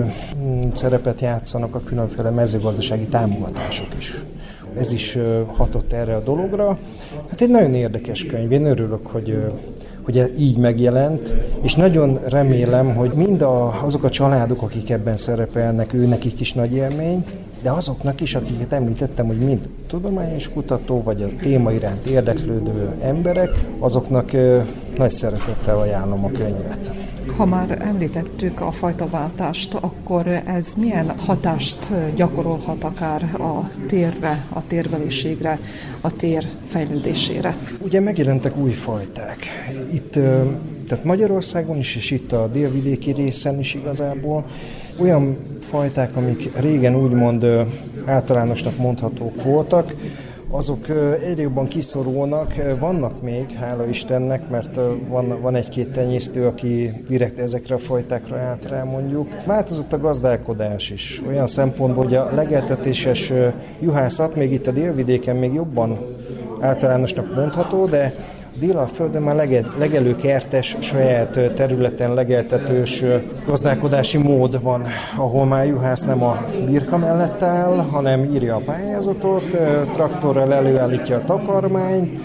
szerepet 0.73 1.21
játszanak 1.21 1.75
a 1.75 1.81
különféle 1.81 2.29
mezőgazdasági 2.29 3.07
támogatások 3.07 3.87
is 3.97 4.21
ez 4.77 4.91
is 4.91 5.17
hatott 5.47 5.93
erre 5.93 6.15
a 6.15 6.19
dologra. 6.19 6.77
Hát 7.29 7.41
egy 7.41 7.49
nagyon 7.49 7.73
érdekes 7.73 8.25
könyv, 8.25 8.51
én 8.51 8.65
örülök, 8.65 9.07
hogy 9.07 9.41
hogy 10.07 10.33
így 10.39 10.57
megjelent, 10.57 11.35
és 11.61 11.75
nagyon 11.75 12.19
remélem, 12.27 12.95
hogy 12.95 13.11
mind 13.15 13.41
a, 13.41 13.83
azok 13.83 14.03
a 14.03 14.09
családok, 14.09 14.61
akik 14.61 14.89
ebben 14.89 15.17
szerepelnek, 15.17 15.93
ő 15.93 16.05
nekik 16.05 16.39
is 16.39 16.53
nagy 16.53 16.73
élmény, 16.73 17.25
de 17.61 17.71
azoknak 17.71 18.21
is, 18.21 18.35
akiket 18.35 18.73
említettem, 18.73 19.27
hogy 19.27 19.37
mind 19.37 19.69
tudományos 19.87 20.49
kutató, 20.49 21.03
vagy 21.03 21.21
a 21.21 21.41
téma 21.41 21.71
iránt 21.71 22.05
érdeklődő 22.05 22.95
emberek, 23.01 23.49
azoknak 23.79 24.31
nagy 24.97 25.11
szeretettel 25.11 25.77
ajánlom 25.79 26.25
a 26.25 26.31
könyvet. 26.31 27.06
Ha 27.35 27.45
már 27.45 27.77
említettük 27.81 28.61
a 28.61 28.71
fajtaváltást, 28.71 29.73
akkor 29.73 30.27
ez 30.27 30.73
milyen 30.73 31.13
hatást 31.17 31.91
gyakorolhat 32.15 32.83
akár 32.83 33.23
a 33.23 33.69
térre, 33.87 34.45
a 34.49 34.67
térveliségre, 34.67 35.59
a 36.01 36.11
tér 36.11 36.47
fejlődésére? 36.67 37.57
Ugye 37.81 37.99
megjelentek 37.99 38.57
új 38.57 38.71
fajták. 38.71 39.37
Itt 39.93 40.11
tehát 40.87 41.03
Magyarországon 41.03 41.77
is, 41.77 41.95
és 41.95 42.11
itt 42.11 42.31
a 42.31 42.47
délvidéki 42.47 43.11
részen 43.11 43.59
is 43.59 43.73
igazából 43.73 44.45
olyan 44.99 45.37
fajták, 45.59 46.15
amik 46.15 46.57
régen 46.59 46.95
úgymond 46.95 47.45
általánosnak 48.05 48.77
mondhatók 48.77 49.43
voltak, 49.43 49.93
azok 50.49 50.89
egyre 51.25 51.41
jobban 51.41 51.67
kiszorulnak, 51.67 52.53
vannak 52.79 53.21
még, 53.21 53.51
hála 53.51 53.85
Istennek, 53.85 54.49
mert 54.49 54.79
van, 55.07 55.41
van 55.41 55.55
egy-két 55.55 55.91
tenyésztő, 55.91 56.45
aki 56.45 57.03
direkt 57.07 57.39
ezekre 57.39 57.75
a 57.75 57.77
fajtákra 57.77 58.37
át 58.37 58.65
rá 58.65 58.83
mondjuk. 58.83 59.27
Változott 59.45 59.93
a 59.93 59.99
gazdálkodás 59.99 60.89
is, 60.89 61.21
olyan 61.27 61.47
szempontból, 61.47 62.03
hogy 62.03 62.15
a 62.15 62.31
legeltetéses 62.33 63.33
juhászat 63.79 64.35
még 64.35 64.51
itt 64.51 64.67
a 64.67 64.71
délvidéken 64.71 65.35
még 65.35 65.53
jobban 65.53 66.15
általánosnak 66.59 67.35
mondható, 67.35 67.85
de 67.85 68.13
Dél-Földön 68.59 69.21
már 69.21 69.35
lege, 69.35 69.65
legelőkertes, 69.77 70.77
saját 70.79 71.53
területen 71.55 72.13
legeltetős 72.13 73.03
gazdálkodási 73.45 74.17
mód 74.17 74.61
van, 74.61 74.83
ahol 75.17 75.45
már 75.45 75.67
juhász 75.67 76.01
nem 76.01 76.23
a 76.23 76.45
birka 76.65 76.97
mellett 76.97 77.41
áll, 77.41 77.77
hanem 77.77 78.23
írja 78.23 78.55
a 78.55 78.61
pályázatot, 78.65 79.57
traktorral 79.93 80.53
előállítja 80.53 81.15
a 81.15 81.23
takarmányt, 81.23 82.19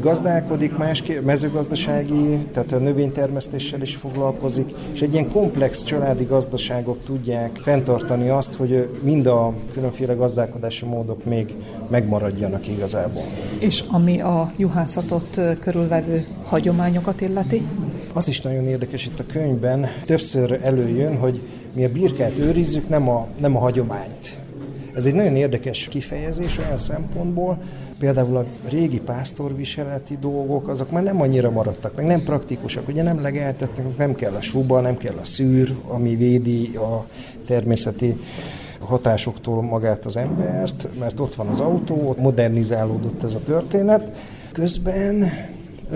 gazdálkodik, 0.00 0.76
más 0.76 1.02
mezőgazdasági, 1.24 2.38
tehát 2.52 2.72
a 2.72 2.78
növénytermesztéssel 2.78 3.82
is 3.82 3.96
foglalkozik, 3.96 4.74
és 4.92 5.02
egy 5.02 5.12
ilyen 5.12 5.30
komplex 5.30 5.82
családi 5.82 6.24
gazdaságok 6.24 7.04
tudják 7.04 7.56
fenntartani 7.56 8.28
azt, 8.28 8.54
hogy 8.54 8.88
mind 9.02 9.26
a 9.26 9.52
különféle 9.72 10.14
gazdálkodási 10.14 10.84
módok 10.84 11.24
még 11.24 11.54
megmaradjanak 11.88 12.68
igazából. 12.68 13.22
És 13.58 13.84
ami 13.88 14.20
a 14.20 14.52
juhászatot 14.56 15.40
körülvevő 15.60 16.26
hagyományokat 16.44 17.20
illeti? 17.20 17.62
Az 18.12 18.28
is 18.28 18.40
nagyon 18.40 18.66
érdekes 18.66 19.06
itt 19.06 19.18
a 19.18 19.24
könyvben, 19.32 19.86
többször 20.06 20.58
előjön, 20.62 21.16
hogy 21.18 21.40
mi 21.72 21.84
a 21.84 21.88
birkát 21.88 22.38
őrizzük, 22.38 22.88
nem 22.88 23.08
a, 23.08 23.26
nem 23.40 23.56
a 23.56 23.58
hagyományt 23.58 24.43
Ez 24.94 25.06
egy 25.06 25.14
nagyon 25.14 25.36
érdekes 25.36 25.88
kifejezés 25.88 26.58
olyan 26.58 26.78
szempontból, 26.78 27.58
például 27.98 28.36
a 28.36 28.44
régi 28.68 29.00
pásztorviseleti 29.00 30.16
dolgok, 30.20 30.68
azok 30.68 30.90
már 30.90 31.02
nem 31.02 31.20
annyira 31.20 31.50
maradtak, 31.50 31.96
meg 31.96 32.06
nem 32.06 32.22
praktikusak, 32.22 32.88
ugye 32.88 33.02
nem 33.02 33.22
legeltetnek, 33.22 33.96
nem 33.96 34.14
kell 34.14 34.32
a 34.32 34.40
suba, 34.40 34.80
nem 34.80 34.96
kell 34.96 35.16
a 35.20 35.24
szűr, 35.24 35.74
ami 35.88 36.16
védi 36.16 36.76
a 36.76 37.06
természeti 37.46 38.16
hatásoktól 38.78 39.62
magát 39.62 40.04
az 40.04 40.16
embert, 40.16 40.88
mert 40.98 41.20
ott 41.20 41.34
van 41.34 41.46
az 41.46 41.60
autó, 41.60 42.14
modernizálódott 42.18 43.22
ez 43.22 43.34
a 43.34 43.42
történet. 43.42 44.10
Közben 44.52 45.32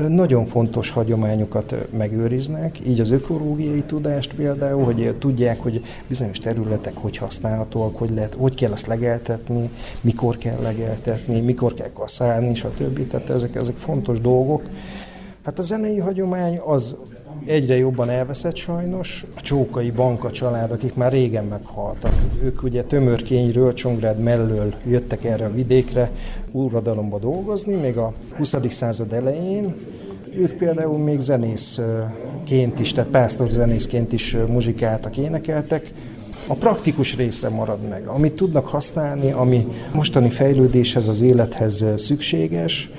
nagyon 0.09 0.45
fontos 0.45 0.91
hagyományokat 0.91 1.74
megőriznek, 1.91 2.86
így 2.86 3.01
az 3.01 3.11
ökológiai 3.11 3.82
tudást 3.82 4.34
például, 4.34 4.84
hogy 4.84 5.16
tudják, 5.18 5.61
hogy 5.61 5.82
bizonyos 6.07 6.39
területek 6.39 6.97
hogy 6.97 7.16
használhatóak, 7.16 7.97
hogy, 7.97 8.11
lehet, 8.11 8.34
hogy 8.34 8.55
kell 8.55 8.72
azt 8.72 8.86
legeltetni, 8.86 9.70
mikor 10.01 10.36
kell 10.39 10.61
legeltetni, 10.62 11.41
mikor 11.41 11.74
kell 11.74 11.93
kaszálni, 11.93 12.55
stb. 12.55 13.07
Tehát 13.07 13.30
ezek, 13.30 13.55
ezek 13.55 13.76
fontos 13.76 14.20
dolgok. 14.20 14.62
Hát 15.45 15.59
a 15.59 15.62
zenei 15.62 15.99
hagyomány 15.99 16.59
az 16.64 16.97
egyre 17.47 17.76
jobban 17.76 18.11
elveszett 18.11 18.57
sajnos. 18.57 19.26
A 19.36 19.41
Csókai 19.41 19.91
Banka 19.91 20.30
család, 20.30 20.72
akik 20.72 20.95
már 20.95 21.12
régen 21.12 21.45
meghaltak, 21.45 22.12
ők 22.43 22.62
ugye 22.62 22.82
Tömörkényről, 22.82 23.74
Csongrád 23.74 24.18
mellől 24.18 24.74
jöttek 24.86 25.24
erre 25.24 25.45
a 25.45 25.53
vidékre 25.53 26.11
úradalomba 26.53 27.18
dolgozni, 27.18 27.74
még 27.74 27.97
a 27.97 28.12
20. 28.36 28.55
század 28.68 29.12
elején. 29.12 29.74
Ők 30.36 30.53
például 30.53 30.99
még 30.99 31.20
zenészként 31.20 32.78
is, 32.80 32.93
tehát 32.93 33.11
pásztor 33.11 33.51
zenészként 33.51 34.12
is 34.12 34.36
muzsikáltak, 34.49 35.16
énekeltek, 35.16 35.93
a 36.47 36.55
praktikus 36.55 37.16
része 37.16 37.49
marad 37.49 37.89
meg, 37.89 38.07
amit 38.07 38.32
tudnak 38.32 38.66
használni, 38.66 39.30
ami 39.30 39.66
mostani 39.93 40.30
fejlődéshez, 40.30 41.09
az 41.09 41.20
élethez 41.20 41.84
szükséges, 41.97 42.91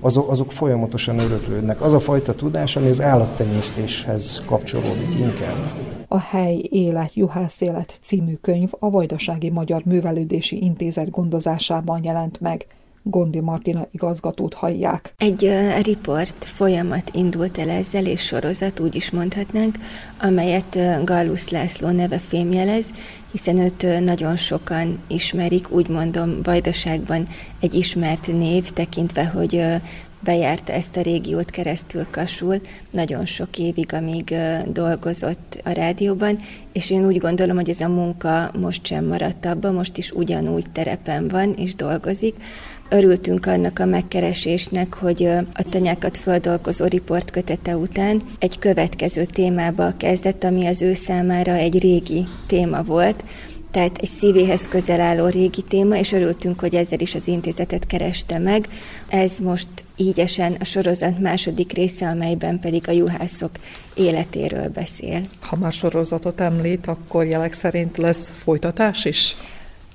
azok, 0.00 0.30
azok 0.30 0.52
folyamatosan 0.52 1.18
öröklődnek. 1.18 1.80
Az 1.80 1.92
a 1.92 2.00
fajta 2.00 2.34
tudás, 2.34 2.76
ami 2.76 2.88
az 2.88 3.00
állattenyésztéshez 3.00 4.42
kapcsolódik 4.46 5.18
inkább. 5.18 5.72
A 6.08 6.18
Hely 6.18 6.68
élet, 6.70 7.14
Juhász 7.14 7.60
élet 7.60 7.98
című 8.00 8.34
könyv 8.34 8.70
a 8.78 8.90
Vajdasági 8.90 9.50
Magyar 9.50 9.82
Művelődési 9.84 10.62
Intézet 10.64 11.10
gondozásában 11.10 12.04
jelent 12.04 12.40
meg. 12.40 12.66
Gondi 13.02 13.40
Martina 13.40 13.86
igazgatót 13.90 14.54
hallják. 14.54 15.14
Egy 15.16 15.44
uh, 15.44 15.80
riport 15.80 16.44
folyamat 16.44 17.10
indult 17.14 17.58
el 17.58 17.70
ezzel, 17.70 18.06
és 18.06 18.22
sorozat, 18.22 18.80
úgy 18.80 18.94
is 18.94 19.10
mondhatnánk, 19.10 19.76
amelyet 20.20 20.74
uh, 20.74 21.04
Gallus 21.04 21.48
László 21.48 21.88
neve 21.88 22.18
fémjelez, 22.18 22.86
hiszen 23.32 23.58
őt 23.58 23.82
uh, 23.82 24.00
nagyon 24.00 24.36
sokan 24.36 24.98
ismerik, 25.06 25.70
úgy 25.70 25.88
mondom, 25.88 26.42
Vajdaságban 26.42 27.28
egy 27.60 27.74
ismert 27.74 28.26
név, 28.26 28.70
tekintve, 28.70 29.26
hogy 29.26 29.54
uh, 29.54 29.74
bejárta 30.20 30.72
ezt 30.72 30.96
a 30.96 31.00
régiót 31.00 31.50
keresztül 31.50 32.06
Kasul 32.10 32.60
nagyon 32.90 33.24
sok 33.24 33.58
évig, 33.58 33.94
amíg 33.94 34.34
dolgozott 34.66 35.60
a 35.64 35.70
rádióban, 35.70 36.38
és 36.72 36.90
én 36.90 37.06
úgy 37.06 37.18
gondolom, 37.18 37.56
hogy 37.56 37.70
ez 37.70 37.80
a 37.80 37.88
munka 37.88 38.50
most 38.60 38.86
sem 38.86 39.04
maradt 39.04 39.46
abba, 39.46 39.72
most 39.72 39.98
is 39.98 40.10
ugyanúgy 40.10 40.70
terepen 40.72 41.28
van 41.28 41.52
és 41.52 41.74
dolgozik, 41.74 42.34
Örültünk 42.90 43.46
annak 43.46 43.78
a 43.78 43.84
megkeresésnek, 43.84 44.94
hogy 44.94 45.24
a 45.52 45.62
tanyákat 45.68 46.16
földolgozó 46.18 46.84
riport 46.84 47.30
kötete 47.30 47.76
után 47.76 48.22
egy 48.38 48.58
következő 48.58 49.24
témába 49.24 49.92
kezdett, 49.96 50.44
ami 50.44 50.66
az 50.66 50.82
ő 50.82 50.94
számára 50.94 51.52
egy 51.52 51.78
régi 51.78 52.26
téma 52.46 52.82
volt, 52.82 53.24
tehát 53.70 53.98
egy 53.98 54.08
szívéhez 54.08 54.68
közel 54.68 55.00
álló 55.00 55.26
régi 55.26 55.62
téma, 55.62 55.96
és 55.96 56.12
örültünk, 56.12 56.60
hogy 56.60 56.74
ezzel 56.74 57.00
is 57.00 57.14
az 57.14 57.26
intézetet 57.26 57.86
kereste 57.86 58.38
meg. 58.38 58.68
Ez 59.08 59.32
most 59.42 59.68
ígyesen 59.96 60.56
a 60.60 60.64
sorozat 60.64 61.18
második 61.18 61.72
része, 61.72 62.08
amelyben 62.08 62.60
pedig 62.60 62.88
a 62.88 62.92
juhászok 62.92 63.50
életéről 63.94 64.68
beszél. 64.68 65.20
Ha 65.40 65.56
már 65.56 65.72
sorozatot 65.72 66.40
említ, 66.40 66.86
akkor 66.86 67.24
jelek 67.26 67.52
szerint 67.52 67.96
lesz 67.96 68.32
folytatás 68.42 69.04
is? 69.04 69.36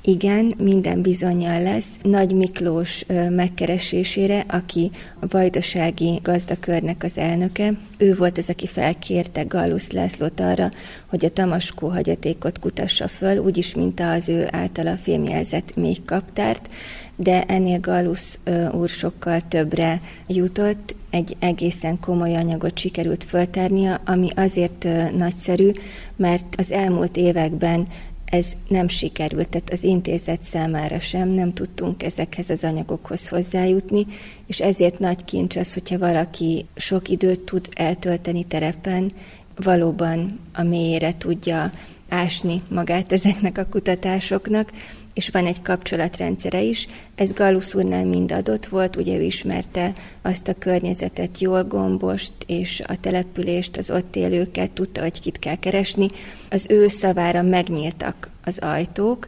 Igen, 0.06 0.54
minden 0.58 1.02
bizonyal 1.02 1.62
lesz. 1.62 1.88
Nagy 2.02 2.34
Miklós 2.36 3.06
megkeresésére, 3.30 4.46
aki 4.48 4.92
a 5.20 5.26
vajdasági 5.30 6.20
gazdakörnek 6.24 7.04
az 7.04 7.18
elnöke, 7.18 7.74
ő 7.98 8.16
volt 8.16 8.38
az, 8.38 8.50
aki 8.50 8.68
felkérte 8.68 9.44
Gallus 9.44 9.92
Lászlót 9.92 10.40
arra, 10.40 10.72
hogy 11.08 11.26
a 11.26 11.30
Tamaskó 11.30 11.88
hagyatékot 11.88 12.60
kutassa 12.60 13.08
föl, 13.08 13.38
úgyis, 13.38 13.76
mint 13.76 14.00
az 14.00 14.30
ő 14.30 14.48
általa 14.52 14.96
fémjelzett 14.96 15.76
még 15.76 16.06
kaptárt, 16.06 16.70
de 17.16 17.44
ennél 17.44 17.80
Gallus 17.80 18.40
úr 18.72 18.90
sokkal 18.90 19.42
többre 19.48 20.02
jutott, 20.28 20.96
egy 21.10 21.36
egészen 21.40 22.00
komoly 22.00 22.36
anyagot 22.36 22.78
sikerült 22.78 23.24
föltárnia, 23.24 24.02
ami 24.06 24.30
azért 24.36 24.88
nagyszerű, 25.18 25.72
mert 26.16 26.56
az 26.58 26.72
elmúlt 26.72 27.18
években 27.18 27.88
ez 28.34 28.52
nem 28.68 28.88
sikerült, 28.88 29.50
tehát 29.50 29.70
az 29.70 29.84
intézet 29.84 30.42
számára 30.42 31.00
sem, 31.00 31.30
nem 31.30 31.54
tudtunk 31.54 32.04
ezekhez 32.04 32.50
az 32.50 32.64
anyagokhoz 32.64 33.28
hozzájutni, 33.28 34.06
és 34.48 34.60
ezért 34.60 35.00
nagy 35.00 35.26
kincs 35.26 35.56
az, 35.56 35.74
hogyha 35.74 35.98
valaki 35.98 36.66
sok 36.76 37.10
időt 37.10 37.40
tud 37.40 37.68
eltölteni 37.76 38.44
terepen, 38.44 39.12
valóban 39.56 40.40
a 40.54 40.64
mélyére 40.64 41.18
tudja 41.18 41.72
ásni 42.10 42.62
magát 42.70 43.12
ezeknek 43.12 43.58
a 43.58 43.66
kutatásoknak, 43.66 44.72
és 45.14 45.30
van 45.30 45.46
egy 45.46 45.62
kapcsolatrendszere 45.62 46.62
is. 46.62 46.88
Ez 47.16 47.32
Gallus 47.32 47.76
úrnál 47.76 48.06
mind 48.06 48.32
adott 48.32 48.66
volt, 48.66 48.96
ugye 48.96 49.18
ő 49.18 49.22
ismerte 49.22 49.94
azt 50.22 50.48
a 50.48 50.54
környezetet 50.54 51.40
jól, 51.40 51.64
gombost 51.64 52.34
és 52.46 52.82
a 52.88 53.00
települést, 53.00 53.78
az 53.78 53.92
ott 53.92 54.16
élőket, 54.16 54.72
tudta, 54.72 55.02
hogy 55.02 55.20
kit 55.20 55.40
kell 55.40 55.56
keresni. 55.56 56.08
Az 56.50 56.66
ő 56.70 56.88
szavára 56.88 57.42
megnyíltak 57.42 58.30
az 58.46 58.58
ajtók, 58.58 59.28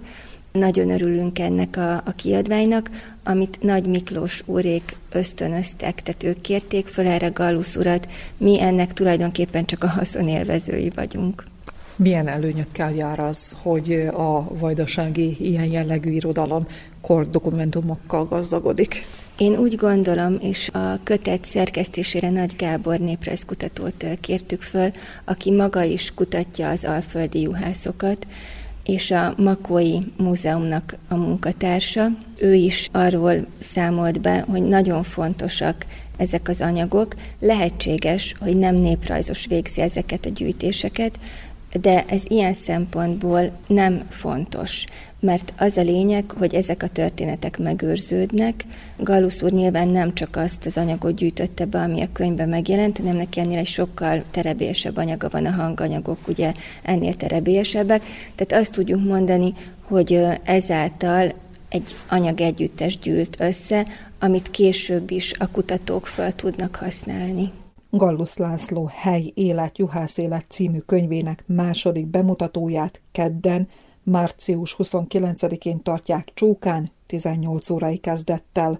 nagyon 0.52 0.90
örülünk 0.90 1.40
ennek 1.40 1.78
a, 1.78 1.94
a 1.96 2.14
kiadványnak, 2.16 2.90
amit 3.24 3.62
Nagy 3.62 3.86
Miklós 3.86 4.44
úrék 4.46 4.98
ösztönöztek, 5.12 6.02
tehát 6.02 6.24
ők 6.24 6.42
kérték 6.42 6.88
föl 6.88 7.08
erre 7.08 7.28
Gallus 7.28 7.76
urat, 7.76 8.08
mi 8.38 8.62
ennek 8.62 8.94
tulajdonképpen 8.94 9.66
csak 9.66 9.84
a 9.84 9.88
haszonélvezői 9.88 10.92
vagyunk. 10.96 11.44
Milyen 11.98 12.28
előnyökkel 12.28 12.94
jár 12.94 13.20
az, 13.20 13.56
hogy 13.62 13.92
a 14.14 14.58
vajdasági 14.58 15.38
ilyen 15.40 15.66
jellegű 15.66 16.12
irodalom 16.12 16.68
kor 17.02 17.30
gazdagodik? 18.30 19.06
Én 19.38 19.58
úgy 19.58 19.76
gondolom, 19.76 20.38
és 20.42 20.70
a 20.74 21.00
kötet 21.04 21.46
szerkesztésére 21.46 22.30
Nagy 22.30 22.56
Gábor 22.56 23.00
néprajzkutatót 23.00 24.06
kértük 24.22 24.62
föl, 24.62 24.92
aki 25.26 25.52
maga 25.52 25.84
is 25.84 26.14
kutatja 26.14 26.70
az 26.70 26.86
alföldi 26.86 27.42
juhászokat, 27.42 28.28
és 28.86 29.12
a 29.12 29.34
Makói 29.38 29.98
Múzeumnak 30.18 30.96
a 31.08 31.16
munkatársa. 31.16 32.08
Ő 32.38 32.54
is 32.54 32.90
arról 32.92 33.46
számolt 33.60 34.22
be, 34.22 34.46
hogy 34.50 34.64
nagyon 34.64 35.04
fontosak 35.04 35.86
ezek 36.18 36.48
az 36.50 36.62
anyagok. 36.62 37.16
Lehetséges, 37.40 38.36
hogy 38.40 38.58
nem 38.58 38.76
néprajzos 38.76 39.46
végzi 39.46 39.82
ezeket 39.82 40.26
a 40.26 40.30
gyűjtéseket, 40.30 41.20
de 41.82 42.06
ez 42.08 42.24
ilyen 42.28 42.54
szempontból 42.54 43.52
nem 43.68 44.06
fontos, 44.10 44.86
mert 45.20 45.54
az 45.58 45.78
a 45.78 45.82
lényeg, 45.82 46.32
hogy 46.32 46.56
ezek 46.56 46.84
a 46.84 46.88
történetek 46.88 47.58
megőrződnek. 47.58 48.66
Galusz 48.98 49.42
úr 49.42 49.52
nyilván 49.52 49.88
nem 49.88 50.14
csak 50.14 50.36
azt 50.36 50.66
az 50.66 50.78
anyagot 50.78 51.16
gyűjtötte 51.16 51.66
be, 51.66 51.80
ami 51.80 52.02
a 52.02 52.12
könyvben 52.12 52.50
megjelent, 52.50 52.98
hanem 52.98 53.16
neki 53.16 53.40
ennél 53.40 53.58
egy 53.58 53.68
sokkal 53.68 54.24
terebélyesebb 54.32 54.98
anyaga 54.98 55.30
van, 55.30 55.46
a 55.46 55.52
hanganyagok 55.52 56.28
ugye 56.28 56.52
ennél 56.84 57.16
terebélyesebbek. 57.16 58.04
Tehát 58.36 58.64
azt 58.64 58.74
tudjuk 58.74 59.04
mondani, 59.04 59.54
hogy 59.82 60.26
ezáltal 60.44 61.34
egy 61.70 61.96
anyagegyüttes 62.10 63.00
gyűlt 63.00 63.38
össze, 63.40 63.86
amit 64.20 64.52
később 64.52 65.12
is 65.12 65.34
a 65.38 65.48
kutatók 65.52 66.08
fel 66.08 66.34
tudnak 66.34 66.76
használni. 66.76 67.52
Gallus 67.98 68.38
László 68.38 68.90
Hely 68.94 69.32
élet, 69.34 69.78
juhász 69.78 70.18
élet 70.18 70.46
című 70.48 70.78
könyvének 70.80 71.44
második 71.48 72.08
bemutatóját 72.08 73.02
kedden, 73.12 73.68
március 74.04 74.76
29-én 74.78 75.82
tartják 75.84 76.32
Csókán 76.34 76.92
18 77.08 77.70
órai 77.70 77.98
kezdettel. 77.98 78.80